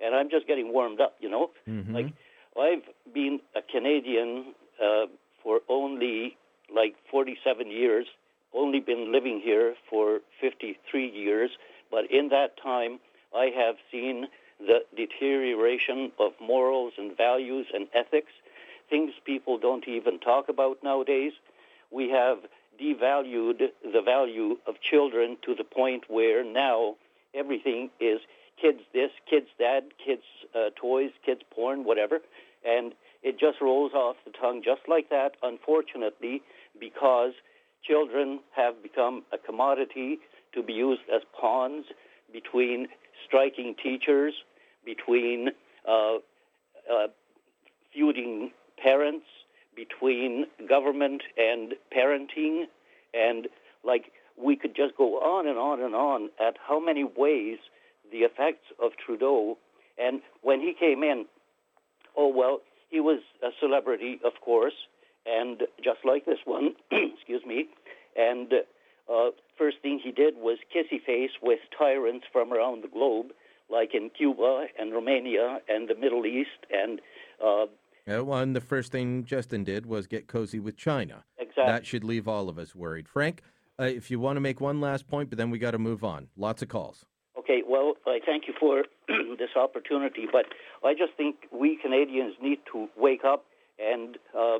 and 0.00 0.14
I'm 0.14 0.30
just 0.30 0.46
getting 0.46 0.72
warmed 0.72 1.00
up, 1.00 1.16
you 1.20 1.30
know, 1.30 1.50
mm-hmm. 1.66 1.94
like 1.94 2.12
I've 2.58 3.14
been 3.14 3.40
a 3.56 3.60
Canadian 3.62 4.54
uh, 4.82 5.06
for 5.42 5.60
only 5.68 6.36
like 6.74 6.96
47 7.10 7.70
years, 7.70 8.06
only 8.54 8.80
been 8.80 9.12
living 9.12 9.40
here 9.42 9.74
for 9.88 10.20
53 10.40 11.08
years, 11.08 11.50
but 11.90 12.10
in 12.10 12.28
that 12.28 12.60
time 12.62 12.98
I 13.34 13.50
have 13.56 13.76
seen 13.90 14.26
the 14.58 14.80
deterioration 14.96 16.12
of 16.18 16.32
morals 16.40 16.92
and 16.98 17.16
values 17.16 17.66
and 17.72 17.88
ethics, 17.94 18.32
things 18.90 19.12
people 19.24 19.58
don't 19.58 19.86
even 19.86 20.18
talk 20.18 20.48
about 20.48 20.78
nowadays. 20.82 21.32
We 21.90 22.10
have 22.10 22.38
devalued 22.80 23.58
the 23.82 24.02
value 24.04 24.56
of 24.66 24.80
children 24.80 25.36
to 25.44 25.54
the 25.54 25.64
point 25.64 26.04
where 26.08 26.44
now 26.44 26.96
everything 27.34 27.90
is 28.00 28.20
kids 28.60 28.80
this, 28.92 29.10
kids 29.28 29.46
that, 29.58 29.82
kids 30.04 30.22
uh, 30.54 30.70
toys, 30.80 31.10
kids 31.24 31.42
porn, 31.54 31.84
whatever, 31.84 32.18
and 32.64 32.92
it 33.22 33.38
just 33.38 33.60
rolls 33.60 33.92
off 33.94 34.16
the 34.24 34.32
tongue 34.32 34.62
just 34.64 34.82
like 34.88 35.10
that, 35.10 35.32
unfortunately, 35.42 36.42
because 36.78 37.32
children 37.82 38.40
have 38.54 38.82
become 38.82 39.22
a 39.32 39.38
commodity 39.38 40.18
to 40.54 40.62
be 40.62 40.72
used 40.72 41.02
as 41.14 41.22
pawns 41.38 41.86
between 42.32 42.88
striking 43.26 43.74
teachers, 43.82 44.34
between 44.84 45.48
uh, 45.86 46.16
uh, 46.16 47.08
feuding 47.92 48.50
parents, 48.82 49.26
between 49.76 50.46
government 50.68 51.22
and 51.36 51.74
parenting, 51.94 52.64
and 53.14 53.48
like 53.84 54.12
we 54.36 54.56
could 54.56 54.74
just 54.74 54.96
go 54.96 55.18
on 55.18 55.46
and 55.46 55.58
on 55.58 55.80
and 55.80 55.94
on 55.94 56.30
at 56.40 56.56
how 56.66 56.80
many 56.80 57.04
ways 57.04 57.58
the 58.10 58.18
effects 58.18 58.66
of 58.82 58.92
Trudeau. 59.04 59.58
And 59.98 60.20
when 60.42 60.60
he 60.60 60.74
came 60.78 61.02
in, 61.02 61.26
oh 62.16 62.28
well, 62.34 62.60
he 62.88 63.00
was 63.00 63.20
a 63.42 63.50
celebrity, 63.60 64.20
of 64.24 64.32
course, 64.42 64.74
and 65.26 65.62
just 65.82 66.00
like 66.04 66.24
this 66.24 66.38
one, 66.44 66.74
excuse 66.90 67.44
me, 67.46 67.68
and 68.16 68.52
uh, 69.12 69.30
first 69.58 69.78
thing 69.82 70.00
he 70.02 70.12
did 70.12 70.36
was 70.36 70.58
kissy 70.74 71.02
face 71.04 71.32
with 71.42 71.58
tyrants 71.76 72.26
from 72.32 72.52
around 72.52 72.82
the 72.82 72.88
globe 72.88 73.32
like 73.70 73.94
in 73.94 74.10
Cuba 74.10 74.66
and 74.78 74.92
Romania 74.92 75.58
and 75.68 75.88
the 75.88 75.94
Middle 75.94 76.26
East 76.26 76.66
and. 76.70 77.00
Uh, 77.44 77.66
yeah, 78.06 78.20
well, 78.20 78.38
and 78.38 78.56
the 78.56 78.60
first 78.60 78.90
thing 78.90 79.24
Justin 79.24 79.64
did 79.64 79.84
was 79.84 80.06
get 80.06 80.26
cozy 80.26 80.58
with 80.58 80.76
China. 80.76 81.24
Exactly. 81.36 81.64
That 81.66 81.86
should 81.86 82.04
leave 82.04 82.26
all 82.26 82.48
of 82.48 82.58
us 82.58 82.74
worried. 82.74 83.06
Frank, 83.06 83.42
uh, 83.78 83.84
if 83.84 84.10
you 84.10 84.18
want 84.18 84.36
to 84.36 84.40
make 84.40 84.60
one 84.60 84.80
last 84.80 85.06
point, 85.06 85.28
but 85.28 85.36
then 85.36 85.50
we 85.50 85.58
got 85.58 85.72
to 85.72 85.78
move 85.78 86.02
on. 86.02 86.28
Lots 86.36 86.62
of 86.62 86.68
calls. 86.68 87.04
Okay, 87.38 87.62
well, 87.68 87.94
I 88.06 88.20
thank 88.24 88.44
you 88.48 88.54
for 88.58 88.84
this 89.38 89.50
opportunity, 89.56 90.26
but 90.30 90.46
I 90.82 90.94
just 90.94 91.12
think 91.16 91.36
we 91.52 91.76
Canadians 91.76 92.34
need 92.42 92.60
to 92.72 92.88
wake 92.96 93.24
up 93.26 93.44
and 93.78 94.16
uh, 94.36 94.58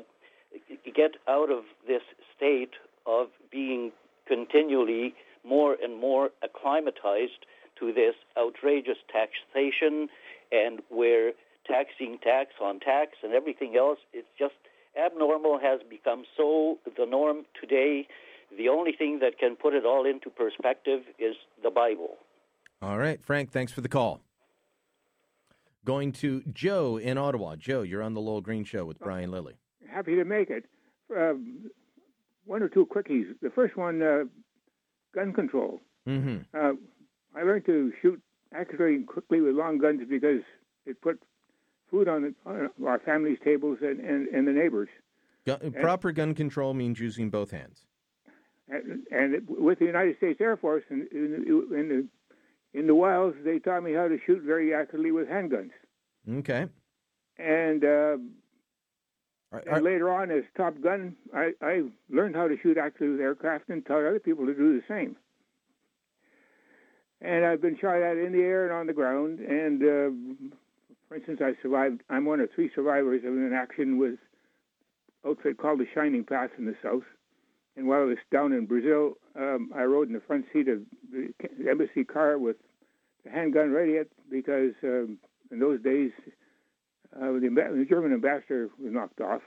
get 0.95 1.15
out 1.27 1.51
of 1.51 1.63
this 1.87 2.03
state 2.35 2.73
of 3.07 3.27
being 3.51 3.91
continually 4.29 5.13
more 5.43 5.75
and 5.83 5.99
more 5.99 6.29
acclimatized 6.43 7.41
to 7.79 7.91
this 7.93 8.15
outrageous 8.37 8.97
taxation 9.11 10.07
and 10.51 10.79
where 10.89 11.31
taxing 11.67 12.17
tax 12.23 12.51
on 12.61 12.79
tax 12.79 13.11
and 13.23 13.33
everything 13.33 13.75
else 13.77 13.99
it's 14.13 14.27
just 14.37 14.55
abnormal 15.05 15.59
has 15.59 15.79
become 15.89 16.23
so 16.37 16.77
the 16.97 17.05
norm 17.05 17.45
today 17.59 18.07
the 18.57 18.67
only 18.69 18.91
thing 18.91 19.19
that 19.19 19.37
can 19.37 19.55
put 19.55 19.73
it 19.73 19.85
all 19.85 20.05
into 20.05 20.29
perspective 20.29 21.01
is 21.19 21.35
the 21.63 21.69
bible 21.69 22.15
All 22.81 22.97
right, 22.97 23.21
Frank, 23.21 23.51
thanks 23.51 23.73
for 23.73 23.81
the 23.81 23.89
call. 23.89 24.21
Going 25.85 26.11
to 26.13 26.43
Joe 26.53 26.97
in 26.97 27.17
Ottawa. 27.17 27.55
Joe, 27.57 27.81
you're 27.81 28.01
on 28.03 28.13
the 28.13 28.21
Lowell 28.21 28.41
Green 28.41 28.63
Show 28.63 28.85
with 28.85 28.99
Brian 28.99 29.31
Lilley. 29.31 29.55
Happy 29.89 30.15
to 30.15 30.23
make 30.23 30.49
it. 30.49 30.65
Um, 31.15 31.69
one 32.49 32.63
or 32.63 32.69
two 32.69 32.85
quickies. 32.87 33.27
The 33.41 33.51
first 33.51 33.77
one, 33.77 34.01
uh, 34.01 34.23
gun 35.13 35.33
control. 35.33 35.79
Mm-hmm. 36.07 36.37
Uh, 36.53 36.73
I 37.35 37.43
learned 37.43 37.65
to 37.67 37.93
shoot 38.01 38.19
accurately 38.53 38.95
and 38.95 39.07
quickly 39.07 39.39
with 39.39 39.55
long 39.55 39.77
guns 39.77 40.01
because 40.09 40.41
it 40.85 40.99
put 41.01 41.21
food 41.91 42.07
on, 42.07 42.23
the, 42.23 42.33
on 42.49 42.69
our 42.87 42.99
family's 42.99 43.37
tables 43.43 43.77
and, 43.81 43.99
and, 43.99 44.27
and 44.29 44.47
the 44.47 44.51
neighbors. 44.51 44.89
Gun, 45.45 45.73
proper 45.79 46.11
gun 46.11 46.33
control 46.33 46.73
means 46.73 46.99
using 46.99 47.29
both 47.29 47.51
hands. 47.51 47.85
And, 48.67 49.03
and 49.11 49.35
it, 49.35 49.43
with 49.47 49.79
the 49.79 49.85
United 49.85 50.17
States 50.17 50.41
Air 50.41 50.57
Force 50.57 50.83
in, 50.89 51.07
in, 51.11 51.45
in 51.79 51.89
the 51.89 52.07
in 52.71 52.85
the 52.85 52.93
wilds, 52.93 53.35
they 53.43 53.57
taught 53.57 53.81
me 53.81 53.93
how 53.93 54.07
to 54.07 54.19
shoot 54.27 54.43
very 54.43 54.75
accurately 54.75 55.11
with 55.11 55.27
handguns. 55.27 55.71
Okay. 56.31 56.67
And, 57.39 57.83
uh, 57.83 58.17
Are- 59.51 59.63
and 59.67 59.83
later 59.83 60.11
on, 60.11 60.29
as 60.31 60.43
Top 60.55 60.79
Gun, 60.81 61.15
I, 61.33 61.53
I 61.61 61.83
learned 62.09 62.35
how 62.35 62.47
to 62.47 62.57
shoot 62.61 62.77
accurately 62.77 63.09
with 63.09 63.21
aircraft 63.21 63.69
and 63.69 63.85
taught 63.85 64.05
other 64.05 64.19
people 64.19 64.45
to 64.45 64.53
do 64.53 64.79
the 64.79 64.83
same. 64.87 65.15
And 67.21 67.45
I've 67.45 67.61
been 67.61 67.77
shot 67.77 68.01
at 68.01 68.17
in 68.17 68.31
the 68.31 68.41
air 68.41 68.65
and 68.65 68.73
on 68.73 68.87
the 68.87 68.93
ground. 68.93 69.39
And 69.39 69.81
uh, 69.81 70.55
for 71.07 71.15
instance, 71.15 71.41
I 71.43 71.53
survived. 71.61 72.01
I'm 72.09 72.25
one 72.25 72.39
of 72.39 72.49
three 72.53 72.71
survivors 72.73 73.23
of 73.25 73.33
an 73.33 73.51
action 73.53 73.97
with 73.97 74.19
outfit 75.25 75.57
called 75.57 75.79
the 75.79 75.87
Shining 75.93 76.23
Path 76.23 76.51
in 76.57 76.65
the 76.65 76.75
south. 76.81 77.03
And 77.75 77.87
while 77.87 78.01
I 78.01 78.05
was 78.05 78.17
down 78.31 78.53
in 78.53 78.67
Brazil, 78.67 79.13
um, 79.35 79.71
I 79.75 79.83
rode 79.83 80.07
in 80.07 80.13
the 80.13 80.21
front 80.21 80.45
seat 80.53 80.67
of 80.67 80.81
the 81.11 81.33
embassy 81.69 82.03
car 82.03 82.37
with 82.37 82.57
the 83.23 83.31
handgun 83.31 83.71
ready 83.71 83.93
it 83.93 84.11
because 84.29 84.73
um, 84.83 85.17
in 85.51 85.59
those 85.59 85.81
days 85.81 86.11
uh, 87.15 87.31
the, 87.33 87.49
the 87.77 87.85
German 87.89 88.13
ambassador 88.13 88.69
was 88.79 88.91
knocked 88.93 89.21
off. 89.21 89.41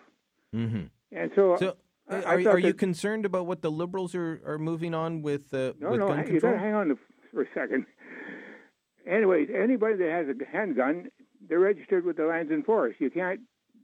Mm-hmm. 0.55 0.85
And 1.13 1.31
so, 1.35 1.57
So, 1.59 1.77
I, 2.09 2.17
I 2.17 2.21
are, 2.45 2.49
are 2.51 2.59
you 2.59 2.67
that- 2.73 2.79
concerned 2.79 3.25
about 3.27 3.47
what 3.47 3.63
the 3.63 3.71
liberals 3.71 4.15
are, 4.15 4.41
are 4.47 4.59
moving 4.59 4.95
on 4.95 5.23
with 5.23 5.53
uh, 5.55 5.73
No, 5.81 5.91
with 5.91 6.01
no, 6.01 6.09
gun 6.09 6.17
hang- 6.19 6.27
control? 6.27 6.53
gotta 6.53 6.65
hang 6.65 6.75
on 6.75 6.99
for 7.33 7.43
a 7.43 7.47
second. 7.55 7.87
Anyways, 9.07 9.49
anybody 9.55 9.97
that 9.97 10.11
has 10.11 10.27
a 10.29 10.45
handgun, 10.57 11.11
they're 11.49 11.59
registered 11.59 12.05
with 12.05 12.17
the 12.17 12.25
Lands 12.25 12.53
and 12.53 12.65
Forests. 12.65 13.01
You 13.01 13.11
can't 13.11 13.41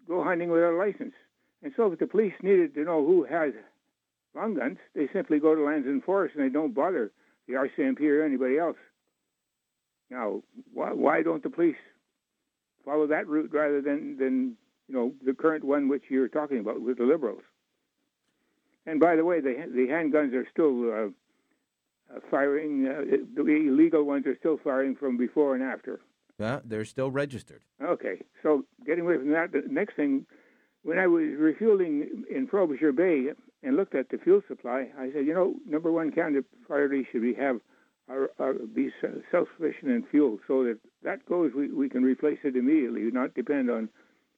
go 0.06 0.22
hunting 0.22 0.48
without 0.50 0.74
a 0.74 0.76
license. 0.76 1.14
And 1.62 1.72
so, 1.76 1.92
if 1.92 1.98
the 1.98 2.06
police 2.06 2.34
needed 2.42 2.74
to 2.74 2.84
know 2.84 3.04
who 3.04 3.24
has 3.24 3.52
long 4.34 4.54
guns, 4.54 4.78
they 4.94 5.08
simply 5.12 5.40
go 5.40 5.54
to 5.54 5.62
Lands 5.64 5.86
and 5.88 6.02
Forests 6.04 6.36
and 6.36 6.44
they 6.44 6.52
don't 6.52 6.72
bother 6.74 7.10
the 7.48 7.54
RCMP 7.54 8.00
or 8.02 8.22
anybody 8.24 8.58
else. 8.58 8.76
Now, 10.10 10.42
why, 10.72 10.92
why 10.92 11.22
don't 11.22 11.42
the 11.42 11.50
police 11.50 11.76
follow 12.88 13.06
that 13.06 13.28
route 13.28 13.50
rather 13.52 13.82
than, 13.82 14.16
than 14.18 14.56
you 14.88 14.94
know 14.94 15.12
the 15.24 15.34
current 15.34 15.64
one 15.64 15.88
which 15.88 16.04
you're 16.08 16.28
talking 16.28 16.58
about 16.58 16.80
with 16.80 16.98
the 16.98 17.04
liberals? 17.04 17.42
And 18.86 18.98
by 18.98 19.16
the 19.16 19.24
way, 19.24 19.40
the 19.40 19.54
the 19.74 19.86
handguns 19.88 20.32
are 20.34 20.46
still 20.50 20.90
uh, 20.90 22.16
uh, 22.16 22.20
firing. 22.30 22.86
Uh, 22.86 23.16
the 23.34 23.42
illegal 23.42 24.04
ones 24.04 24.26
are 24.26 24.36
still 24.38 24.58
firing 24.64 24.96
from 24.96 25.16
before 25.18 25.54
and 25.54 25.62
after. 25.62 26.00
Yeah, 26.38 26.60
they're 26.64 26.84
still 26.84 27.10
registered. 27.10 27.62
Okay, 27.82 28.22
so 28.42 28.64
getting 28.86 29.04
away 29.04 29.18
from 29.18 29.30
that, 29.32 29.50
the 29.52 29.62
next 29.68 29.96
thing, 29.96 30.24
when 30.84 30.98
I 30.98 31.08
was 31.08 31.24
refueling 31.36 32.24
in 32.30 32.46
Frobisher 32.46 32.92
Bay 32.92 33.30
and 33.64 33.76
looked 33.76 33.96
at 33.96 34.08
the 34.10 34.18
fuel 34.18 34.40
supply, 34.46 34.86
I 34.96 35.10
said, 35.12 35.26
you 35.26 35.34
know, 35.34 35.56
number 35.66 35.90
one 35.90 36.12
Canada 36.12 36.44
priority 36.64 37.06
should 37.10 37.22
we 37.22 37.34
have 37.34 37.60
our, 38.08 38.30
our, 38.38 38.54
be 38.54 38.90
self-sufficient 39.30 39.90
in 39.90 40.04
fuel, 40.10 40.38
so 40.46 40.64
that 40.64 40.78
that 41.02 41.24
goes, 41.26 41.52
we, 41.54 41.68
we 41.72 41.88
can 41.88 42.02
replace 42.02 42.38
it 42.44 42.56
immediately, 42.56 43.02
not 43.12 43.34
depend 43.34 43.70
on 43.70 43.88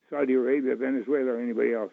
Saudi 0.08 0.34
Arabia, 0.34 0.76
Venezuela, 0.76 1.32
or 1.32 1.40
anybody 1.40 1.72
else. 1.72 1.92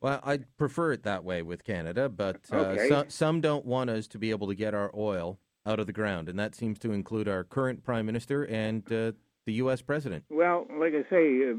Well, 0.00 0.20
I'd 0.24 0.46
prefer 0.56 0.92
it 0.92 1.04
that 1.04 1.24
way 1.24 1.42
with 1.42 1.64
Canada, 1.64 2.08
but 2.08 2.40
uh, 2.52 2.56
Okay. 2.56 2.88
so, 2.88 3.04
some 3.08 3.40
don't 3.40 3.64
want 3.64 3.90
us 3.90 4.06
to 4.08 4.18
be 4.18 4.30
able 4.30 4.48
to 4.48 4.54
get 4.54 4.74
our 4.74 4.90
oil 4.96 5.38
out 5.64 5.78
of 5.78 5.86
the 5.86 5.92
ground, 5.92 6.28
and 6.28 6.38
that 6.38 6.54
seems 6.54 6.78
to 6.80 6.92
include 6.92 7.28
our 7.28 7.44
current 7.44 7.84
prime 7.84 8.06
minister 8.06 8.44
and 8.44 8.90
uh, 8.92 9.12
the 9.46 9.52
U.S. 9.54 9.82
president. 9.82 10.24
Well, 10.28 10.66
like 10.78 10.92
I 10.94 11.08
say, 11.08 11.50
uh, 11.50 11.54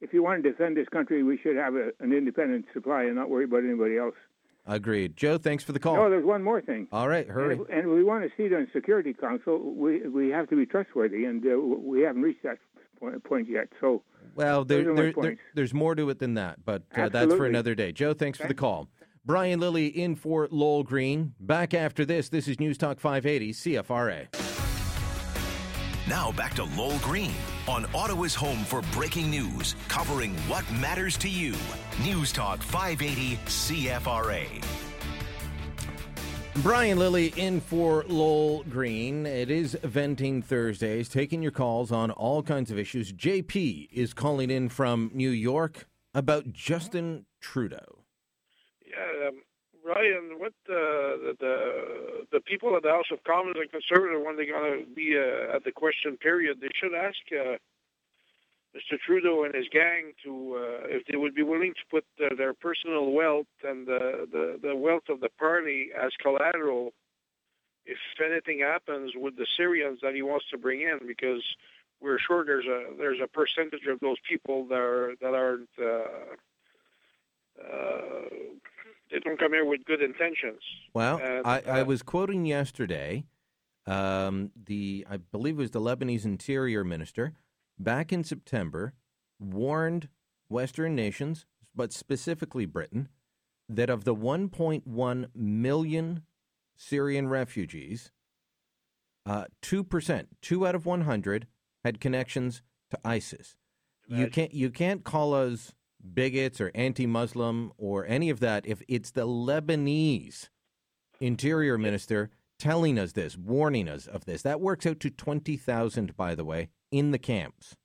if 0.00 0.12
you 0.12 0.22
want 0.22 0.42
to 0.42 0.50
defend 0.50 0.76
this 0.76 0.88
country, 0.88 1.22
we 1.22 1.38
should 1.42 1.56
have 1.56 1.74
a, 1.74 1.90
an 2.00 2.12
independent 2.12 2.66
supply 2.72 3.04
and 3.04 3.16
not 3.16 3.28
worry 3.28 3.44
about 3.44 3.64
anybody 3.64 3.98
else. 3.98 4.14
Agreed. 4.68 5.16
Joe, 5.16 5.38
thanks 5.38 5.64
for 5.64 5.72
the 5.72 5.80
call. 5.80 5.96
No, 5.96 6.10
there's 6.10 6.24
one 6.24 6.42
more 6.44 6.60
thing. 6.60 6.86
All 6.92 7.08
right, 7.08 7.26
hurry. 7.26 7.54
And 7.54 7.68
and 7.70 7.88
we 7.90 8.04
want 8.04 8.24
a 8.24 8.28
seat 8.36 8.52
on 8.52 8.68
Security 8.72 9.14
Council, 9.14 9.58
we 9.74 10.06
we 10.06 10.28
have 10.28 10.48
to 10.50 10.56
be 10.56 10.66
trustworthy, 10.66 11.24
and 11.24 11.44
uh, 11.44 11.58
we 11.58 12.02
haven't 12.02 12.22
reached 12.22 12.42
that 12.42 12.58
point, 13.00 13.24
point 13.24 13.48
yet. 13.48 13.68
So, 13.80 14.02
Well, 14.34 14.64
there, 14.64 14.84
Those 14.84 14.86
are 14.86 14.94
my 14.94 15.00
there, 15.02 15.12
there- 15.22 15.36
there's 15.54 15.72
more 15.74 15.94
to 15.94 16.10
it 16.10 16.18
than 16.18 16.34
that, 16.34 16.64
but 16.64 16.82
uh, 16.94 17.08
that's 17.08 17.34
for 17.34 17.46
another 17.46 17.74
day. 17.74 17.92
Joe, 17.92 18.12
thanks 18.12 18.38
for 18.38 18.46
the 18.46 18.54
call. 18.54 18.88
Brian 19.24 19.58
Lilley 19.60 19.86
in 19.88 20.14
for 20.14 20.48
Lowell 20.50 20.84
Green. 20.84 21.34
Back 21.40 21.74
after 21.74 22.04
this. 22.04 22.28
This 22.28 22.48
is 22.48 22.58
News 22.60 22.78
Talk 22.78 22.98
580 22.98 23.52
CFRA. 23.52 24.28
Now 26.08 26.32
back 26.32 26.54
to 26.54 26.64
Lowell 26.64 26.98
Green 27.00 27.32
on 27.68 27.86
Ottawa's 27.94 28.34
home 28.34 28.64
for 28.64 28.82
breaking 28.92 29.30
news, 29.30 29.76
covering 29.88 30.34
what 30.48 30.70
matters 30.72 31.16
to 31.18 31.28
you. 31.28 31.54
News 32.02 32.32
Talk 32.32 32.62
580 32.62 33.36
CFRA. 33.44 34.64
Brian 36.62 36.98
Lilley 36.98 37.32
in 37.36 37.60
for 37.60 38.04
Lowell 38.08 38.64
Green. 38.64 39.26
It 39.26 39.48
is 39.48 39.78
Venting 39.84 40.42
Thursdays, 40.42 41.08
taking 41.08 41.40
your 41.40 41.52
calls 41.52 41.92
on 41.92 42.10
all 42.10 42.42
kinds 42.42 42.72
of 42.72 42.78
issues. 42.78 43.12
JP 43.12 43.88
is 43.92 44.12
calling 44.12 44.50
in 44.50 44.68
from 44.68 45.12
New 45.14 45.30
York 45.30 45.86
about 46.14 46.52
Justin 46.52 47.26
Trudeau. 47.40 48.04
Yeah, 48.84 49.28
um, 49.28 49.42
Ryan, 49.88 50.38
what 50.38 50.52
uh, 50.68 51.32
the, 51.40 52.26
the 52.30 52.40
people 52.40 52.76
at 52.76 52.82
the 52.82 52.90
House 52.90 53.10
of 53.10 53.24
Commons 53.24 53.56
and 53.58 53.70
Conservative 53.70 54.20
when 54.22 54.36
they're 54.36 54.52
going 54.52 54.84
to 54.84 54.94
be 54.94 55.16
uh, 55.16 55.56
at 55.56 55.64
the 55.64 55.72
question 55.72 56.16
period, 56.18 56.58
they 56.60 56.68
should 56.74 56.94
ask 56.94 57.16
uh, 57.32 57.56
Mr. 58.76 58.98
Trudeau 59.04 59.44
and 59.44 59.54
his 59.54 59.66
gang 59.72 60.12
to 60.24 60.56
uh, 60.56 60.86
if 60.88 61.06
they 61.06 61.16
would 61.16 61.34
be 61.34 61.42
willing 61.42 61.72
to 61.72 61.84
put 61.90 62.04
uh, 62.20 62.34
their 62.36 62.52
personal 62.52 63.12
wealth 63.12 63.46
and 63.64 63.86
the, 63.86 64.28
the 64.30 64.68
the 64.68 64.76
wealth 64.76 65.08
of 65.08 65.20
the 65.20 65.30
party 65.38 65.88
as 65.98 66.12
collateral 66.20 66.92
if 67.88 67.98
anything 68.22 68.60
happens 68.60 69.12
with 69.16 69.36
the 69.36 69.46
Syrians 69.56 69.98
that 70.02 70.14
he 70.14 70.20
wants 70.20 70.44
to 70.50 70.58
bring 70.58 70.82
in, 70.82 70.98
because 71.06 71.42
we're 72.00 72.18
sure 72.18 72.44
there's 72.44 72.66
a 72.66 72.84
there's 72.98 73.20
a 73.22 73.26
percentage 73.26 73.86
of 73.88 73.98
those 74.00 74.18
people 74.28 74.66
that 74.66 74.78
are 74.78 75.14
that 75.20 75.34
aren't. 75.34 75.68
Uh, 75.80 76.36
uh, 77.58 78.28
they 79.10 79.18
don't 79.20 79.38
come 79.38 79.52
here 79.52 79.64
with 79.64 79.84
good 79.84 80.02
intentions. 80.02 80.60
Well, 80.94 81.18
And, 81.22 81.46
I, 81.46 81.62
I 81.66 81.80
uh, 81.80 81.84
was 81.84 82.02
quoting 82.02 82.44
yesterday 82.44 83.24
um, 83.88 84.50
the, 84.66 85.06
I 85.08 85.16
believe 85.16 85.54
it 85.54 85.62
was 85.62 85.70
the 85.70 85.80
Lebanese 85.80 86.24
interior 86.24 86.84
minister, 86.84 87.32
back 87.78 88.12
in 88.12 88.22
September, 88.22 88.92
warned 89.40 90.08
Western 90.48 90.94
nations, 90.94 91.46
but 91.74 91.92
specifically 91.92 92.66
Britain, 92.66 93.08
that 93.68 93.88
of 93.88 94.04
the 94.04 94.14
1.1 94.14 95.26
million 95.34 96.22
Syrian 96.76 97.28
refugees, 97.28 98.12
uh, 99.24 99.46
2%, 99.62 100.26
two 100.42 100.66
out 100.66 100.74
of 100.74 100.86
100, 100.86 101.46
had 101.84 102.00
connections 102.00 102.62
to 102.90 102.98
ISIS. 103.04 103.56
You 104.06 104.28
can't, 104.28 104.54
you 104.54 104.70
can't 104.70 105.04
call 105.04 105.34
us 105.34 105.74
bigots 106.14 106.60
or 106.60 106.70
anti-Muslim 106.74 107.72
or 107.76 108.06
any 108.06 108.30
of 108.30 108.40
that 108.40 108.66
if 108.66 108.82
it's 108.88 109.10
the 109.10 109.26
Lebanese 109.26 110.48
interior 111.20 111.78
minister 111.78 112.30
telling 112.58 112.98
us 112.98 113.12
this, 113.12 113.36
warning 113.36 113.88
us 113.88 114.06
of 114.06 114.24
this. 114.24 114.42
That 114.42 114.60
works 114.60 114.86
out 114.86 115.00
to 115.00 115.10
20,000, 115.10 116.16
by 116.16 116.34
the 116.34 116.44
way, 116.44 116.68
in 116.90 117.10
the 117.10 117.18
camps. 117.18 117.76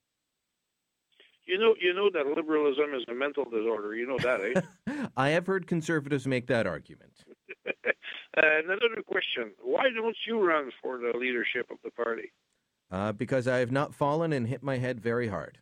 You 1.45 1.59
know, 1.59 1.75
you 1.79 1.93
know 1.93 2.09
that 2.13 2.25
liberalism 2.25 2.93
is 2.95 3.03
a 3.09 3.13
mental 3.13 3.43
disorder. 3.43 3.95
You 3.95 4.07
know 4.07 4.17
that, 4.19 4.39
eh? 4.87 5.07
I 5.17 5.29
have 5.29 5.45
heard 5.45 5.67
conservatives 5.67 6.25
make 6.25 6.47
that 6.47 6.65
argument. 6.65 7.11
and 7.65 8.65
another 8.65 9.03
question: 9.05 9.51
Why 9.61 9.83
don't 9.93 10.15
you 10.25 10.39
run 10.39 10.71
for 10.81 10.97
the 10.99 11.11
leadership 11.17 11.69
of 11.69 11.77
the 11.83 11.91
party? 11.91 12.31
Uh, 12.89 13.11
because 13.11 13.47
I 13.47 13.57
have 13.57 13.71
not 13.71 13.93
fallen 13.93 14.31
and 14.31 14.47
hit 14.47 14.63
my 14.63 14.77
head 14.77 15.01
very 15.01 15.27
hard. 15.27 15.57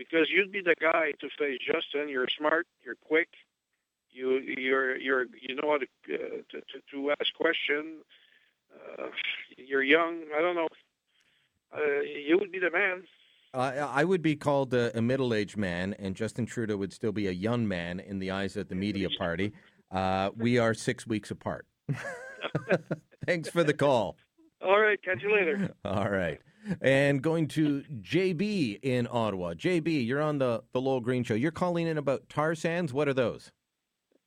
Because 0.00 0.28
you'd 0.30 0.50
be 0.50 0.62
the 0.62 0.74
guy 0.80 1.12
to 1.20 1.28
face 1.38 1.58
Justin. 1.60 2.08
You're 2.08 2.26
smart. 2.26 2.66
You're 2.82 2.94
quick. 3.06 3.28
You 4.10 4.38
you're 4.38 4.96
you're 4.96 5.26
you 5.46 5.54
know 5.56 5.72
how 5.72 5.76
to 5.76 5.86
uh, 6.14 6.38
to, 6.50 6.60
to, 6.60 6.80
to 6.92 7.10
ask 7.20 7.34
questions. 7.34 8.02
Uh, 8.72 9.08
you're 9.58 9.82
young. 9.82 10.22
I 10.34 10.40
don't 10.40 10.56
know. 10.56 10.68
Uh, 11.76 12.00
you 12.00 12.38
would 12.38 12.50
be 12.50 12.58
the 12.58 12.70
man. 12.70 13.02
I 13.52 13.76
I 13.76 14.04
would 14.04 14.22
be 14.22 14.36
called 14.36 14.72
a, 14.72 14.96
a 14.96 15.02
middle 15.02 15.34
aged 15.34 15.58
man, 15.58 15.94
and 15.98 16.16
Justin 16.16 16.46
Trudeau 16.46 16.78
would 16.78 16.94
still 16.94 17.12
be 17.12 17.26
a 17.26 17.32
young 17.32 17.68
man 17.68 18.00
in 18.00 18.20
the 18.20 18.30
eyes 18.30 18.56
of 18.56 18.68
the 18.68 18.74
media 18.74 19.08
party. 19.18 19.52
Uh, 19.90 20.30
we 20.34 20.56
are 20.56 20.72
six 20.72 21.06
weeks 21.06 21.30
apart. 21.30 21.66
Thanks 23.26 23.50
for 23.50 23.62
the 23.62 23.74
call. 23.74 24.16
All 24.62 24.80
right, 24.80 25.00
catch 25.02 25.22
you 25.22 25.32
later. 25.34 25.70
All 25.84 26.08
right. 26.08 26.40
And 26.80 27.22
going 27.22 27.48
to 27.48 27.84
JB 28.02 28.80
in 28.82 29.08
Ottawa. 29.10 29.54
JB, 29.54 30.06
you're 30.06 30.20
on 30.20 30.38
the, 30.38 30.62
the 30.72 30.80
Lowell 30.80 31.00
Green 31.00 31.24
Show. 31.24 31.34
You're 31.34 31.50
calling 31.50 31.86
in 31.86 31.98
about 31.98 32.28
tar 32.28 32.54
sands. 32.54 32.92
What 32.92 33.08
are 33.08 33.14
those? 33.14 33.50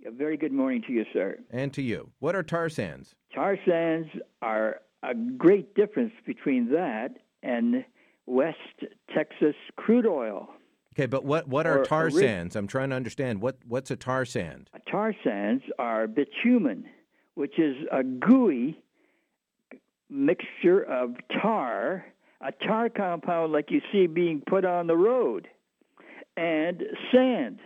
A 0.06 0.12
very 0.12 0.36
good 0.36 0.52
morning 0.52 0.84
to 0.88 0.94
you, 0.94 1.06
sir. 1.14 1.38
And 1.52 1.72
to 1.74 1.82
you. 1.82 2.12
What 2.20 2.36
are 2.36 2.44
tar 2.44 2.70
sands? 2.70 3.16
Tar 3.34 3.58
sands 3.66 4.10
are 4.42 4.82
a 5.02 5.14
great 5.16 5.76
difference 5.76 6.14
between 6.26 6.70
that 6.72 7.12
and 7.42 7.86
West 8.26 8.58
Texas 9.14 9.56
crude 9.76 10.06
oil. 10.06 10.50
Okay, 10.94 11.06
but 11.08 11.26
what, 11.26 11.48
what 11.48 11.66
are 11.66 11.80
Or 11.80 11.86
tar 11.86 12.08
a 12.08 12.12
ri- 12.12 12.22
sands? 12.22 12.56
I'm 12.56 12.68
trying 12.68 12.90
to 12.92 12.96
understand. 12.96 13.42
What 13.42 13.58
What's 13.68 13.92
a 13.92 13.96
tar 13.96 14.26
sand? 14.26 14.70
Tar 14.90 15.16
sands 15.24 15.64
are 15.80 16.08
bitumen, 16.08 16.86
which 17.36 17.58
is 17.58 17.76
a 17.92 18.04
gooey 18.04 18.80
mixture 20.10 20.84
of 20.84 21.16
tar, 21.42 22.06
a 22.46 22.52
tar 22.66 22.90
compound 22.90 23.52
like 23.52 23.72
you 23.72 23.82
see 23.92 24.08
being 24.08 24.42
put 24.48 24.66
on 24.66 24.88
the 24.88 24.98
road, 24.98 25.48
and 26.38 26.84
sand. 27.12 27.60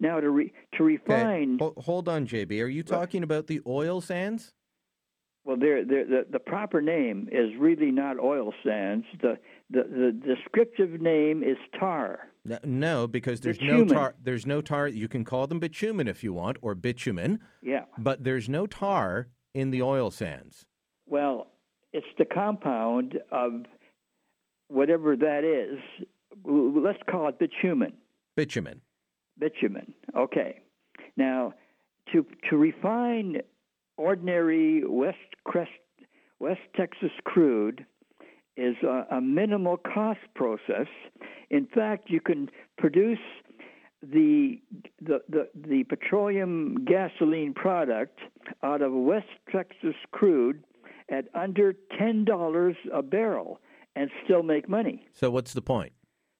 Now 0.00 0.20
to 0.20 0.30
re, 0.30 0.52
to 0.76 0.84
Okay, 0.84 0.84
refine, 0.84 1.58
hol- 1.58 1.74
hold 1.78 2.08
on, 2.08 2.26
JB. 2.26 2.62
Are 2.62 2.68
you 2.68 2.82
talking 2.84 3.22
about 3.22 3.46
the 3.48 3.60
oil 3.66 4.00
sands? 4.00 4.52
well, 5.44 5.56
there 5.56 5.84
the 5.84 6.26
the 6.30 6.38
proper 6.38 6.80
name 6.82 7.28
is 7.32 7.50
really 7.58 7.90
not 7.90 8.18
oil 8.20 8.52
sands. 8.64 9.04
The 9.22 9.38
the, 9.70 9.82
the 9.82 10.34
descriptive 10.34 11.00
name 11.00 11.42
is 11.42 11.56
tar. 11.80 12.28
No, 12.44 12.58
no 12.64 13.06
because 13.08 13.40
there's 13.40 13.60
no 13.60 13.84
tar. 13.84 14.14
There's 14.22 14.46
no 14.46 14.60
tar. 14.60 14.86
You 14.88 15.08
can 15.08 15.24
call 15.24 15.46
them 15.46 15.58
bitumen 15.58 16.06
if 16.06 16.22
you 16.22 16.32
want, 16.32 16.58
or 16.62 16.74
bitumen, 16.74 17.40
Yeah. 17.62 17.84
but 17.98 18.22
there's 18.24 18.48
no 18.48 18.66
tar 18.66 19.28
in 19.54 19.70
the 19.70 19.82
oil 19.82 20.10
sands. 20.10 20.64
Well, 21.06 21.48
it's 21.92 22.06
the 22.18 22.24
compound 22.26 23.18
of 23.32 23.64
whatever 24.68 25.16
that 25.16 25.44
is. 25.44 25.78
Let's 26.44 27.02
call 27.10 27.28
it 27.28 27.38
bitumen. 27.38 27.92
Bitumen. 28.36 28.80
Bitumen. 29.38 29.94
Okay. 30.16 30.60
Now, 31.16 31.54
to 32.12 32.24
to 32.48 32.56
refine 32.56 33.42
ordinary 33.96 34.84
West 34.86 35.16
Crest, 35.44 35.70
West 36.38 36.60
Texas 36.76 37.10
crude 37.24 37.84
is 38.56 38.76
a, 38.82 39.16
a 39.16 39.20
minimal 39.20 39.76
cost 39.76 40.20
process. 40.34 40.86
In 41.50 41.66
fact, 41.66 42.10
you 42.10 42.20
can 42.20 42.50
produce 42.76 43.18
the, 44.02 44.60
the 45.02 45.20
the 45.28 45.48
the 45.54 45.84
petroleum 45.84 46.84
gasoline 46.84 47.52
product 47.52 48.20
out 48.62 48.82
of 48.82 48.92
West 48.92 49.26
Texas 49.50 49.94
crude 50.12 50.62
at 51.10 51.24
under 51.34 51.74
ten 51.98 52.24
dollars 52.24 52.76
a 52.92 53.02
barrel 53.02 53.60
and 53.98 54.10
still 54.24 54.44
make 54.44 54.68
money. 54.68 55.04
So 55.12 55.28
what's 55.30 55.52
the 55.52 55.60
point? 55.60 55.92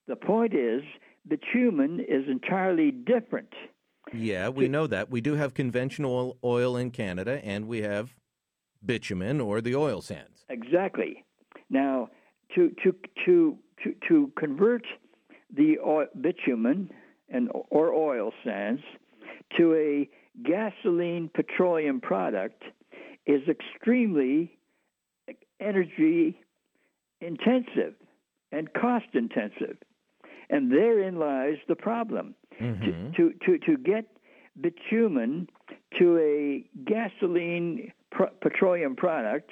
The 0.06 0.14
point 0.16 0.54
is 0.54 0.82
bitumen 1.26 2.00
is 2.00 2.24
entirely 2.28 2.92
different. 2.92 3.52
Yeah, 4.14 4.48
we 4.48 4.68
know 4.68 4.86
that. 4.86 5.10
We 5.10 5.20
do 5.20 5.34
have 5.34 5.52
conventional 5.54 6.38
oil 6.42 6.76
in 6.76 6.92
Canada, 6.92 7.44
and 7.44 7.66
we 7.66 7.82
have 7.82 8.14
bitumen 8.86 9.40
or 9.40 9.60
the 9.60 9.74
oil 9.74 10.00
sands. 10.00 10.44
Exactly. 10.48 11.24
Now, 11.68 12.08
to 12.54 12.70
to 12.82 12.94
to 13.26 13.58
to, 13.82 13.94
to 14.08 14.32
convert 14.38 14.86
the 15.54 15.78
oil, 15.84 16.06
bitumen 16.20 16.90
and 17.28 17.50
or 17.70 17.92
oil 17.92 18.32
sands 18.44 18.82
to 19.56 19.74
a 19.74 20.08
gasoline 20.42 21.28
petroleum 21.34 22.00
product 22.00 22.62
is 23.26 23.42
extremely 23.48 24.58
energy 25.60 26.40
intensive 27.20 27.94
and 28.52 28.72
cost 28.72 29.06
intensive. 29.14 29.76
And 30.50 30.72
therein 30.72 31.18
lies 31.18 31.56
the 31.68 31.76
problem. 31.76 32.34
Mm-hmm. 32.60 33.12
To, 33.12 33.32
to, 33.46 33.58
to 33.58 33.76
get 33.76 34.06
bitumen 34.60 35.48
to 35.98 36.18
a 36.18 36.64
gasoline 36.84 37.92
pro- 38.10 38.30
petroleum 38.40 38.96
product 38.96 39.50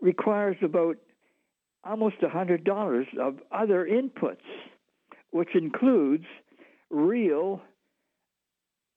requires 0.00 0.56
about 0.62 0.96
almost 1.84 2.16
$100 2.20 3.18
of 3.20 3.38
other 3.52 3.86
inputs, 3.86 4.36
which 5.30 5.54
includes 5.54 6.24
real 6.90 7.60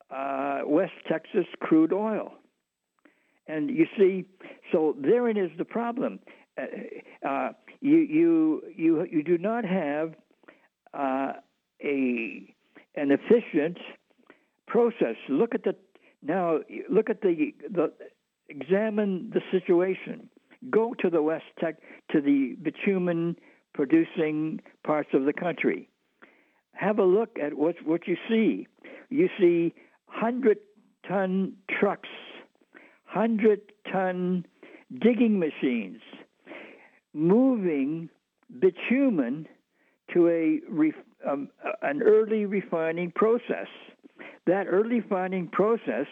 uh, 0.10 0.62
West 0.66 0.94
Texas 1.10 1.46
crude 1.60 1.92
oil. 1.92 2.34
And 3.48 3.70
you 3.70 3.86
see, 3.98 4.26
so 4.72 4.96
therein 5.00 5.38
is 5.38 5.52
the 5.58 5.66
problem. 5.66 6.20
Uh, 7.28 7.50
you, 7.82 7.98
you, 7.98 8.62
you, 8.76 9.08
you 9.10 9.24
do 9.24 9.38
not 9.38 9.64
have 9.66 10.14
uh, 10.94 11.34
a 11.84 12.54
an 12.96 13.12
efficient 13.12 13.78
process. 14.68 15.16
Look 15.30 15.54
at 15.54 15.64
the 15.64 15.76
now. 16.24 16.60
Look 16.90 17.10
at 17.10 17.22
the 17.22 17.54
the 17.70 17.94
examine 18.50 19.32
the 19.34 19.42
situation. 19.52 20.30
Go 20.70 20.96
to 21.00 21.10
the 21.10 21.22
West 21.22 21.46
Tech 21.60 21.76
to 22.12 22.22
the 22.22 22.58
bitumen 22.62 23.36
producing 23.74 24.60
parts 24.84 25.10
of 25.14 25.26
the 25.26 25.34
country. 25.34 25.90
Have 26.74 26.98
a 26.98 27.06
look 27.06 27.38
at 27.42 27.54
what 27.54 27.76
what 27.86 28.08
you 28.08 28.18
see. 28.28 28.68
You 29.10 29.30
see 29.40 29.74
hundred 30.08 30.58
ton 31.08 31.54
trucks, 31.80 32.10
hundred 33.06 33.62
ton 33.92 34.46
digging 35.00 35.38
machines 35.38 36.02
moving 37.18 38.10
bitumen 38.60 39.48
to 40.14 40.30
a 40.30 40.62
um, 41.30 41.50
an 41.82 42.02
early 42.04 42.46
refining 42.46 43.12
process. 43.12 43.68
That 44.46 44.68
early 44.68 45.02
refining 45.02 45.48
process 45.50 46.06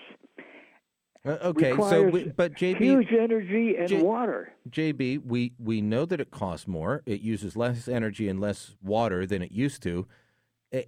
Uh, 1.24 1.38
okay, 1.44 1.72
so 1.90 2.04
we, 2.04 2.26
but 2.36 2.54
JB, 2.54 2.78
huge 2.80 3.08
energy 3.14 3.76
and 3.78 3.88
J- 3.88 4.02
water. 4.02 4.52
JB, 4.70 5.26
we 5.26 5.54
we 5.58 5.80
know 5.82 6.06
that 6.06 6.20
it 6.20 6.32
costs 6.32 6.68
more. 6.68 7.02
It 7.06 7.22
uses 7.22 7.56
less 7.56 7.88
energy 7.88 8.28
and 8.28 8.40
less 8.40 8.76
water 8.84 9.26
than 9.26 9.42
it 9.42 9.52
used 9.52 9.82
to, 9.84 10.06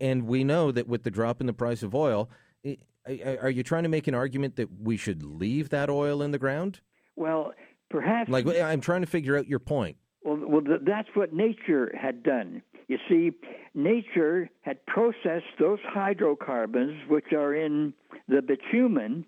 and 0.01 0.28
we 0.28 0.43
know 0.43 0.72
that 0.72 0.88
with 0.88 1.03
the 1.03 1.11
drop 1.11 1.39
in 1.41 1.47
the 1.47 1.53
price 1.53 1.82
of 1.84 1.95
oil, 1.95 2.30
i- 2.65 2.78
i- 3.07 3.38
are 3.41 3.49
you 3.49 3.63
trying 3.63 3.84
to 3.84 3.89
make 3.89 4.07
an 4.07 4.13
argument 4.15 4.57
that 4.57 4.70
we 4.82 4.97
should 4.97 5.24
leave 5.24 5.70
that 5.70 5.89
oil 5.89 6.22
in 6.22 6.32
the 6.32 6.39
ground? 6.39 6.82
Well, 7.15 7.53
perhaps 7.89 8.30
Like 8.30 8.45
I'm 8.47 8.82
trying 8.82 9.01
to 9.01 9.07
figure 9.07 9.38
out 9.38 9.47
your 9.47 9.59
point. 9.59 9.95
Well, 10.28 10.39
well, 10.45 10.78
that's 10.82 11.07
what 11.13 11.32
nature 11.32 11.89
had 11.97 12.21
done. 12.21 12.61
You 12.89 12.97
see, 13.07 13.32
nature 13.73 14.49
had 14.59 14.86
processed 14.86 15.55
those 15.57 15.80
hydrocarbons, 15.86 16.99
which 17.07 17.32
are 17.32 17.55
in 17.55 17.93
the 18.28 18.41
bitumen, 18.41 19.25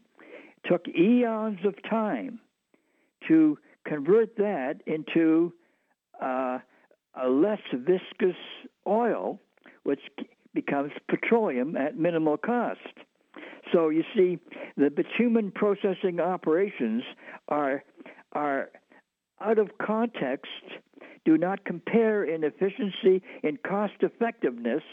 took 0.66 0.86
eons 0.90 1.60
of 1.64 1.76
time 1.90 2.42
to 3.30 3.58
convert 3.86 4.36
that 4.36 4.82
into 4.88 5.54
uh, 6.22 6.60
a 7.16 7.30
less 7.30 7.62
viscous 7.74 8.36
oil, 8.86 9.40
which 9.84 10.02
becomes 10.54 10.92
petroleum 11.08 11.78
at 11.78 11.98
minimal 11.98 12.36
cost. 12.36 12.80
So 13.72 13.88
you 13.88 14.04
see, 14.14 14.38
the 14.76 14.90
bitumen 14.90 15.52
processing 15.52 16.20
operations 16.20 17.04
are 17.48 17.86
are 18.34 18.70
out 19.42 19.58
of 19.58 19.70
context, 19.82 20.52
do 21.26 21.38
not 21.38 21.66
compare 21.66 22.24
in 22.24 22.44
efficiency 22.44 23.22
and 23.44 23.62
cost 23.64 23.94
effectiveness 24.02 24.84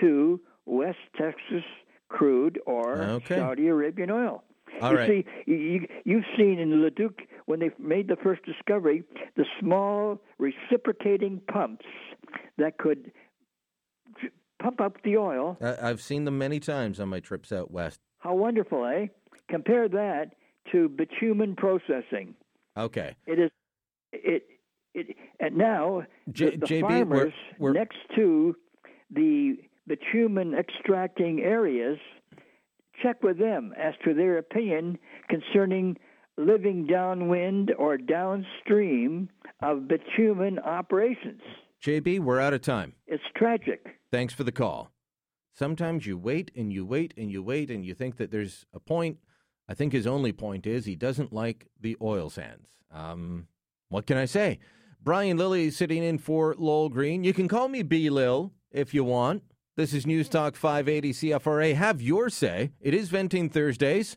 to 0.00 0.40
West 0.66 0.98
Texas 1.16 1.64
crude 2.08 2.60
or 2.66 3.02
Okay. 3.02 3.36
Saudi 3.36 3.68
Arabian 3.68 4.10
oil. 4.10 4.44
All 4.80 4.92
you 4.92 4.98
right. 4.98 5.08
see, 5.08 5.24
you, 5.50 5.86
you've 6.04 6.24
seen 6.36 6.58
in 6.58 6.82
Leduc 6.82 7.20
when 7.46 7.60
they 7.60 7.70
made 7.78 8.08
the 8.08 8.16
first 8.16 8.42
discovery 8.44 9.04
the 9.36 9.44
small 9.60 10.18
reciprocating 10.38 11.40
pumps 11.52 11.84
that 12.58 12.78
could 12.78 13.12
pump 14.62 14.80
up 14.80 14.96
the 15.04 15.16
oil. 15.16 15.58
I've 15.60 16.00
seen 16.00 16.24
them 16.24 16.38
many 16.38 16.60
times 16.60 17.00
on 17.00 17.08
my 17.08 17.20
trips 17.20 17.52
out 17.52 17.70
west. 17.70 18.00
How 18.18 18.34
wonderful, 18.34 18.86
eh? 18.86 19.06
Compare 19.50 19.88
that 19.90 20.34
to 20.70 20.88
bitumen 20.88 21.56
processing. 21.56 22.34
Okay, 22.76 23.14
It 23.26 23.38
is 23.38 23.50
it 24.12 24.46
it 24.94 25.16
and 25.40 25.56
now 25.56 26.02
J- 26.30 26.50
the, 26.50 26.56
the 26.58 26.66
JB, 26.66 26.82
we're- 26.82 26.90
farmers 27.04 27.32
we're- 27.58 27.74
next 27.78 27.98
to 28.16 28.54
the 29.10 29.56
bitumen 29.86 30.54
extracting 30.54 31.40
areas 31.40 31.98
check 33.02 33.22
with 33.22 33.38
them 33.38 33.72
as 33.76 33.94
to 34.04 34.14
their 34.14 34.38
opinion 34.38 34.98
concerning 35.28 35.96
living 36.38 36.86
downwind 36.86 37.72
or 37.78 37.96
downstream 37.96 39.28
of 39.60 39.88
bitumen 39.88 40.58
operations. 40.60 41.40
JB, 41.84 42.20
we're 42.20 42.40
out 42.40 42.54
of 42.54 42.60
time. 42.62 42.94
It's 43.06 43.22
tragic. 43.36 43.86
Thanks 44.10 44.32
for 44.32 44.44
the 44.44 44.52
call. 44.52 44.90
Sometimes 45.52 46.06
you 46.06 46.16
wait 46.16 46.50
and 46.56 46.72
you 46.72 46.86
wait 46.86 47.12
and 47.16 47.30
you 47.30 47.42
wait 47.42 47.70
and 47.70 47.84
you 47.84 47.92
think 47.94 48.16
that 48.16 48.30
there's 48.30 48.64
a 48.72 48.80
point. 48.80 49.18
I 49.68 49.74
think 49.74 49.92
his 49.92 50.06
only 50.06 50.32
point 50.32 50.66
is 50.66 50.84
he 50.84 50.94
doesn't 50.96 51.32
like 51.32 51.66
the 51.80 51.96
oil 52.00 52.30
sands. 52.30 52.68
Um, 52.90 53.48
what 53.88 54.06
can 54.06 54.16
I 54.16 54.24
say? 54.26 54.58
Brian 55.04 55.36
Lilley 55.36 55.70
sitting 55.70 56.04
in 56.04 56.18
for 56.18 56.54
Lowell 56.56 56.88
Green. 56.88 57.24
You 57.24 57.34
can 57.34 57.48
call 57.48 57.68
me 57.68 57.82
B 57.82 58.08
Lil 58.08 58.52
if 58.70 58.94
you 58.94 59.02
want. 59.02 59.42
This 59.76 59.92
is 59.92 60.06
News 60.06 60.26
mm-hmm. 60.26 60.38
Talk 60.38 60.56
580 60.56 61.12
CFRA. 61.12 61.74
Have 61.74 62.00
your 62.00 62.30
say. 62.30 62.70
It 62.80 62.94
is 62.94 63.08
Venting 63.08 63.48
Thursdays. 63.48 64.16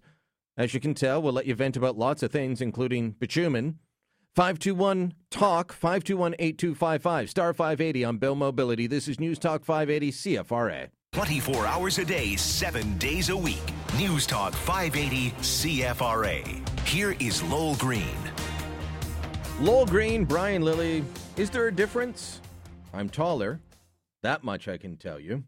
As 0.57 0.73
you 0.73 0.79
can 0.79 0.93
tell, 0.93 1.21
we'll 1.21 1.33
let 1.33 1.47
you 1.47 1.55
vent 1.55 1.75
about 1.75 1.97
lots 1.97 2.21
of 2.21 2.31
things, 2.31 2.61
including 2.61 3.11
bitumen. 3.11 3.79
521 4.36 5.13
Talk, 5.31 5.73
521 5.73 6.36
8255, 6.38 7.29
star 7.29 7.53
580 7.53 8.03
on 8.03 8.17
Bell 8.17 8.36
Mobility. 8.36 8.86
This 8.86 9.07
is 9.07 9.19
News 9.19 9.39
Talk 9.39 9.65
580 9.65 10.11
CFRA. 10.11 10.89
24 11.13 11.65
hours 11.65 11.97
a 11.97 12.05
day, 12.05 12.36
seven 12.36 12.97
days 12.97 13.29
a 13.29 13.38
week. 13.38 13.63
News 13.97 14.27
Talk 14.27 14.53
580 14.53 15.31
CFRA. 15.31 16.88
Here 16.88 17.15
is 17.19 17.41
Lowell 17.43 17.75
Green. 17.75 18.24
Lowell 19.61 19.85
Green, 19.85 20.25
Brian 20.25 20.63
Lilley. 20.63 21.03
Is 21.37 21.49
there 21.49 21.67
a 21.67 21.71
difference? 21.71 22.41
I'm 22.93 23.07
taller. 23.07 23.61
That 24.21 24.43
much 24.43 24.67
I 24.67 24.77
can 24.77 24.97
tell 24.97 25.19
you. 25.19 25.43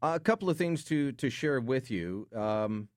a 0.00 0.20
couple 0.20 0.48
of 0.48 0.56
things 0.56 0.84
to, 0.84 1.10
to 1.12 1.28
share 1.28 1.60
with 1.60 1.90
you. 1.90 2.28
Um, 2.34 2.88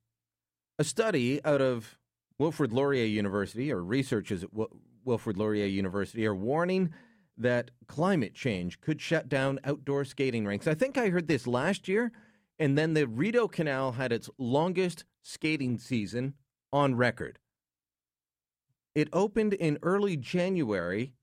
a 0.77 0.83
study 0.83 1.43
out 1.43 1.61
of 1.61 1.97
Wilfrid 2.37 2.71
Laurier 2.71 3.05
University, 3.05 3.71
or 3.71 3.83
researchers 3.83 4.43
at 4.43 4.49
Wilfrid 5.03 5.37
Laurier 5.37 5.65
University, 5.65 6.27
are 6.27 6.35
warning 6.35 6.93
that 7.37 7.71
climate 7.87 8.35
change 8.35 8.81
could 8.81 9.01
shut 9.01 9.29
down 9.29 9.59
outdoor 9.63 10.05
skating 10.05 10.45
rinks. 10.45 10.67
I 10.67 10.75
think 10.75 10.97
I 10.97 11.09
heard 11.09 11.27
this 11.27 11.47
last 11.47 11.87
year, 11.87 12.11
and 12.59 12.77
then 12.77 12.93
the 12.93 13.07
Rideau 13.07 13.47
Canal 13.47 13.93
had 13.93 14.11
its 14.11 14.29
longest 14.37 15.05
skating 15.23 15.79
season 15.79 16.35
on 16.71 16.95
record. 16.95 17.39
It 18.95 19.09
opened 19.13 19.53
in 19.53 19.77
early 19.81 20.17
January, 20.17 21.13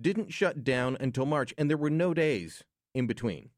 didn't 0.00 0.32
shut 0.32 0.62
down 0.62 0.96
until 1.00 1.26
March, 1.26 1.54
and 1.56 1.70
there 1.70 1.76
were 1.76 1.90
no 1.90 2.14
days 2.14 2.64
in 2.94 3.06
between. 3.06 3.50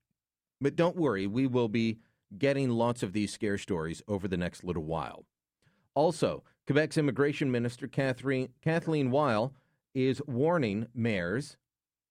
But 0.61 0.77
don't 0.77 0.97
worry, 0.97 1.27
we 1.27 1.47
will 1.47 1.69
be 1.69 1.99
getting 2.37 2.71
lots 2.71 3.03
of 3.03 3.13
these 3.13 3.33
scare 3.33 3.59
stories 3.59 4.03
over 4.09 4.29
the 4.29 4.37
next 4.37 4.65
little 4.65 4.85
while. 4.85 5.25
Also, 5.95 6.45
Quebec's 6.67 6.99
immigration 6.99 7.51
minister, 7.51 7.89
Catherine, 7.89 8.51
Kathleen 8.63 9.11
Weil, 9.11 9.55
is 9.95 10.23
warning 10.27 10.87
mayors 10.95 11.57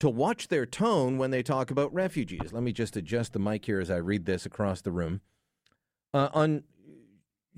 to 0.00 0.08
watch 0.08 0.48
their 0.48 0.66
tone 0.66 1.18
when 1.18 1.30
they 1.30 1.42
talk 1.42 1.70
about 1.70 1.92
refugees. 1.92 2.52
Let 2.52 2.62
me 2.62 2.72
just 2.72 2.96
adjust 2.96 3.32
the 3.32 3.38
mic 3.38 3.64
here 3.64 3.80
as 3.80 3.90
I 3.90 3.96
read 3.96 4.26
this 4.26 4.46
across 4.46 4.80
the 4.80 4.92
room. 4.92 5.20
Uh, 6.12 6.28
on, 6.32 6.64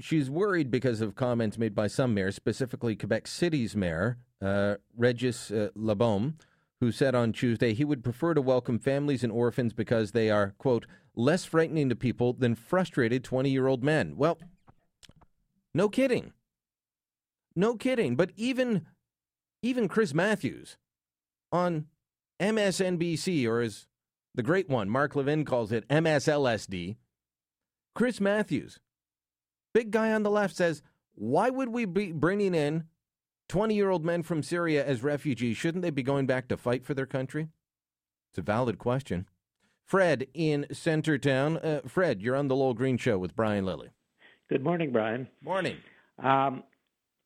she's 0.01 0.31
worried 0.31 0.71
because 0.71 1.01
of 1.01 1.15
comments 1.15 1.59
made 1.59 1.75
by 1.75 1.87
some 1.87 2.15
mayors, 2.15 2.35
specifically 2.35 2.97
Quebec 2.97 3.27
City's 3.27 3.77
mayor, 3.77 4.19
uh, 4.43 4.77
Regis 4.97 5.51
uh, 5.51 5.69
who 6.81 6.91
said 6.91 7.15
on 7.15 7.33
Tuesday 7.33 7.75
he 7.75 7.85
would 7.85 8.03
prefer 8.03 8.35
to 8.35 8.41
welcome 8.41 8.79
families 8.79 9.23
and 9.23 9.33
orphans 9.33 9.73
because 9.73 10.13
they 10.13 10.31
are, 10.31 10.55
quote, 10.59 10.87
less 11.15 11.45
frightening 11.45 11.89
to 11.89 11.97
people 11.97 12.33
than 12.33 12.55
frustrated 12.55 13.23
20 13.23 13.51
year 13.51 13.67
old 13.67 13.85
men. 13.85 14.15
Well, 14.17 14.39
no 15.75 15.89
kidding. 15.89 16.33
No 17.55 17.77
kidding. 17.77 18.17
But 18.17 18.31
even 18.37 18.87
even 19.63 19.89
Chris 19.89 20.15
Matthews 20.15 20.79
on 21.53 21.87
MSNBC, 22.41 23.47
or 23.47 23.61
as 23.61 23.87
the 24.35 24.43
great 24.43 24.69
one, 24.69 24.89
Mark 24.89 25.15
Levin 25.15 25.45
calls 25.45 25.71
it, 25.71 25.87
MSLSD, 25.89 26.97
Chris 27.95 28.21
Matthews, 28.21 28.79
big 29.73 29.91
guy 29.91 30.13
on 30.13 30.23
the 30.23 30.31
left, 30.31 30.57
says, 30.57 30.83
Why 31.15 31.51
would 31.51 31.69
we 31.69 31.85
be 31.85 32.13
bringing 32.13 32.55
in 32.55 32.85
20 33.49 33.75
year 33.75 33.91
old 33.91 34.05
men 34.05 34.23
from 34.23 34.43
Syria 34.43 34.85
as 34.85 35.03
refugees? 35.03 35.57
Shouldn't 35.57 35.83
they 35.83 35.91
be 35.91 36.03
going 36.03 36.27
back 36.27 36.49
to 36.49 36.57
fight 36.57 36.85
for 36.85 36.95
their 36.95 37.07
country? 37.07 37.49
It's 38.31 38.39
a 38.39 38.43
valid 38.43 38.79
question. 38.79 39.27
Fred 39.85 40.29
in 40.35 40.67
Centretown. 40.71 41.65
Uh, 41.65 41.81
Fred, 41.89 42.23
you're 42.23 42.37
on 42.37 42.49
the 42.49 42.55
Lowell 42.55 42.75
Green 42.75 42.97
Show 42.97 43.19
with 43.19 43.35
Brian 43.35 43.65
Lilley. 43.65 43.89
Good 44.49 44.63
morning, 44.63 44.93
Brian. 44.93 45.27
Morning. 45.43 45.77
Um, 46.23 46.63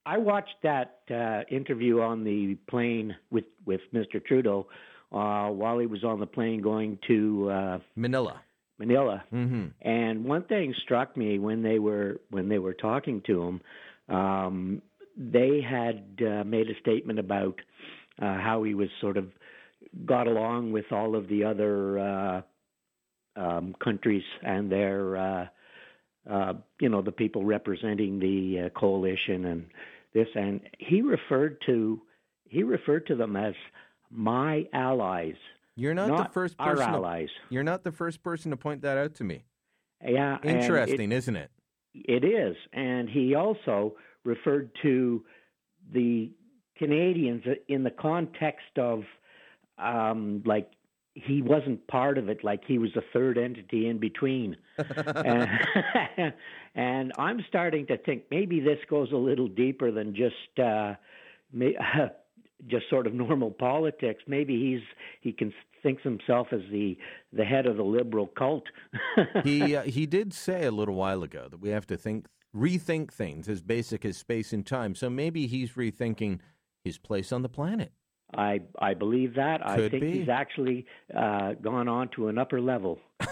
I 0.07 0.19
watched 0.19 0.57
that 0.63 1.01
uh, 1.11 1.43
interview 1.55 2.01
on 2.01 2.25
the 2.25 2.57
plane 2.69 3.17
with 3.31 3.45
with 3.67 3.81
Mr. 3.95 4.25
Trudeau 4.25 4.67
uh, 5.13 5.49
while 5.49 5.79
he 5.79 5.87
was 5.87 6.05
on 6.05 6.21
the 6.21 6.27
plane 6.27 6.61
going 6.61 6.99
to 7.07 7.51
uh, 7.51 7.79
Manila. 7.97 8.41
Manila. 8.79 9.25
Mm-hmm. 9.33 9.67
And 9.89 10.25
one 10.25 10.45
thing 10.45 10.75
struck 10.83 11.17
me 11.17 11.39
when 11.39 11.63
they 11.63 11.79
were 11.79 12.21
when 12.31 12.49
they 12.49 12.59
were 12.59 12.75
talking 12.75 13.23
to 13.27 13.43
him, 13.43 13.61
um, 14.09 14.83
they 15.17 15.61
had 15.61 16.05
uh, 16.21 16.45
made 16.45 16.69
a 16.69 16.79
statement 16.81 17.19
about 17.19 17.61
uh, 18.21 18.39
how 18.39 18.63
he 18.63 18.75
was 18.75 18.89
sort 19.01 19.17
of 19.17 19.29
got 20.07 20.27
along 20.27 20.73
with 20.73 20.87
all 20.91 21.15
of 21.17 21.29
the 21.29 21.45
other 21.45 21.99
uh, 21.99 22.43
um, 23.37 23.75
countries 23.83 24.23
and 24.43 24.71
their, 24.71 25.17
uh, 25.17 25.47
uh, 26.31 26.53
you 26.81 26.89
know, 26.89 27.03
the 27.03 27.13
people 27.13 27.45
representing 27.45 28.19
the 28.19 28.67
uh, 28.67 28.79
coalition 28.79 29.45
and 29.47 29.67
this, 30.15 30.29
and 30.35 30.61
he 30.79 31.03
referred 31.03 31.59
to 31.67 32.01
he 32.49 32.63
referred 32.63 33.07
to 33.09 33.17
them 33.17 33.35
as 33.35 33.55
my 34.11 34.65
allies. 34.73 35.35
You're 35.77 35.95
not, 35.95 36.09
not 36.09 36.29
the 36.29 36.33
first 36.33 36.55
our 36.59 36.77
person. 36.77 36.95
allies. 36.95 37.29
To, 37.29 37.55
you're 37.55 37.65
not 37.65 37.83
the 37.83 37.93
first 37.93 38.23
person 38.23 38.51
to 38.51 38.57
point 38.57 38.83
that 38.83 38.97
out 38.99 39.15
to 39.17 39.25
me. 39.25 39.45
Yeah, 40.05 40.39
interesting, 40.45 41.13
isn't 41.13 41.37
it? 41.37 41.51
It 41.95 42.25
is, 42.25 42.57
and 42.73 43.09
he 43.09 43.35
also 43.35 43.97
referred 44.25 44.71
to 44.83 45.25
the 45.93 46.31
Canadians 46.77 47.45
in 47.69 47.85
the 47.85 47.91
context 47.91 48.79
of 48.79 49.05
um, 49.79 50.43
like 50.45 50.71
he 51.15 51.43
wasn't 51.43 51.87
part 51.87 52.19
of 52.19 52.29
it 52.29 52.43
like 52.43 52.63
he 52.67 52.79
was 52.79 52.91
a 52.97 53.03
third 53.13 53.39
entity 53.39 53.89
in 53.89 53.99
between 53.99 54.57
and, 54.79 55.49
and 56.75 57.13
i'm 57.19 57.39
starting 57.49 57.87
to 57.87 57.97
think 57.99 58.25
maybe 58.31 58.59
this 58.59 58.79
goes 58.91 59.13
a 59.13 59.17
little 59.17 59.47
deeper 59.47 59.93
than 59.93 60.15
just 60.15 60.59
uh 60.59 60.95
just 62.67 62.89
sort 62.89 63.07
of 63.07 63.15
normal 63.25 63.51
politics. 63.51 64.23
Maybe 64.27 64.59
he's 64.61 64.83
he 65.21 65.33
can 65.33 65.53
thinks 65.83 66.03
himself 66.03 66.49
as 66.53 66.63
the 66.71 66.97
the 67.33 67.45
head 67.45 67.67
of 67.67 67.77
the 67.77 67.85
liberal 67.85 68.27
cult. 68.27 68.65
He 69.45 69.77
uh, 69.77 69.83
he 69.83 70.07
did 70.07 70.33
say 70.33 70.65
a 70.65 70.71
little 70.71 70.95
while 70.95 71.23
ago 71.23 71.49
that 71.51 71.61
we 71.61 71.71
have 71.71 71.87
to 71.89 71.97
think 71.97 72.27
rethink 72.57 73.13
things 73.13 73.49
as 73.49 73.63
basic 73.63 74.05
as 74.05 74.17
space 74.17 74.53
and 74.53 74.65
time. 74.65 74.95
So 74.95 75.11
maybe 75.11 75.47
he's 75.47 75.73
rethinking 75.73 76.41
his 76.85 76.99
place 76.99 77.33
on 77.33 77.43
the 77.43 77.49
planet. 77.49 77.93
I 78.35 78.61
I 78.79 78.95
believe 78.95 79.35
that. 79.35 79.61
Could 79.63 79.87
I 79.87 79.89
think 79.89 80.03
be. 80.03 80.19
he's 80.19 80.29
actually 80.29 80.87
uh, 81.17 81.53
gone 81.55 81.89
on 81.89 82.09
to 82.17 82.29
an 82.29 82.39
upper 82.39 82.61
level, 82.61 82.99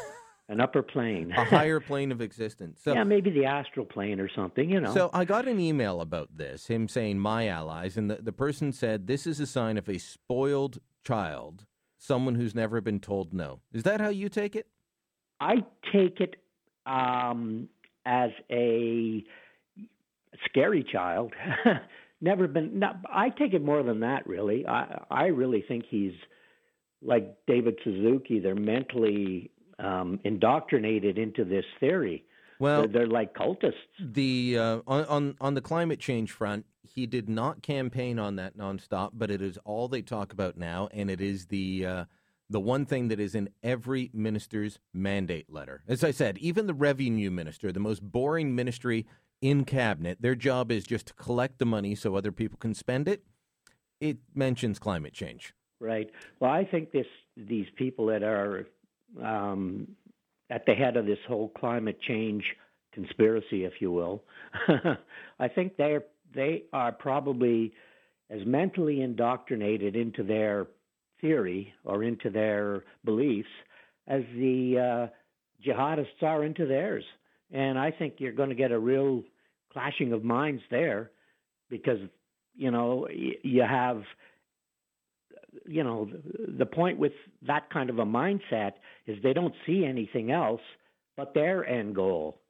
an 0.48 0.60
upper 0.60 0.82
plane, 0.82 1.32
a 1.32 1.44
higher 1.44 1.80
plane 1.88 2.12
of 2.12 2.20
existence. 2.20 2.80
So, 2.82 2.92
yeah, 2.92 3.04
maybe 3.04 3.30
the 3.30 3.44
astral 3.44 3.86
plane 3.86 4.20
or 4.20 4.28
something. 4.34 4.68
You 4.68 4.80
know. 4.80 4.92
So 4.92 5.10
I 5.12 5.24
got 5.24 5.48
an 5.48 5.60
email 5.60 6.00
about 6.00 6.36
this, 6.36 6.66
him 6.66 6.88
saying 6.88 7.18
my 7.18 7.48
allies, 7.48 7.96
and 7.96 8.10
the, 8.10 8.16
the 8.16 8.32
person 8.32 8.72
said 8.72 9.06
this 9.06 9.26
is 9.26 9.40
a 9.40 9.46
sign 9.46 9.78
of 9.78 9.88
a 9.88 9.98
spoiled 9.98 10.80
child, 11.04 11.66
someone 11.98 12.34
who's 12.34 12.54
never 12.54 12.80
been 12.80 13.00
told 13.00 13.32
no. 13.32 13.60
Is 13.72 13.82
that 13.84 14.00
how 14.00 14.08
you 14.08 14.28
take 14.28 14.56
it? 14.56 14.66
I 15.40 15.64
take 15.92 16.20
it 16.20 16.36
um, 16.86 17.68
as 18.04 18.30
a 18.50 19.24
scary 20.44 20.84
child. 20.84 21.32
never 22.20 22.48
been. 22.48 22.78
Not, 22.78 22.96
I 23.12 23.28
take 23.30 23.52
it 23.52 23.64
more 23.64 23.82
than 23.82 24.00
that. 24.00 24.26
Really, 24.26 24.66
I 24.66 25.04
I 25.10 25.24
really 25.26 25.64
think 25.66 25.84
he's 25.88 26.14
like 27.02 27.36
David 27.46 27.78
Suzuki. 27.84 28.38
They're 28.38 28.54
mentally 28.54 29.50
um, 29.82 30.20
indoctrinated 30.24 31.18
into 31.18 31.44
this 31.44 31.64
theory. 31.80 32.24
Well, 32.58 32.82
they're, 32.82 32.88
they're 32.88 33.06
like 33.06 33.34
cultists. 33.34 33.72
The 33.98 34.56
uh, 34.58 34.80
on, 34.86 35.04
on 35.06 35.36
on 35.40 35.54
the 35.54 35.60
climate 35.60 35.98
change 35.98 36.30
front, 36.30 36.64
he 36.82 37.06
did 37.06 37.28
not 37.28 37.62
campaign 37.62 38.18
on 38.18 38.36
that 38.36 38.56
nonstop, 38.56 39.10
but 39.14 39.30
it 39.30 39.42
is 39.42 39.58
all 39.64 39.88
they 39.88 40.02
talk 40.02 40.32
about 40.32 40.56
now, 40.56 40.88
and 40.92 41.10
it 41.10 41.20
is 41.20 41.46
the. 41.46 41.86
Uh, 41.86 42.04
the 42.50 42.60
one 42.60 42.84
thing 42.84 43.08
that 43.08 43.18
is 43.18 43.34
in 43.34 43.48
every 43.62 44.10
minister's 44.12 44.78
mandate 44.92 45.50
letter. 45.50 45.82
As 45.88 46.04
I 46.04 46.10
said, 46.10 46.36
even 46.36 46.66
the 46.66 46.74
revenue 46.74 47.30
minister, 47.30 47.72
the 47.72 47.80
most 47.80 48.02
boring 48.02 48.54
ministry 48.54 49.06
in 49.40 49.64
cabinet, 49.64 50.20
their 50.20 50.34
job 50.34 50.70
is 50.70 50.84
just 50.84 51.06
to 51.06 51.14
collect 51.14 51.58
the 51.58 51.64
money 51.64 51.94
so 51.94 52.14
other 52.14 52.30
people 52.30 52.58
can 52.58 52.74
spend 52.74 53.08
it. 53.08 53.24
It 54.02 54.18
mentions 54.34 54.78
climate 54.78 55.14
change. 55.14 55.54
Right. 55.80 56.10
Well, 56.40 56.50
I 56.50 56.64
think 56.64 56.92
this 56.92 57.06
these 57.36 57.66
people 57.76 58.06
that 58.06 58.22
are 58.22 58.66
um, 59.22 59.88
at 60.50 60.64
the 60.66 60.74
head 60.74 60.96
of 60.96 61.06
this 61.06 61.18
whole 61.26 61.48
climate 61.48 61.98
change 62.06 62.44
conspiracy, 62.92 63.64
if 63.64 63.74
you 63.80 63.90
will, 63.90 64.22
I 65.38 65.48
think 65.48 65.76
they're 65.76 66.04
they 66.34 66.64
are 66.72 66.92
probably 66.92 67.72
as 68.30 68.40
mentally 68.46 69.02
indoctrinated 69.02 69.94
into 69.96 70.22
their 70.22 70.66
theory 71.20 71.72
or 71.84 72.02
into 72.02 72.30
their 72.30 72.84
beliefs 73.04 73.48
as 74.08 74.22
the 74.34 75.08
uh, 75.10 75.66
jihadists 75.66 76.22
are 76.22 76.44
into 76.44 76.66
theirs. 76.66 77.04
And 77.52 77.78
I 77.78 77.90
think 77.90 78.14
you're 78.18 78.32
going 78.32 78.48
to 78.48 78.54
get 78.54 78.72
a 78.72 78.78
real 78.78 79.22
clashing 79.72 80.12
of 80.12 80.24
minds 80.24 80.62
there 80.70 81.10
because 81.68 81.98
you 82.54 82.70
know 82.70 83.06
you 83.10 83.62
have 83.62 84.02
you 85.66 85.84
know 85.84 86.08
the 86.58 86.66
point 86.66 86.98
with 86.98 87.12
that 87.46 87.70
kind 87.70 87.90
of 87.90 87.98
a 87.98 88.04
mindset 88.04 88.72
is 89.06 89.16
they 89.22 89.32
don't 89.32 89.54
see 89.66 89.84
anything 89.84 90.30
else 90.30 90.60
but 91.16 91.34
their 91.34 91.66
end 91.66 91.94
goal 91.94 92.40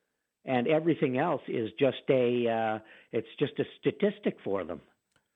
and 0.45 0.67
everything 0.69 1.19
else 1.19 1.43
is 1.49 1.71
just 1.79 2.03
a 2.09 2.49
uh, 2.49 2.79
it's 3.13 3.29
just 3.39 3.59
a 3.59 3.65
statistic 3.81 4.37
for 4.45 4.65
them 4.65 4.81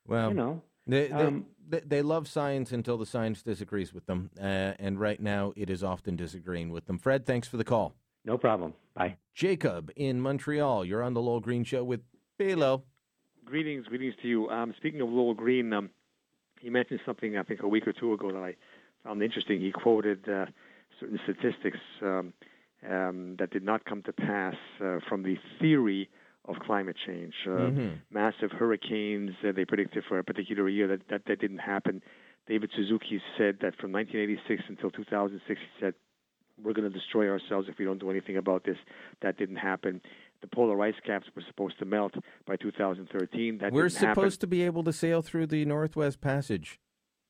Well, 0.06 0.28
you 0.28 0.34
know 0.34 0.62
They, 0.86 1.08
they, 1.08 1.12
Um, 1.14 1.46
they, 1.68 1.80
they 1.80 2.02
love 2.02 2.28
science 2.28 2.72
until 2.72 2.96
the 2.96 3.06
science 3.06 3.42
disagrees 3.42 3.92
with 3.92 4.06
them. 4.06 4.30
Uh, 4.40 4.74
and 4.78 5.00
right 5.00 5.20
now, 5.20 5.52
it 5.56 5.68
is 5.68 5.82
often 5.82 6.14
disagreeing 6.14 6.70
with 6.70 6.86
them. 6.86 6.98
Fred, 6.98 7.26
thanks 7.26 7.48
for 7.48 7.56
the 7.56 7.64
call. 7.64 7.96
No 8.24 8.38
problem. 8.38 8.72
Bye. 8.94 9.16
Jacob 9.34 9.90
in 9.96 10.20
Montreal, 10.20 10.84
you're 10.84 11.02
on 11.02 11.14
the 11.14 11.20
Lowell 11.20 11.40
Green 11.40 11.64
Show 11.64 11.82
with 11.82 12.02
Belo. 12.38 12.82
Greetings, 13.44 13.86
greetings 13.86 14.14
to 14.22 14.28
you. 14.28 14.48
Um, 14.48 14.74
speaking 14.76 15.00
of 15.00 15.08
Lowell 15.08 15.34
Green, 15.34 15.72
um, 15.72 15.90
he 16.60 16.70
mentioned 16.70 17.00
something 17.04 17.36
I 17.36 17.42
think 17.42 17.62
a 17.62 17.68
week 17.68 17.86
or 17.86 17.92
two 17.92 18.12
ago 18.12 18.32
that 18.32 18.38
I 18.38 18.56
found 19.04 19.22
interesting. 19.22 19.60
He 19.60 19.72
quoted 19.72 20.28
uh, 20.28 20.46
certain 21.00 21.18
statistics 21.24 21.78
um, 22.02 22.32
um, 22.88 23.36
that 23.38 23.50
did 23.50 23.62
not 23.62 23.84
come 23.84 24.02
to 24.02 24.12
pass 24.12 24.54
uh, 24.82 24.98
from 25.08 25.22
the 25.22 25.36
theory 25.60 26.08
of 26.46 26.56
climate 26.60 26.96
change. 27.06 27.34
Uh, 27.46 27.50
Mhm. 27.70 27.98
Massive 28.10 28.52
hurricanes 28.52 29.32
uh, 29.46 29.52
they 29.52 29.64
predicted 29.64 30.04
for 30.04 30.18
a 30.18 30.24
particular 30.24 30.68
year 30.68 30.86
that, 30.88 31.08
that 31.08 31.24
that 31.26 31.40
didn't 31.40 31.58
happen. 31.58 32.02
David 32.46 32.70
Suzuki 32.76 33.20
said 33.36 33.58
that 33.60 33.74
from 33.76 33.90
1986 33.92 34.62
until 34.68 34.90
2006, 34.90 35.60
he 35.60 35.66
said 35.80 35.94
we're 36.62 36.72
going 36.72 36.90
to 36.90 36.96
destroy 36.98 37.28
ourselves 37.28 37.68
if 37.68 37.76
we 37.78 37.84
don't 37.84 37.98
do 37.98 38.10
anything 38.10 38.36
about 38.36 38.64
this. 38.64 38.78
That 39.20 39.36
didn't 39.36 39.56
happen. 39.56 40.00
The 40.40 40.48
polar 40.48 40.80
ice 40.82 40.94
caps 41.04 41.26
were 41.34 41.42
supposed 41.46 41.78
to 41.78 41.84
melt 41.84 42.14
by 42.46 42.56
2013. 42.56 43.58
That 43.58 43.72
We're 43.72 43.88
didn't 43.88 44.00
happen. 44.00 44.14
supposed 44.14 44.40
to 44.42 44.46
be 44.46 44.62
able 44.62 44.84
to 44.84 44.92
sail 44.92 45.22
through 45.22 45.46
the 45.46 45.64
Northwest 45.64 46.20
Passage. 46.20 46.78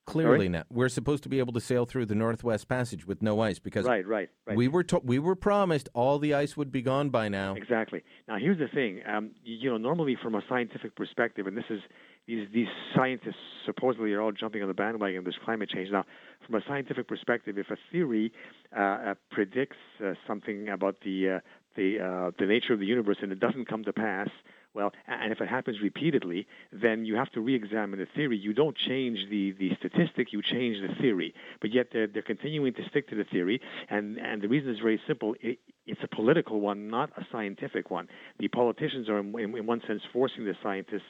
Clearly 0.07 0.38
Sorry? 0.38 0.48
now, 0.50 0.62
we're 0.70 0.88
supposed 0.88 1.24
to 1.24 1.28
be 1.28 1.40
able 1.40 1.52
to 1.52 1.61
sail 1.61 1.84
through 1.84 2.07
the 2.07 2.14
Northwest 2.14 2.68
Passage 2.68 3.07
with 3.09 3.22
no 3.22 3.40
ice 3.40 3.59
because 3.59 3.84
Right, 3.86 4.07
right, 4.07 4.28
right. 4.46 4.57
we 4.57 4.68
were 4.68 4.84
to- 4.84 5.00
we 5.00 5.18
were 5.18 5.34
promised 5.34 5.88
all 5.94 6.20
the 6.20 6.32
ice 6.32 6.57
would 6.57 6.70
be 6.70 6.80
gone 6.80 7.11
by 7.11 7.28
now. 7.28 7.54
Exactly. 7.57 8.04
Now, 8.28 8.36
here's 8.38 8.59
the 8.59 8.68
thing. 8.68 9.02
Um, 9.04 9.32
you, 9.42 9.57
you 9.57 9.70
know, 9.70 9.78
normally 9.78 10.14
from 10.22 10.36
a 10.36 10.42
scientific 10.48 10.94
perspective, 10.94 11.48
and 11.48 11.57
this 11.57 11.64
is 11.70 11.80
these 12.28 12.48
these 12.52 12.68
scientists 12.94 13.34
supposedly 13.64 14.12
are 14.12 14.20
all 14.20 14.30
jumping 14.32 14.62
on 14.62 14.68
the 14.68 14.74
bandwagon 14.74 15.18
of 15.18 15.24
this 15.24 15.38
climate 15.44 15.70
change. 15.70 15.90
Now, 15.90 16.04
from 16.44 16.54
a 16.54 16.61
scientific 16.68 17.09
perspective, 17.09 17.59
if 17.59 17.70
a 17.70 17.76
theory 17.90 18.32
uh, 18.76 18.80
uh, 18.80 19.14
predicts 19.32 19.76
uh, 20.04 20.14
something 20.26 20.68
about 20.68 21.00
the 21.04 21.30
uh, 21.30 21.40
the 21.77 22.01
uh, 22.01 22.31
the 22.39 22.47
nature 22.47 22.72
of 22.72 22.81
the 22.81 22.87
universe 22.87 23.18
and 23.22 23.33
it 23.33 23.41
doesn't 23.41 23.66
come 23.66 23.85
to 23.85 23.93
pass, 23.93 24.29
well, 24.77 24.93
and 25.09 25.33
if 25.33 25.41
it 25.41 25.49
happens 25.49 25.81
repeatedly, 25.81 26.47
then 26.70 27.07
you 27.07 27.16
have 27.16 27.31
to 27.33 27.41
re-examine 27.41 27.99
the 27.99 28.07
theory. 28.14 28.37
You 28.37 28.53
don't 28.53 28.77
change 28.77 29.18
the, 29.31 29.53
the 29.53 29.74
statistic, 29.79 30.35
you 30.35 30.43
change 30.43 30.77
the 30.87 30.95
theory. 31.01 31.35
But 31.62 31.72
yet 31.72 31.89
they're, 31.93 32.07
they're 32.07 32.20
continuing 32.20 32.74
to 32.74 32.87
stick 32.91 33.09
to 33.09 33.14
the 33.14 33.24
theory, 33.24 33.62
and, 33.89 34.18
and 34.18 34.43
the 34.43 34.49
reason 34.49 34.70
is 34.70 34.79
very 34.79 35.01
simple. 35.07 35.35
It, 35.41 35.59
it's 35.87 36.03
a 36.03 36.09
political 36.09 36.61
one, 36.61 36.89
not 36.89 37.11
a 37.16 37.24
scientific 37.33 37.91
one. 37.91 38.09
The 38.39 38.49
politicians 38.49 39.09
are, 39.09 39.18
in, 39.18 39.35
in 39.57 39.66
one 39.66 39.81
sense, 39.87 40.03
forcing 40.12 40.45
the 40.45 40.55
scientists 40.62 41.03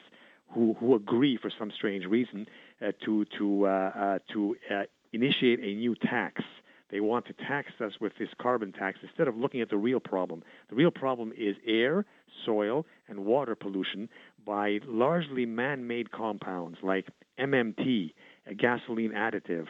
who, 0.53 0.75
who 0.79 0.95
agree 0.95 1.35
for 1.35 1.51
some 1.59 1.69
strange 1.71 2.05
reason 2.05 2.47
uh, 2.81 2.93
to, 3.03 3.25
to, 3.37 3.67
uh, 3.67 3.69
uh, 3.69 4.19
to 4.31 4.55
uh, 4.73 4.83
initiate 5.11 5.59
a 5.59 5.75
new 5.75 5.93
tax. 5.93 6.41
They 6.89 6.99
want 6.99 7.25
to 7.27 7.33
tax 7.33 7.71
us 7.83 7.93
with 7.99 8.13
this 8.17 8.29
carbon 8.41 8.71
tax 8.71 8.99
instead 9.01 9.27
of 9.27 9.35
looking 9.35 9.61
at 9.61 9.69
the 9.69 9.77
real 9.77 9.99
problem. 9.99 10.43
The 10.69 10.75
real 10.75 10.91
problem 10.91 11.33
is 11.37 11.55
air, 11.65 12.05
soil, 12.45 12.85
and 13.07 13.25
water 13.25 13.55
pollution 13.55 14.09
by 14.45 14.79
largely 14.85 15.45
man 15.45 15.85
made 15.85 16.11
compounds 16.11 16.77
like 16.81 17.07
MMT, 17.39 18.13
a 18.45 18.53
gasoline 18.53 19.11
additive. 19.11 19.67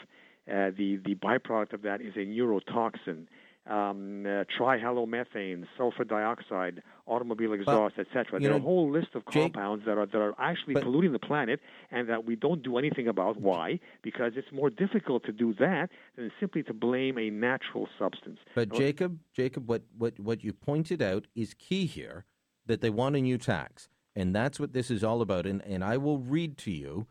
Uh, 0.50 0.72
the, 0.78 1.00
the 1.04 1.16
byproduct 1.16 1.74
of 1.74 1.82
that 1.82 2.02
is 2.02 2.14
a 2.16 2.20
neurotoxin. 2.20 3.26
Um, 3.70 4.26
uh, 4.26 4.46
trihalomethane, 4.58 5.66
sulfur 5.78 6.06
dioxide, 6.06 6.82
automobile 7.06 7.52
exhaust, 7.54 7.96
etc. 8.00 8.40
There 8.40 8.54
are 8.54 8.56
a 8.56 8.60
whole 8.60 8.90
list 8.90 9.10
of 9.14 9.24
Jake- 9.26 9.54
compounds 9.54 9.84
that 9.86 9.98
are 9.98 10.06
that 10.06 10.18
are 10.18 10.34
actually 10.40 10.76
But- 10.76 10.84
polluting 10.84 11.12
the 11.12 11.20
planet, 11.20 11.60
and 11.92 12.08
that 12.08 12.24
we 12.26 12.36
don't 12.38 12.64
do 12.64 12.78
anything 12.78 13.08
about. 13.10 13.42
Why? 13.42 13.80
Because 14.02 14.34
it's 14.38 14.52
more 14.54 14.70
difficult 14.70 15.26
to 15.26 15.34
do 15.34 15.54
that 15.56 15.90
than 16.16 16.32
simply 16.40 16.64
to 16.64 16.74
blame 16.74 17.18
a 17.18 17.30
natural 17.30 17.90
substance. 18.00 18.40
But 18.56 18.72
Now, 18.72 18.78
Jacob, 18.80 19.20
Jacob, 19.34 19.68
what, 19.68 19.84
what, 19.98 20.18
what 20.18 20.44
you 20.46 20.54
pointed 20.54 21.02
out 21.02 21.28
is 21.36 21.54
key 21.54 21.86
here 21.88 22.26
that 22.68 22.82
they 22.82 22.90
want 22.90 23.16
a 23.16 23.22
new 23.22 23.38
tax. 23.38 23.90
And 24.16 24.34
that's 24.34 24.60
what 24.60 24.74
this 24.74 24.90
is 24.90 25.04
all 25.04 25.22
about. 25.22 25.46
And, 25.46 25.62
and 25.64 25.84
I 25.84 25.98
will 25.98 26.18
read 26.18 26.58
to 26.60 26.72
you 26.72 27.08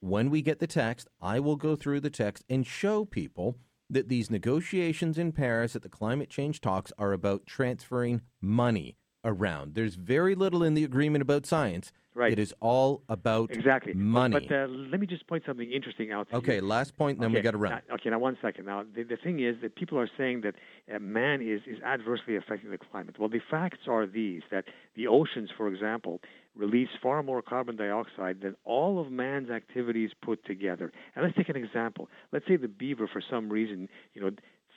when 0.00 0.28
we 0.28 0.42
get 0.42 0.58
the 0.58 0.66
text, 0.66 1.08
I 1.20 1.40
will 1.40 1.56
go 1.56 1.76
through 1.76 2.00
the 2.00 2.10
text 2.10 2.44
and 2.48 2.66
show 2.66 3.04
people 3.04 3.56
that 3.90 4.08
these 4.08 4.30
negotiations 4.30 5.18
in 5.18 5.32
Paris 5.32 5.74
at 5.76 5.82
the 5.82 5.88
climate 5.88 6.30
change 6.30 6.60
talks 6.60 6.92
are 6.96 7.12
about 7.12 7.46
transferring 7.46 8.22
money 8.40 8.96
around. 9.24 9.74
There's 9.74 9.96
very 9.96 10.34
little 10.34 10.62
in 10.62 10.74
the 10.74 10.84
agreement 10.84 11.22
about 11.22 11.44
science. 11.44 11.92
Right. 12.12 12.32
It 12.32 12.38
is 12.40 12.52
all 12.60 13.02
about 13.08 13.50
exactly 13.52 13.92
money. 13.94 14.40
But, 14.40 14.52
uh, 14.52 14.66
let 14.68 14.98
me 15.00 15.06
just 15.06 15.26
point 15.28 15.44
something 15.46 15.70
interesting 15.70 16.10
out. 16.10 16.26
okay, 16.34 16.56
you. 16.56 16.60
last 16.62 16.96
point, 16.96 17.18
and 17.18 17.22
then 17.22 17.30
we 17.30 17.38
Okay, 17.38 17.44
got 17.44 17.50
to 17.52 17.56
run. 17.58 17.80
now- 17.88 17.94
okay, 17.94 18.10
now 18.10 18.18
one 18.18 18.36
second. 18.42 18.66
Now 18.66 18.82
the, 18.94 19.04
the 19.04 19.16
thing 19.16 19.38
is 19.40 19.54
that 19.62 19.76
people 19.76 19.96
are 19.98 20.10
saying 20.18 20.40
that 20.40 20.54
uh, 20.92 20.98
man 20.98 21.40
is 21.40 21.60
is 21.68 21.80
adversely 21.82 22.34
affecting 22.36 22.70
the 22.72 22.78
climate. 22.78 23.16
Well, 23.18 23.28
the 23.28 23.40
facts 23.48 23.86
are 23.86 24.06
these: 24.06 24.42
that 24.50 24.64
the 24.96 25.06
oceans, 25.06 25.50
for 25.56 25.68
example, 25.68 26.20
release 26.56 26.88
far 27.02 27.22
more 27.22 27.42
carbon 27.42 27.76
dioxide 27.76 28.40
than 28.42 28.56
all 28.64 29.00
of 29.00 29.10
man's 29.10 29.50
activities 29.50 30.10
put 30.22 30.44
together. 30.44 30.92
And 31.14 31.24
let's 31.24 31.36
take 31.36 31.48
an 31.48 31.56
example. 31.56 32.08
Let's 32.32 32.46
say 32.46 32.56
the 32.56 32.68
beaver, 32.68 33.08
for 33.12 33.22
some 33.28 33.48
reason, 33.50 33.88
you 34.14 34.22
know. 34.22 34.30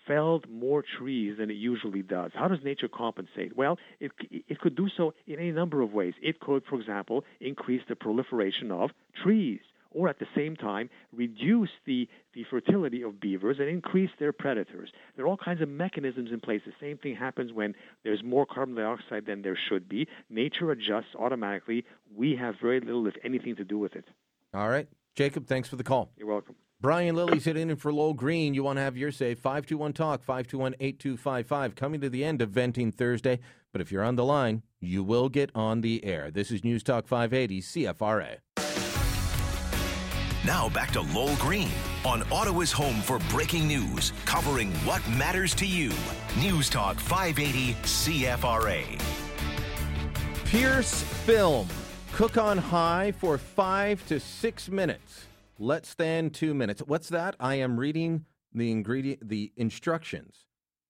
Felled 0.05 0.49
more 0.49 0.83
trees 0.99 1.37
than 1.39 1.49
it 1.49 1.53
usually 1.53 2.01
does. 2.01 2.31
How 2.33 2.49
does 2.49 2.59
nature 2.61 2.89
compensate? 2.89 3.55
Well, 3.55 3.77
it 4.01 4.11
it 4.29 4.59
could 4.59 4.75
do 4.75 4.89
so 4.97 5.13
in 5.27 5.39
any 5.39 5.53
number 5.53 5.81
of 5.81 5.93
ways. 5.93 6.13
It 6.21 6.41
could, 6.41 6.65
for 6.65 6.77
example, 6.77 7.23
increase 7.39 7.83
the 7.87 7.95
proliferation 7.95 8.69
of 8.69 8.89
trees 9.23 9.61
or 9.93 10.09
at 10.09 10.19
the 10.19 10.27
same 10.35 10.55
time 10.55 10.89
reduce 11.11 11.69
the, 11.85 12.07
the 12.33 12.43
fertility 12.49 13.01
of 13.01 13.19
beavers 13.19 13.57
and 13.59 13.69
increase 13.69 14.09
their 14.19 14.33
predators. 14.33 14.91
There 15.15 15.25
are 15.25 15.27
all 15.27 15.37
kinds 15.37 15.61
of 15.61 15.69
mechanisms 15.69 16.29
in 16.31 16.39
place. 16.39 16.61
The 16.65 16.73
same 16.79 16.97
thing 16.97 17.15
happens 17.15 17.53
when 17.53 17.75
there's 18.03 18.23
more 18.23 18.45
carbon 18.45 18.75
dioxide 18.75 19.25
than 19.25 19.41
there 19.41 19.57
should 19.69 19.87
be. 19.87 20.07
Nature 20.29 20.71
adjusts 20.71 21.15
automatically. 21.17 21.85
We 22.15 22.35
have 22.35 22.55
very 22.61 22.79
little, 22.79 23.07
if 23.07 23.15
anything, 23.23 23.55
to 23.57 23.63
do 23.63 23.77
with 23.77 23.95
it. 23.95 24.05
All 24.53 24.69
right. 24.69 24.87
Jacob, 25.15 25.47
thanks 25.47 25.69
for 25.69 25.75
the 25.75 25.83
call. 25.83 26.11
You're 26.17 26.27
welcome. 26.27 26.55
Brian 26.81 27.15
Lilley 27.15 27.39
hitting 27.39 27.69
in 27.69 27.77
for 27.77 27.93
Lowell 27.93 28.13
Green. 28.13 28.53
You 28.53 28.63
want 28.63 28.77
to 28.77 28.81
have 28.81 28.97
your 28.97 29.11
say. 29.11 29.35
521 29.35 29.93
Talk, 29.93 30.21
521 30.21 30.75
8255. 30.81 31.75
Coming 31.75 32.01
to 32.01 32.09
the 32.09 32.25
end 32.25 32.41
of 32.41 32.49
Venting 32.49 32.91
Thursday. 32.91 33.39
But 33.71 33.79
if 33.79 33.89
you're 33.89 34.03
on 34.03 34.17
the 34.17 34.25
line, 34.25 34.63
you 34.81 35.01
will 35.01 35.29
get 35.29 35.49
on 35.55 35.79
the 35.79 36.03
air. 36.03 36.29
This 36.29 36.51
is 36.51 36.63
News 36.63 36.83
Talk 36.83 37.07
580 37.07 37.61
CFRA. 37.61 38.37
Now 40.45 40.67
back 40.67 40.91
to 40.91 40.99
Lowell 40.99 41.37
Green 41.37 41.71
on 42.03 42.23
Ottawa's 42.29 42.71
home 42.71 42.99
for 43.01 43.19
breaking 43.29 43.65
news, 43.65 44.11
covering 44.25 44.71
what 44.85 45.07
matters 45.11 45.55
to 45.55 45.65
you. 45.65 45.89
News 46.37 46.69
Talk 46.69 46.99
580 46.99 47.73
CFRA. 47.83 49.01
Pierce 50.43 51.01
Film. 51.01 51.69
Cook 52.11 52.37
on 52.37 52.57
high 52.57 53.13
for 53.13 53.37
five 53.37 54.05
to 54.07 54.19
six 54.19 54.69
minutes. 54.69 55.27
Let's 55.59 55.87
stand 55.87 56.33
two 56.33 56.53
minutes. 56.53 56.81
What's 56.85 57.07
that? 57.09 57.37
I 57.39 57.55
am 57.55 57.79
reading 57.79 58.25
the 58.53 58.69
ingredient, 58.69 59.29
the 59.29 59.53
instructions 59.55 60.45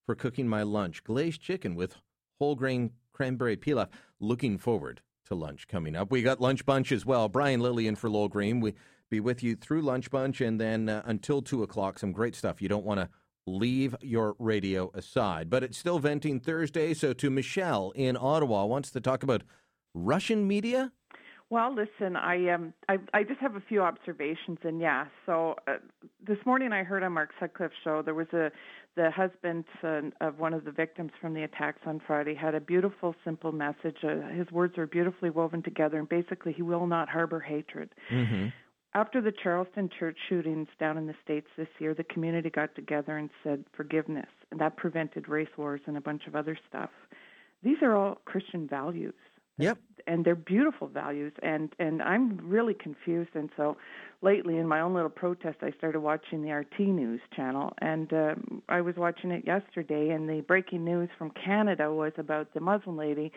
for 0.08 0.16
cooking 0.16 0.48
my 0.48 0.64
lunch. 0.64 1.04
Glazed 1.04 1.42
chicken 1.42 1.76
with 1.76 1.96
whole 2.40 2.56
grain 2.56 2.90
cranberry 3.14 3.56
pilaf. 3.56 3.90
Looking 4.20 4.58
forward 4.58 5.02
to 5.28 5.36
lunch 5.36 5.68
coming 5.68 5.96
up. 5.96 6.12
We 6.12 6.24
got 6.24 6.42
lunch 6.42 6.66
bunch 6.66 6.92
as 6.92 7.06
well. 7.06 7.30
Brian 7.30 7.60
Lillian 7.60 7.96
for 7.96 8.10
Lowell 8.10 8.30
Green. 8.30 8.60
We 8.60 8.74
be 9.14 9.20
with 9.20 9.44
you 9.44 9.56
through 9.56 9.82
lunch 9.82 10.10
bunch 10.10 10.42
and 10.42 10.60
then 10.60 10.90
uh, 10.90 11.04
until 11.06 11.42
two 11.42 11.62
o'clock. 11.62 12.00
Some 12.00 12.12
great 12.12 12.36
stuff. 12.36 12.62
You 12.62 12.68
don't 12.68 12.86
want 12.86 13.00
to 13.00 13.10
leave 13.46 13.96
your 14.02 14.36
radio 14.40 14.90
aside. 14.94 15.50
But 15.50 15.64
it's 15.64 15.78
still 15.78 16.00
venting 16.00 16.40
Thursday. 16.40 16.94
So 16.94 17.14
to 17.14 17.30
Michelle 17.30 17.92
in 17.96 18.18
Ottawa 18.20 18.66
wants 18.66 18.90
to 18.92 19.02
talk 19.02 19.22
about 19.22 19.44
Russian 19.94 20.48
media. 20.48 20.92
Well, 21.50 21.76
listen, 21.76 22.16
I 22.16 22.50
um, 22.50 22.74
I, 22.90 22.98
I 23.14 23.22
just 23.22 23.40
have 23.40 23.56
a 23.56 23.62
few 23.62 23.84
observations, 23.84 24.58
and 24.64 24.82
yeah. 24.82 25.06
So 25.28 25.56
uh, 25.68 25.74
this 26.26 26.40
morning 26.48 26.74
I 26.74 26.84
heard 26.84 27.04
on 27.04 27.12
Mark 27.12 27.30
Sutcliffe's 27.40 27.76
show 27.84 28.02
there 28.02 28.16
was 28.16 28.32
a 28.34 28.52
the 28.96 29.12
husband 29.12 29.66
uh, 29.84 30.02
of 30.22 30.40
one 30.40 30.54
of 30.54 30.66
the 30.66 30.72
victims 30.72 31.12
from 31.20 31.34
the 31.34 31.44
attacks 31.44 31.82
on 31.86 32.02
Friday 32.06 32.34
had 32.34 32.56
a 32.56 32.60
beautiful, 32.60 33.16
simple 33.24 33.52
message. 33.52 33.98
Uh, 34.04 34.28
his 34.30 34.50
words 34.52 34.78
are 34.78 34.88
beautifully 34.88 35.30
woven 35.30 35.62
together, 35.62 35.98
and 36.00 36.10
basically 36.10 36.54
he 36.54 36.62
will 36.62 36.88
not 36.88 37.10
harbor 37.10 37.40
hatred. 37.40 37.90
Mm-hmm. 38.12 38.48
After 38.96 39.22
the 39.22 39.32
Charleston 39.32 39.90
church 39.98 40.18
shootings 40.30 40.68
down 40.80 40.98
in 40.98 41.08
the 41.08 41.16
States 41.24 41.48
this 41.58 41.68
year, 41.80 41.96
the 41.96 42.04
community 42.04 42.52
got 42.52 42.76
together 42.76 43.18
and 43.18 43.30
said 43.44 43.66
forgiveness, 43.76 44.30
and 44.52 44.60
that 44.60 44.78
prevented 44.78 45.28
race 45.28 45.50
wars 45.58 45.82
and 45.88 45.98
a 45.98 46.02
bunch 46.02 46.28
of 46.28 46.36
other 46.36 46.58
stuff. 46.70 46.92
These 47.64 47.78
are 47.82 47.96
all 47.96 48.22
Christian 48.26 48.68
values. 48.68 49.16
Yep. 49.58 49.78
And 50.08 50.26
they're 50.26 50.36
beautiful 50.36 50.88
values, 50.88 51.32
and 51.44 51.74
and 51.80 52.02
I'm 52.02 52.40
really 52.44 52.74
confused. 52.74 53.30
And 53.36 53.50
so, 53.56 53.78
lately, 54.22 54.58
in 54.58 54.68
my 54.68 54.80
own 54.82 54.96
little 54.96 55.12
protest, 55.12 55.58
I 55.62 55.72
started 55.78 56.00
watching 56.00 56.42
the 56.42 56.52
RT 56.52 56.80
News 56.80 57.22
channel, 57.36 57.72
and 57.80 58.12
um, 58.14 58.64
I 58.68 58.82
was 58.82 58.96
watching 58.96 59.32
it 59.32 59.46
yesterday. 59.46 60.10
And 60.10 60.28
the 60.28 60.42
breaking 60.42 60.84
news 60.84 61.10
from 61.18 61.32
Canada 61.32 61.94
was 61.94 62.14
about 62.18 62.54
the 62.54 62.60
Muslim 62.62 62.98
lady 62.98 63.32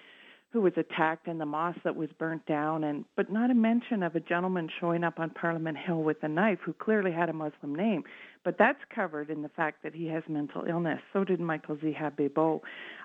who 0.56 0.62
was 0.62 0.72
attacked 0.78 1.26
and 1.26 1.38
the 1.38 1.44
mosque 1.44 1.80
that 1.84 1.94
was 1.94 2.08
burnt 2.18 2.46
down 2.46 2.82
and 2.82 3.04
but 3.14 3.30
not 3.30 3.50
a 3.50 3.54
mention 3.54 4.02
of 4.02 4.16
a 4.16 4.20
gentleman 4.20 4.70
showing 4.80 5.04
up 5.04 5.20
on 5.20 5.28
Parliament 5.28 5.76
Hill 5.76 6.02
with 6.02 6.16
a 6.22 6.28
knife 6.28 6.60
who 6.64 6.72
clearly 6.72 7.12
had 7.12 7.28
a 7.28 7.32
Muslim 7.34 7.74
name 7.74 8.04
but 8.42 8.56
that's 8.58 8.78
covered 8.94 9.28
in 9.28 9.42
the 9.42 9.50
fact 9.50 9.82
that 9.82 9.94
he 9.94 10.06
has 10.06 10.22
mental 10.30 10.64
illness 10.66 10.98
so 11.12 11.24
did 11.24 11.40
Michael 11.40 11.76
Zehaf-Bibeau 11.76 12.62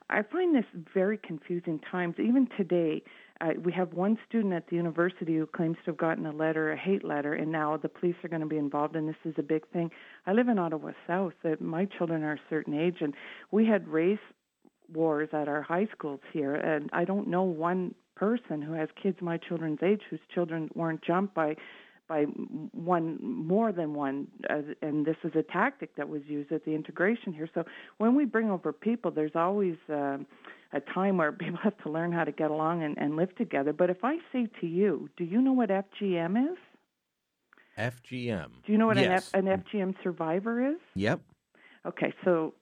I 0.10 0.22
find 0.22 0.56
this 0.56 0.64
very 0.94 1.18
confusing 1.18 1.82
times 1.92 2.16
even 2.20 2.48
today 2.56 3.04
uh, 3.42 3.50
we 3.62 3.74
have 3.74 3.92
one 3.92 4.18
student 4.30 4.54
at 4.54 4.70
the 4.70 4.78
university 4.78 5.36
who 5.36 5.46
claims 5.46 5.76
to 5.84 5.92
have 5.92 5.98
gotten 5.98 6.28
a 6.28 6.32
letter, 6.32 6.72
a 6.72 6.78
hate 6.78 7.04
letter, 7.04 7.34
and 7.34 7.52
now 7.52 7.76
the 7.76 7.90
police 7.90 8.14
are 8.24 8.30
going 8.30 8.42
to 8.42 8.48
be 8.48 8.58
involved, 8.58 8.96
and 8.96 9.10
this 9.10 9.16
is 9.26 9.34
a 9.40 9.42
big 9.42 9.68
thing. 9.70 9.90
I 10.28 10.34
live 10.34 10.48
in 10.48 10.60
Ottawa 10.60 10.92
South. 11.08 11.34
That 11.42 11.60
my 11.60 11.86
children 11.86 12.22
are 12.22 12.34
a 12.34 12.42
certain 12.52 12.76
age, 12.76 12.98
and 13.02 13.16
we 13.50 13.66
had 13.66 13.88
race 13.88 14.20
wars 14.94 15.30
at 15.34 15.48
our 15.48 15.62
high 15.62 15.88
schools 15.92 16.22
here, 16.34 16.56
and 16.56 16.90
I 16.94 17.06
don't 17.06 17.28
know 17.28 17.44
one 17.44 17.96
person 18.16 18.62
who 18.62 18.74
has 18.74 18.88
kids 19.02 19.18
my 19.22 19.38
children's 19.38 19.80
age 19.82 20.02
whose 20.10 20.20
children 20.34 20.70
weren't 20.76 21.02
jumped 21.04 21.34
by 21.34 21.56
by 22.08 22.24
one 22.74 23.18
more 23.22 23.72
than 23.72 23.94
one 23.94 24.28
uh, 24.50 24.62
and 24.82 25.06
this 25.06 25.16
is 25.24 25.32
a 25.34 25.42
tactic 25.42 25.96
that 25.96 26.08
was 26.08 26.22
used 26.28 26.52
at 26.52 26.64
the 26.66 26.72
integration 26.72 27.34
here 27.34 27.50
so 27.54 27.64
when 27.98 28.14
we 28.14 28.26
bring 28.26 28.52
over 28.52 28.72
people 28.74 29.10
there's 29.10 29.36
always 29.36 29.76
uh, 29.90 30.18
a 30.74 30.80
time 30.94 31.18
where 31.18 31.32
people 31.44 31.58
have 31.64 31.78
to 31.82 31.90
learn 31.90 32.12
how 32.12 32.24
to 32.24 32.32
get 32.32 32.52
along 32.52 32.84
and, 32.84 32.98
and 32.98 33.16
live 33.16 33.34
together 33.38 33.74
but 33.74 33.90
if 33.90 34.04
i 34.04 34.18
say 34.32 34.46
to 34.60 34.68
you 34.68 35.10
do 35.18 35.24
you 35.24 35.42
know 35.42 35.54
what 35.54 35.70
fgm 35.70 36.52
is 36.52 36.58
FGM. 37.80 38.50
do 38.66 38.72
you 38.72 38.78
know 38.78 38.88
what 38.88 38.98
yes. 38.98 39.32
an, 39.34 39.48
F, 39.48 39.56
an 39.56 39.64
fgm 39.64 39.96
survivor 40.04 40.74
is 40.74 40.78
Yep. 40.96 41.22
okay 41.88 42.14
so 42.24 42.54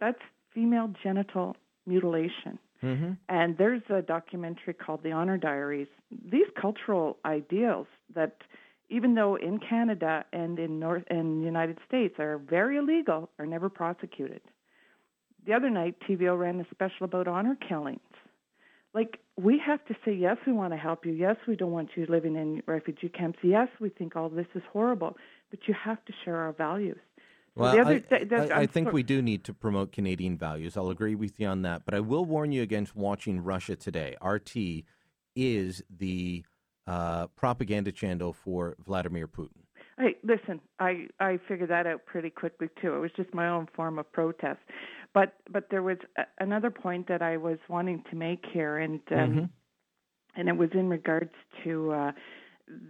that's 0.00 0.18
female 0.54 0.92
genital 1.02 1.56
mutilation. 1.86 2.58
Mm-hmm. 2.82 3.12
And 3.28 3.56
there's 3.58 3.82
a 3.90 4.02
documentary 4.02 4.74
called 4.74 5.02
The 5.02 5.12
Honor 5.12 5.38
Diaries. 5.38 5.86
These 6.10 6.46
cultural 6.60 7.18
ideals 7.24 7.86
that 8.14 8.38
even 8.90 9.14
though 9.14 9.36
in 9.36 9.58
Canada 9.58 10.24
and 10.32 10.58
in 10.58 10.78
North 10.78 11.04
and 11.08 11.40
the 11.40 11.46
United 11.46 11.78
States 11.86 12.18
are 12.18 12.38
very 12.38 12.76
illegal 12.76 13.30
are 13.38 13.46
never 13.46 13.70
prosecuted. 13.70 14.42
The 15.46 15.54
other 15.54 15.70
night 15.70 15.96
TVO 16.08 16.38
ran 16.38 16.60
a 16.60 16.66
special 16.70 17.04
about 17.04 17.26
honor 17.26 17.56
killings. 17.68 18.00
Like 18.94 19.20
we 19.36 19.60
have 19.64 19.84
to 19.86 19.94
say 20.04 20.12
yes, 20.12 20.36
we 20.46 20.52
want 20.52 20.72
to 20.74 20.76
help 20.76 21.06
you. 21.06 21.12
Yes, 21.12 21.36
we 21.48 21.56
don't 21.56 21.70
want 21.70 21.90
you 21.96 22.04
living 22.08 22.36
in 22.36 22.62
refugee 22.66 23.08
camps. 23.08 23.38
Yes, 23.42 23.68
we 23.80 23.88
think 23.88 24.14
all 24.14 24.28
this 24.28 24.46
is 24.54 24.62
horrible, 24.72 25.16
but 25.50 25.60
you 25.66 25.74
have 25.82 26.04
to 26.04 26.12
share 26.24 26.36
our 26.36 26.52
values. 26.52 26.98
Well, 27.54 27.74
the 27.74 27.80
other, 27.80 27.90
I, 27.90 27.98
th- 27.98 28.28
th- 28.30 28.50
I, 28.50 28.60
I 28.62 28.66
think 28.66 28.86
sor- 28.86 28.92
we 28.94 29.02
do 29.02 29.20
need 29.20 29.44
to 29.44 29.52
promote 29.52 29.92
Canadian 29.92 30.38
values. 30.38 30.76
I'll 30.76 30.90
agree 30.90 31.14
with 31.14 31.38
you 31.38 31.46
on 31.48 31.62
that. 31.62 31.84
But 31.84 31.94
I 31.94 32.00
will 32.00 32.24
warn 32.24 32.50
you 32.52 32.62
against 32.62 32.96
watching 32.96 33.42
Russia 33.42 33.76
Today. 33.76 34.16
RT 34.24 34.84
is 35.36 35.82
the 35.90 36.44
uh, 36.86 37.26
propaganda 37.28 37.92
channel 37.92 38.32
for 38.32 38.76
Vladimir 38.84 39.28
Putin. 39.28 39.60
Hey, 39.98 40.16
listen, 40.24 40.60
I 40.80 41.06
I 41.20 41.38
figured 41.46 41.68
that 41.70 41.86
out 41.86 42.06
pretty 42.06 42.30
quickly 42.30 42.68
too. 42.80 42.94
It 42.94 42.98
was 42.98 43.10
just 43.14 43.32
my 43.34 43.48
own 43.48 43.68
form 43.76 43.98
of 43.98 44.10
protest, 44.10 44.60
but 45.12 45.34
but 45.50 45.68
there 45.70 45.82
was 45.82 45.98
a, 46.16 46.22
another 46.40 46.70
point 46.70 47.06
that 47.08 47.20
I 47.20 47.36
was 47.36 47.58
wanting 47.68 48.02
to 48.10 48.16
make 48.16 48.44
here, 48.52 48.78
and 48.78 49.00
um, 49.10 49.16
Mhm. 49.18 49.50
and 50.34 50.48
it 50.48 50.56
was 50.56 50.70
in 50.72 50.88
regards 50.88 51.32
to 51.64 51.92
uh, 51.92 52.12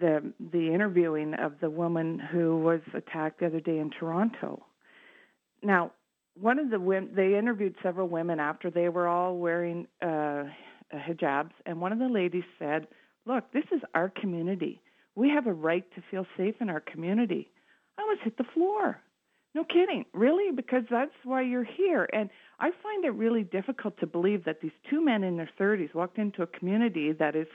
the 0.00 0.32
the 0.52 0.72
interviewing 0.72 1.34
of 1.34 1.54
the 1.60 1.70
woman 1.70 2.18
who 2.18 2.58
was 2.58 2.80
attacked 2.94 3.40
the 3.40 3.46
other 3.46 3.60
day 3.60 3.78
in 3.78 3.90
Toronto. 3.90 4.64
Now, 5.62 5.92
one 6.40 6.58
of 6.58 6.70
the 6.70 6.80
women 6.80 7.10
they 7.14 7.36
interviewed 7.36 7.76
several 7.82 8.08
women 8.08 8.40
after 8.40 8.70
they 8.70 8.88
were 8.88 9.08
all 9.08 9.36
wearing 9.36 9.86
uh, 10.00 10.44
hijabs, 10.94 11.52
and 11.66 11.80
one 11.80 11.92
of 11.92 11.98
the 11.98 12.08
ladies 12.08 12.44
said, 12.58 12.86
"Look, 13.26 13.52
this 13.52 13.64
is 13.72 13.80
our 13.94 14.08
community. 14.08 14.80
We 15.14 15.28
have 15.30 15.46
a 15.46 15.52
right 15.52 15.84
to 15.94 16.02
feel 16.10 16.26
safe 16.36 16.54
in 16.60 16.70
our 16.70 16.80
community." 16.80 17.50
I 17.98 18.02
almost 18.02 18.22
hit 18.22 18.36
the 18.38 18.44
floor. 18.54 19.00
No 19.54 19.64
kidding. 19.64 20.06
Really? 20.14 20.50
Because 20.50 20.84
that's 20.90 21.12
why 21.24 21.42
you're 21.42 21.64
here. 21.64 22.08
And 22.12 22.30
I 22.58 22.70
find 22.82 23.04
it 23.04 23.10
really 23.10 23.42
difficult 23.42 23.98
to 24.00 24.06
believe 24.06 24.44
that 24.44 24.62
these 24.62 24.72
two 24.88 25.04
men 25.04 25.22
in 25.24 25.36
their 25.36 25.50
30s 25.60 25.94
walked 25.94 26.18
into 26.18 26.42
a 26.42 26.46
community 26.46 27.12
that 27.12 27.36
is 27.36 27.46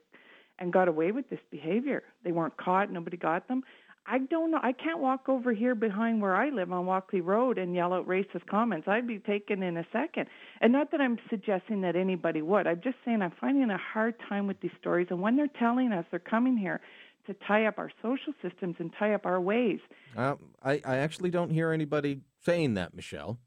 and 0.59 0.73
got 0.73 0.87
away 0.87 1.11
with 1.11 1.29
this 1.29 1.39
behavior. 1.51 2.03
They 2.23 2.31
weren't 2.31 2.57
caught, 2.57 2.91
nobody 2.91 3.17
got 3.17 3.47
them. 3.47 3.63
I 4.09 4.19
don't 4.19 4.51
know. 4.51 4.59
I 4.63 4.71
can't 4.71 4.99
walk 4.99 5.27
over 5.27 5.51
here 5.51 5.75
behind 5.75 6.21
where 6.21 6.33
I 6.33 6.49
live 6.49 6.71
on 6.71 6.85
Walkley 6.85 7.19
Road 7.19 7.57
and 7.57 7.75
yell 7.75 7.93
out 7.93 8.07
racist 8.07 8.45
comments. 8.49 8.87
I'd 8.87 9.05
be 9.05 9.19
taken 9.19 9.61
in 9.61 9.75
a 9.75 9.85
second. 9.91 10.27
And 10.61 10.71
not 10.71 10.91
that 10.91 11.01
I'm 11.01 11.17
suggesting 11.29 11.81
that 11.81 11.97
anybody 11.97 12.41
would. 12.41 12.67
I'm 12.67 12.79
just 12.81 12.95
saying 13.03 13.21
I'm 13.21 13.33
finding 13.39 13.69
a 13.69 13.77
hard 13.77 14.15
time 14.29 14.47
with 14.47 14.61
these 14.61 14.71
stories. 14.79 15.07
And 15.09 15.21
when 15.21 15.35
they're 15.35 15.47
telling 15.59 15.91
us 15.91 16.05
they're 16.09 16.19
coming 16.19 16.55
here 16.55 16.79
to 17.25 17.33
tie 17.33 17.65
up 17.65 17.77
our 17.77 17.91
social 18.01 18.31
systems 18.41 18.77
and 18.79 18.93
tie 18.97 19.13
up 19.13 19.25
our 19.25 19.41
ways, 19.41 19.79
Uh, 20.15 20.35
I, 20.63 20.81
I 20.85 20.97
actually 20.97 21.29
don't 21.29 21.49
hear 21.49 21.73
anybody 21.73 22.21
saying 22.45 22.75
that, 22.75 22.93
Michelle. 22.93 23.39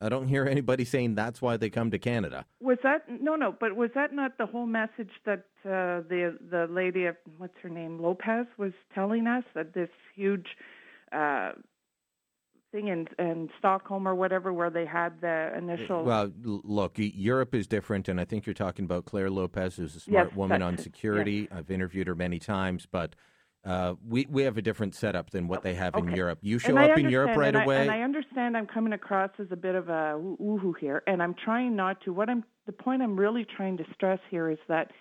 I 0.00 0.08
don't 0.08 0.28
hear 0.28 0.46
anybody 0.46 0.84
saying 0.84 1.14
that's 1.14 1.40
why 1.40 1.56
they 1.56 1.70
come 1.70 1.90
to 1.90 1.98
Canada. 1.98 2.44
Was 2.60 2.78
that 2.82 3.04
no, 3.08 3.34
no? 3.34 3.54
But 3.58 3.76
was 3.76 3.90
that 3.94 4.12
not 4.12 4.36
the 4.38 4.46
whole 4.46 4.66
message 4.66 5.10
that 5.24 5.46
uh, 5.64 6.04
the 6.08 6.36
the 6.50 6.66
lady 6.70 7.06
of 7.06 7.16
what's 7.38 7.54
her 7.62 7.70
name 7.70 8.00
Lopez 8.00 8.46
was 8.58 8.72
telling 8.94 9.26
us 9.26 9.44
that 9.54 9.72
this 9.72 9.88
huge 10.14 10.48
uh, 11.12 11.52
thing 12.72 12.88
in 12.88 13.08
in 13.18 13.48
Stockholm 13.58 14.06
or 14.06 14.14
whatever 14.14 14.52
where 14.52 14.68
they 14.68 14.84
had 14.84 15.20
the 15.22 15.56
initial 15.56 16.04
Well, 16.04 16.30
look, 16.42 16.94
Europe 16.96 17.54
is 17.54 17.66
different, 17.66 18.08
and 18.08 18.20
I 18.20 18.26
think 18.26 18.44
you're 18.44 18.54
talking 18.54 18.84
about 18.84 19.06
Clare 19.06 19.30
Lopez, 19.30 19.76
who's 19.76 19.96
a 19.96 20.00
smart 20.00 20.28
Yes, 20.28 20.36
woman 20.36 20.60
on 20.60 20.74
it, 20.74 20.80
security. 20.80 21.48
I've 21.50 21.70
interviewed 21.70 22.06
her 22.06 22.14
many 22.14 22.38
times, 22.38 22.86
but 22.90 23.16
uh, 23.66 23.94
we 24.08 24.26
we 24.30 24.42
have 24.44 24.56
a 24.56 24.62
different 24.62 24.94
setup 24.94 25.30
than 25.30 25.48
what 25.48 25.62
they 25.62 25.74
have 25.74 25.96
in 25.96 26.08
Europe. 26.12 26.38
You 26.42 26.58
show 26.58 26.76
up 26.76 26.96
in 26.96 27.08
Europe 27.08 27.36
right 27.36 27.48
and 27.48 27.56
I- 27.58 27.64
away. 27.64 27.82
and 27.82 27.90
I 27.90 28.02
understand 28.02 28.56
I'm 28.56 28.66
coming 28.66 28.92
across 28.92 29.30
as 29.40 29.48
a 29.50 29.56
bit 29.56 29.74
of 29.74 29.88
a 29.88 30.16
woo- 30.16 30.36
woohoo 30.40 30.74
here, 30.78 31.02
and 31.06 31.20
I'm 31.22 31.34
trying 31.34 31.74
not 31.74 32.00
to. 32.02 32.12
What 32.12 32.30
I'm 32.30 32.44
the 32.66 32.72
point 32.72 33.02
I'm 33.02 33.18
really 33.18 33.44
trying 33.44 33.76
to 33.78 33.84
stress 33.94 34.20
here 34.30 34.48
is 34.50 34.58
that 34.68 34.92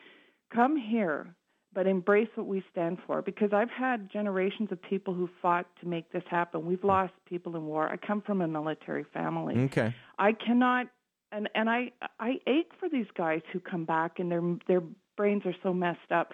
come 0.54 0.76
here, 0.78 1.36
but 1.74 1.86
embrace 1.86 2.30
what 2.36 2.48
we 2.48 2.64
stand 2.72 2.98
for. 3.06 3.22
Because 3.22 3.54
I've 3.54 3.70
had 3.70 4.10
generations 4.12 4.72
of 4.72 4.82
people 4.82 5.14
who 5.14 5.30
fought 5.42 5.68
to 5.82 5.88
make 5.88 6.12
this 6.12 6.24
happen. 6.30 6.66
We've 6.66 6.84
lost 6.84 7.14
people 7.28 7.56
in 7.56 7.66
war. 7.66 7.88
I 7.88 7.98
come 7.98 8.22
from 8.22 8.42
a 8.42 8.48
military 8.48 9.06
family. 9.14 9.56
Okay. 9.66 9.94
I 10.18 10.34
cannot, 10.34 10.88
and 11.32 11.48
and 11.54 11.70
I 11.70 11.92
I 12.20 12.40
ache 12.48 12.72
for 12.80 12.90
these 12.90 13.08
guys 13.16 13.42
who 13.54 13.60
come 13.60 13.86
back 13.86 14.18
and 14.18 14.32
their 14.32 14.42
their 14.68 14.82
brains 15.18 15.44
are 15.46 15.56
so 15.62 15.72
messed 15.72 16.12
up. 16.12 16.32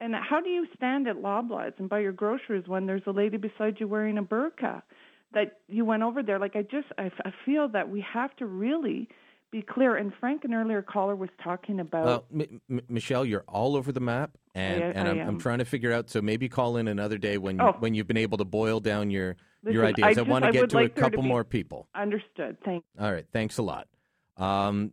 And 0.00 0.14
how 0.14 0.40
do 0.40 0.50
you 0.50 0.66
stand 0.76 1.08
at 1.08 1.16
Loblaws 1.16 1.72
and 1.78 1.88
buy 1.88 2.00
your 2.00 2.12
groceries 2.12 2.64
when 2.66 2.86
there's 2.86 3.02
a 3.06 3.10
lady 3.12 3.36
beside 3.38 3.76
you 3.80 3.88
wearing 3.88 4.18
a 4.18 4.22
burqa? 4.22 4.82
That 5.32 5.58
you 5.68 5.84
went 5.84 6.02
over 6.02 6.22
there, 6.22 6.38
like 6.38 6.54
I 6.54 6.62
just 6.62 6.86
I, 6.98 7.10
I 7.24 7.32
feel 7.44 7.68
that 7.70 7.88
we 7.90 8.00
have 8.12 8.34
to 8.36 8.46
really 8.46 9.08
be 9.50 9.60
clear. 9.60 9.96
And 9.96 10.12
Frank, 10.20 10.44
an 10.44 10.54
earlier 10.54 10.82
caller, 10.82 11.16
was 11.16 11.28
talking 11.42 11.80
about. 11.80 12.04
Well, 12.04 12.24
M- 12.32 12.60
M- 12.70 12.80
Michelle, 12.88 13.24
you're 13.24 13.44
all 13.48 13.74
over 13.76 13.90
the 13.90 14.00
map, 14.00 14.30
and, 14.54 14.82
I- 14.84 14.86
and 14.88 15.08
I 15.08 15.10
I'm, 15.10 15.28
I'm 15.28 15.38
trying 15.40 15.58
to 15.58 15.64
figure 15.64 15.92
out. 15.92 16.08
So 16.10 16.22
maybe 16.22 16.48
call 16.48 16.76
in 16.76 16.86
another 16.88 17.18
day 17.18 17.38
when 17.38 17.60
Oh. 17.60 17.72
when 17.80 17.92
you've 17.92 18.06
been 18.06 18.16
able 18.16 18.38
to 18.38 18.44
boil 18.44 18.78
down 18.80 19.10
your 19.10 19.36
your 19.64 19.84
ideas. 19.84 20.06
I, 20.06 20.14
just- 20.14 20.28
want 20.28 20.44
to 20.44 20.52
get 20.52 20.70
to 20.70 20.76
like 20.76 20.92
a 20.92 20.94
there 20.94 20.94
to 20.94 21.00
couple 21.10 21.22
more 21.24 21.42
people. 21.44 21.88
Understood. 21.94 22.56
Thank. 22.64 22.84
All 22.98 23.12
right, 23.12 23.26
thanks 23.32 23.58
a 23.58 23.62
lot. 23.62 23.88
Um, 24.36 24.92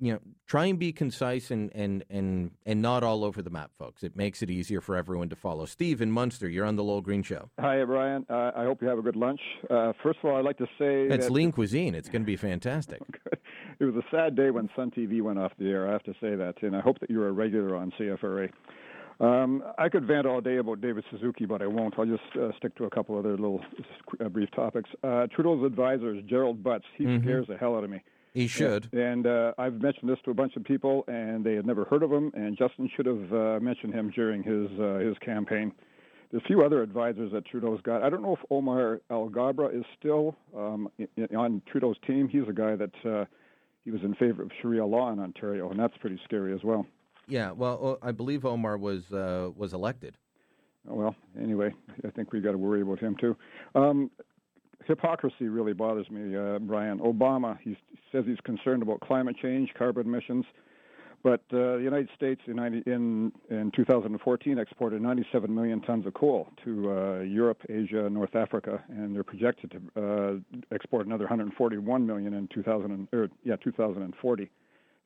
you 0.00 0.12
know, 0.12 0.18
try 0.46 0.66
and 0.66 0.78
be 0.78 0.92
concise 0.92 1.50
and 1.50 1.70
and 1.74 2.04
and 2.10 2.50
and 2.66 2.80
not 2.82 3.02
all 3.02 3.24
over 3.24 3.42
the 3.42 3.50
map, 3.50 3.70
folks. 3.78 4.02
It 4.02 4.16
makes 4.16 4.42
it 4.42 4.50
easier 4.50 4.80
for 4.80 4.96
everyone 4.96 5.28
to 5.30 5.36
follow. 5.36 5.66
Steve 5.66 6.00
in 6.02 6.10
Munster, 6.10 6.48
you're 6.48 6.64
on 6.64 6.76
the 6.76 6.84
Lowell 6.84 7.00
Green 7.02 7.22
Show. 7.22 7.50
Hi, 7.58 7.84
Brian. 7.84 8.26
Uh, 8.28 8.52
I 8.56 8.64
hope 8.64 8.80
you 8.82 8.88
have 8.88 8.98
a 8.98 9.02
good 9.02 9.16
lunch. 9.16 9.40
Uh, 9.70 9.92
first 10.02 10.18
of 10.22 10.30
all, 10.30 10.36
I'd 10.36 10.44
like 10.44 10.58
to 10.58 10.66
say 10.78 11.06
It's 11.08 11.26
that 11.26 11.32
lean 11.32 11.52
cuisine. 11.52 11.94
It's 11.94 12.08
going 12.08 12.22
to 12.22 12.26
be 12.26 12.36
fantastic. 12.36 13.00
it 13.80 13.84
was 13.84 13.94
a 13.96 14.02
sad 14.10 14.36
day 14.36 14.50
when 14.50 14.68
Sun 14.76 14.92
TV 14.92 15.20
went 15.22 15.38
off 15.38 15.52
the 15.58 15.68
air. 15.70 15.88
I 15.88 15.92
have 15.92 16.02
to 16.04 16.12
say 16.20 16.34
that, 16.34 16.54
and 16.62 16.74
I 16.76 16.80
hope 16.80 17.00
that 17.00 17.10
you're 17.10 17.28
a 17.28 17.32
regular 17.32 17.76
on 17.76 17.92
CFRA. 17.98 18.50
Um, 19.20 19.62
I 19.78 19.88
could 19.88 20.06
vent 20.06 20.26
all 20.26 20.40
day 20.40 20.56
about 20.56 20.80
David 20.80 21.04
Suzuki, 21.10 21.46
but 21.46 21.62
I 21.62 21.68
won't. 21.68 21.94
I'll 21.98 22.04
just 22.04 22.22
uh, 22.36 22.50
stick 22.56 22.74
to 22.76 22.84
a 22.84 22.90
couple 22.90 23.16
other 23.16 23.30
little 23.30 23.60
uh, 24.20 24.28
brief 24.28 24.50
topics. 24.50 24.90
Uh, 25.04 25.28
Trudeau's 25.32 25.64
advisor 25.64 26.14
is 26.16 26.22
Gerald 26.28 26.64
Butts. 26.64 26.84
He 26.98 27.04
Mhm. 27.04 27.22
scares 27.22 27.46
the 27.46 27.56
hell 27.56 27.76
out 27.76 27.84
of 27.84 27.90
me. 27.90 28.02
He 28.34 28.48
should. 28.48 28.88
And 28.92 29.26
uh, 29.26 29.52
I've 29.56 29.80
mentioned 29.80 30.10
this 30.10 30.18
to 30.24 30.30
a 30.32 30.34
bunch 30.34 30.56
of 30.56 30.64
people, 30.64 31.04
and 31.08 31.44
they 31.44 31.54
had 31.54 31.64
never 31.66 31.84
heard 31.84 32.02
of 32.02 32.10
him. 32.12 32.32
And 32.34 32.58
Justin 32.58 32.90
should 32.94 33.06
have 33.06 33.32
uh, 33.32 33.60
mentioned 33.60 33.94
him 33.94 34.10
during 34.10 34.42
his 34.42 34.68
uh, 34.78 34.98
his 34.98 35.16
campaign. 35.18 35.72
There's 36.30 36.42
a 36.42 36.46
few 36.46 36.64
other 36.64 36.82
advisors 36.82 37.30
that 37.32 37.46
Trudeau's 37.46 37.80
got. 37.82 38.02
I 38.02 38.10
don't 38.10 38.22
know 38.22 38.32
if 38.34 38.40
Omar 38.50 39.00
Alghabra 39.08 39.72
is 39.78 39.84
still 39.98 40.34
um, 40.56 40.88
i- 41.00 41.34
on 41.36 41.62
Trudeau's 41.70 41.96
team. 42.06 42.28
He's 42.28 42.42
a 42.48 42.52
guy 42.52 42.74
that 42.74 42.94
uh, 43.08 43.24
he 43.84 43.92
was 43.92 44.02
in 44.02 44.14
favor 44.16 44.42
of 44.42 44.50
Sharia 44.60 44.84
law 44.84 45.12
in 45.12 45.20
Ontario, 45.20 45.70
and 45.70 45.78
that's 45.78 45.96
pretty 45.98 46.18
scary 46.24 46.52
as 46.52 46.64
well. 46.64 46.86
Yeah, 47.28 47.52
well, 47.52 47.98
I 48.02 48.10
believe 48.10 48.44
Omar 48.44 48.76
was 48.78 49.12
uh, 49.12 49.50
was 49.56 49.72
elected. 49.72 50.16
Well, 50.86 51.14
anyway, 51.40 51.72
I 52.04 52.10
think 52.10 52.32
we've 52.32 52.42
got 52.42 52.52
to 52.52 52.58
worry 52.58 52.82
about 52.82 52.98
him 52.98 53.16
too. 53.18 53.36
Um, 53.76 54.10
hypocrisy 54.86 55.48
really 55.48 55.72
bothers 55.72 56.10
me, 56.10 56.36
uh, 56.36 56.58
Brian. 56.58 56.98
Obama, 56.98 57.58
he 57.60 57.76
says 58.12 58.24
he's 58.26 58.40
concerned 58.44 58.82
about 58.82 59.00
climate 59.00 59.36
change, 59.40 59.70
carbon 59.76 60.06
emissions, 60.06 60.44
but 61.22 61.40
uh, 61.52 61.76
the 61.76 61.80
United 61.82 62.10
States 62.14 62.40
in, 62.46 62.56
90, 62.56 62.82
in 62.86 63.32
in 63.48 63.72
2014 63.74 64.58
exported 64.58 65.00
97 65.00 65.54
million 65.54 65.80
tons 65.80 66.06
of 66.06 66.12
coal 66.12 66.48
to 66.64 66.90
uh, 66.90 67.20
Europe, 67.20 67.62
Asia, 67.68 68.10
North 68.10 68.36
Africa, 68.36 68.84
and 68.88 69.14
they're 69.14 69.24
projected 69.24 69.70
to 69.70 70.02
uh, 70.02 70.74
export 70.74 71.06
another 71.06 71.24
141 71.24 72.06
million 72.06 72.34
in 72.34 72.46
2000 72.48 73.08
or 73.12 73.28
yeah 73.42 73.56
2040. 73.56 74.50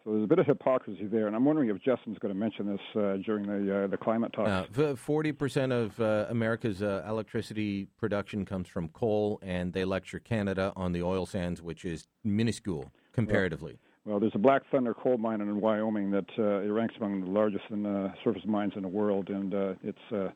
So 0.09 0.13
there's 0.13 0.25
a 0.25 0.27
bit 0.27 0.39
of 0.39 0.47
hypocrisy 0.47 1.05
there, 1.05 1.27
and 1.27 1.37
I'm 1.37 1.45
wondering 1.45 1.69
if 1.69 1.83
Justin's 1.83 2.19
going 2.19 2.33
to 2.33 2.41
mention 2.41 2.67
this 2.67 2.81
uh, 2.97 3.19
during 3.27 3.47
the 3.47 3.85
uh, 3.85 3.87
the 3.89 3.99
climate 3.99 4.33
talks. 4.33 4.99
Forty 4.99 5.33
percent 5.33 5.71
of 5.71 6.01
uh, 6.01 6.25
America's 6.31 6.83
uh, 6.83 7.05
electricity 7.07 7.89
production 7.99 8.47
comes 8.47 8.69
from 8.69 8.89
coal, 8.89 9.39
and 9.43 9.71
they 9.71 9.85
lecture 9.85 10.19
Canada 10.19 10.73
on 10.77 10.93
the 10.93 11.03
oil 11.03 11.27
sands, 11.27 11.61
which 11.61 11.85
is 11.85 12.09
minuscule 12.25 12.91
comparatively. 13.13 13.79
Well, 14.07 14.15
well 14.15 14.21
there's 14.21 14.35
a 14.35 14.39
Black 14.39 14.63
Thunder 14.71 14.95
coal 14.95 15.19
mine 15.19 15.43
in 15.43 15.61
Wyoming 15.61 16.11
that 16.13 16.31
uh, 16.39 16.63
it 16.63 16.71
ranks 16.71 16.95
among 16.97 17.21
the 17.21 17.31
largest 17.31 17.65
in, 17.69 17.85
uh, 17.85 18.15
surface 18.25 18.47
mines 18.47 18.73
in 18.77 18.83
the 18.85 18.89
world, 18.89 19.29
and 19.29 19.53
it's 19.85 20.33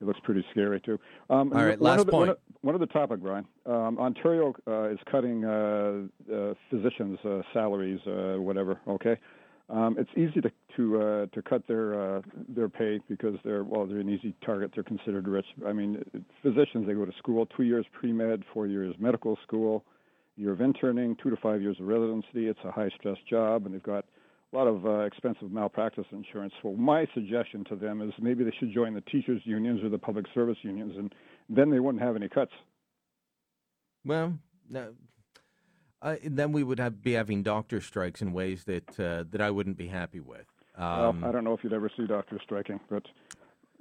it 0.00 0.06
looks 0.06 0.20
pretty 0.22 0.44
scary 0.50 0.80
too. 0.80 0.98
Um, 1.28 1.52
All 1.52 1.64
right, 1.64 1.80
last 1.80 2.06
the, 2.06 2.12
point. 2.12 2.28
One, 2.28 2.36
one 2.60 2.74
of 2.74 2.80
the 2.80 2.86
topic, 2.86 3.20
Brian. 3.20 3.46
Um, 3.66 3.98
Ontario 3.98 4.54
uh, 4.66 4.90
is 4.90 4.98
cutting 5.10 5.44
uh, 5.44 6.02
uh, 6.32 6.54
physicians' 6.70 7.18
uh, 7.24 7.42
salaries, 7.52 8.00
uh, 8.06 8.40
whatever. 8.40 8.78
Okay, 8.86 9.16
um, 9.68 9.96
it's 9.98 10.10
easy 10.16 10.40
to 10.40 10.50
to 10.76 11.00
uh, 11.00 11.26
to 11.26 11.42
cut 11.42 11.66
their 11.66 12.22
their 12.48 12.68
pay 12.68 13.00
because 13.08 13.36
they're 13.44 13.64
well, 13.64 13.86
they're 13.86 13.98
an 13.98 14.08
easy 14.08 14.34
target. 14.44 14.70
They're 14.74 14.84
considered 14.84 15.26
rich. 15.26 15.46
I 15.66 15.72
mean, 15.72 16.04
physicians 16.42 16.86
they 16.86 16.94
go 16.94 17.04
to 17.04 17.12
school 17.18 17.46
two 17.56 17.64
years 17.64 17.86
pre 17.92 18.12
med, 18.12 18.44
four 18.52 18.66
years 18.66 18.94
medical 18.98 19.36
school, 19.46 19.84
year 20.36 20.52
of 20.52 20.60
interning, 20.60 21.16
two 21.22 21.30
to 21.30 21.36
five 21.36 21.60
years 21.60 21.76
of 21.80 21.86
residency. 21.86 22.46
It's 22.46 22.60
a 22.64 22.70
high 22.70 22.90
stress 22.98 23.18
job, 23.28 23.66
and 23.66 23.74
they've 23.74 23.82
got 23.82 24.04
a 24.52 24.56
lot 24.56 24.66
of 24.66 24.86
uh, 24.86 25.00
expensive 25.00 25.52
malpractice 25.52 26.06
insurance. 26.10 26.52
So 26.62 26.72
my 26.72 27.06
suggestion 27.12 27.64
to 27.64 27.76
them 27.76 28.00
is 28.00 28.12
maybe 28.20 28.44
they 28.44 28.54
should 28.58 28.72
join 28.72 28.94
the 28.94 29.02
teachers 29.02 29.42
unions 29.44 29.82
or 29.82 29.88
the 29.88 29.98
public 29.98 30.26
service 30.34 30.56
unions, 30.62 30.94
and 30.96 31.14
then 31.48 31.70
they 31.70 31.80
wouldn't 31.80 32.02
have 32.02 32.16
any 32.16 32.28
cuts. 32.28 32.52
Well, 34.04 34.38
no, 34.70 34.94
uh, 36.00 36.16
then 36.24 36.52
we 36.52 36.62
would 36.62 36.78
have, 36.78 37.02
be 37.02 37.12
having 37.12 37.42
doctor 37.42 37.80
strikes 37.80 38.22
in 38.22 38.32
ways 38.32 38.64
that 38.64 39.00
uh, 39.00 39.24
that 39.30 39.40
I 39.40 39.50
wouldn't 39.50 39.76
be 39.76 39.88
happy 39.88 40.20
with. 40.20 40.46
Um, 40.76 41.20
well, 41.20 41.30
I 41.30 41.32
don't 41.32 41.44
know 41.44 41.54
if 41.54 41.64
you'd 41.64 41.72
ever 41.72 41.90
see 41.96 42.06
doctors 42.06 42.40
striking, 42.44 42.78
but 42.88 43.02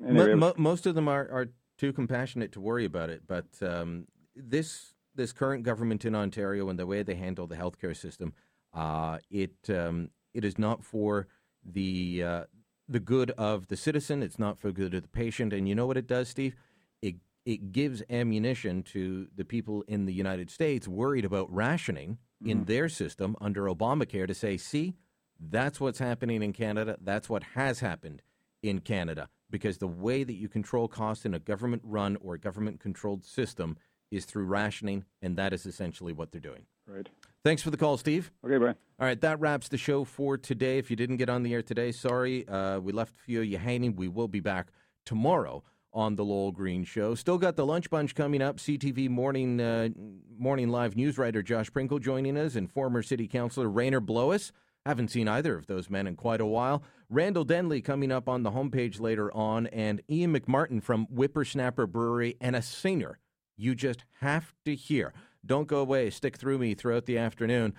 anyway. 0.06 0.34
mo- 0.34 0.56
most 0.58 0.88
of 0.88 0.96
them 0.96 1.08
are, 1.08 1.30
are 1.32 1.48
too 1.78 1.94
compassionate 1.94 2.52
to 2.54 2.60
worry 2.60 2.86
about 2.86 3.10
it. 3.10 3.22
But 3.28 3.46
um, 3.62 4.08
this 4.36 4.94
this 5.16 5.32
current 5.32 5.64
government 5.64 6.06
in 6.06 6.16
Ontario 6.16 6.70
and 6.70 6.80
the 6.80 6.88
way 6.88 7.04
they 7.04 7.16
handle 7.16 7.46
the 7.46 7.56
healthcare 7.56 7.96
system, 7.96 8.34
uh, 8.74 9.20
it 9.30 9.56
um, 9.70 10.10
it 10.34 10.46
is 10.46 10.58
not 10.58 10.84
for 10.84 11.28
the 11.64 12.24
uh, 12.24 12.44
the 12.88 13.00
good 13.00 13.32
of 13.32 13.68
the 13.68 13.78
citizen. 13.78 14.24
It's 14.24 14.40
not 14.40 14.60
for 14.60 14.68
the 14.68 14.74
good 14.74 14.94
of 14.94 15.02
the 15.02 15.08
patient. 15.10 15.54
And 15.54 15.68
you 15.68 15.76
know 15.76 15.86
what 15.86 15.98
it 15.98 16.08
does, 16.08 16.30
Steve? 16.30 16.56
It 17.02 17.16
it 17.46 17.72
gives 17.72 18.04
ammunition 18.10 18.84
to 18.84 19.28
the 19.36 19.46
people 19.46 19.84
in 19.88 20.06
the 20.06 20.14
United 20.14 20.50
States 20.50 20.88
worried 20.88 21.26
about 21.26 21.54
rationing 21.54 22.18
mm. 22.44 22.52
in 22.52 22.66
their 22.66 22.90
system 22.90 23.36
under 23.40 23.66
Obamacare 23.66 24.28
to 24.28 24.34
say, 24.34 24.58
see, 24.58 24.96
that's 25.40 25.80
what's 25.80 26.00
happening 26.00 26.42
in 26.42 26.54
Canada. 26.54 26.98
That's 27.02 27.30
what 27.30 27.44
has 27.56 27.80
happened 27.80 28.22
in 28.62 28.80
Canada. 28.80 29.30
Because 29.50 29.78
the 29.78 29.88
way 29.88 30.26
that 30.26 30.34
you 30.34 30.50
control 30.50 30.88
costs 30.90 31.26
in 31.26 31.34
a 31.34 31.40
government 31.40 31.82
run 31.86 32.18
or 32.18 32.38
government 32.38 32.82
controlled 32.82 33.24
system 33.24 33.78
is 34.12 34.26
through 34.26 34.46
rationing, 34.46 35.06
and 35.22 35.38
that 35.38 35.54
is 35.54 35.66
essentially 35.66 36.14
what 36.14 36.32
they're 36.32 36.42
doing. 36.42 36.66
Right. 36.86 37.08
Thanks 37.44 37.62
for 37.62 37.72
the 37.72 37.78
call, 37.78 37.98
Steve. 37.98 38.32
Okay, 38.46 38.58
bye. 38.58 38.76
All 39.00 39.06
right, 39.06 39.20
that 39.22 39.40
wraps 39.40 39.70
the 39.70 39.78
show 39.78 40.04
for 40.04 40.38
today. 40.38 40.80
If 40.80 40.90
you 40.90 40.96
didn't 40.96 41.18
get 41.18 41.30
on 41.30 41.44
the 41.44 41.54
air 41.54 41.62
today, 41.62 41.92
sorry. 41.92 42.48
Uh, 42.48 42.80
we 42.80 42.92
left 42.92 43.16
a 43.16 43.24
few 43.24 43.42
of 43.42 43.46
you 43.46 43.58
hanging. 43.58 43.96
We 43.96 44.08
will 44.08 44.28
be 44.28 44.40
back 44.40 44.70
tomorrow 45.06 45.64
on 45.94 46.16
the 46.16 46.26
Lowell 46.26 46.52
Green 46.52 46.84
Show. 46.84 47.16
Still 47.16 47.38
got 47.38 47.56
the 47.56 47.66
lunch 47.66 47.90
bunch 47.90 48.16
coming 48.16 48.42
up. 48.42 48.58
CTV 48.58 49.10
morning 49.10 49.62
uh, 49.62 49.90
morning 50.38 50.70
live 50.70 50.96
news 50.96 51.18
writer 51.18 51.42
Josh 51.42 51.72
Pringle 51.72 52.00
joining 52.00 52.38
us, 52.38 52.56
and 52.56 52.72
former 52.72 53.02
City 53.02 53.28
Councilor 53.28 53.70
Rainer 53.70 54.00
Bloess. 54.00 54.52
Haven't 54.86 55.10
seen 55.10 55.28
either 55.28 55.58
of 55.58 55.68
those 55.68 55.90
men 55.90 56.08
in 56.08 56.16
quite 56.16 56.40
a 56.40 56.46
while. 56.46 56.82
Randall 57.10 57.44
Denley 57.44 57.82
coming 57.82 58.12
up 58.12 58.30
on 58.30 58.44
the 58.44 58.52
homepage 58.52 59.00
later 59.00 59.34
on, 59.34 59.68
and 59.68 60.02
Ian 60.10 60.38
McMartin 60.38 60.82
from 60.82 61.08
Whiprsnapr 61.08 61.90
Brewery, 61.90 62.38
and 62.40 62.56
a 62.56 62.62
singer 62.62 63.20
you 63.58 63.76
just 63.76 64.06
have 64.22 64.54
to 64.66 64.76
hear. 64.76 65.14
Don't 65.46 65.68
go 65.68 65.80
away. 65.80 66.10
Stick 66.10 66.38
through 66.38 66.58
me 66.58 66.74
throughout 66.74 67.06
the 67.06 67.18
afternoon. 67.18 67.74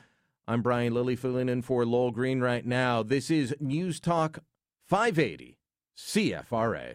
I'm 0.46 0.62
Brian 0.62 0.94
Lilley 0.94 1.16
filling 1.16 1.48
in 1.48 1.62
for 1.62 1.84
Lowell 1.84 2.10
Green 2.10 2.40
right 2.40 2.64
now. 2.64 3.02
This 3.02 3.30
is 3.30 3.54
News 3.60 4.00
Talk 4.00 4.38
580 4.86 5.58
CFRA. 5.96 6.94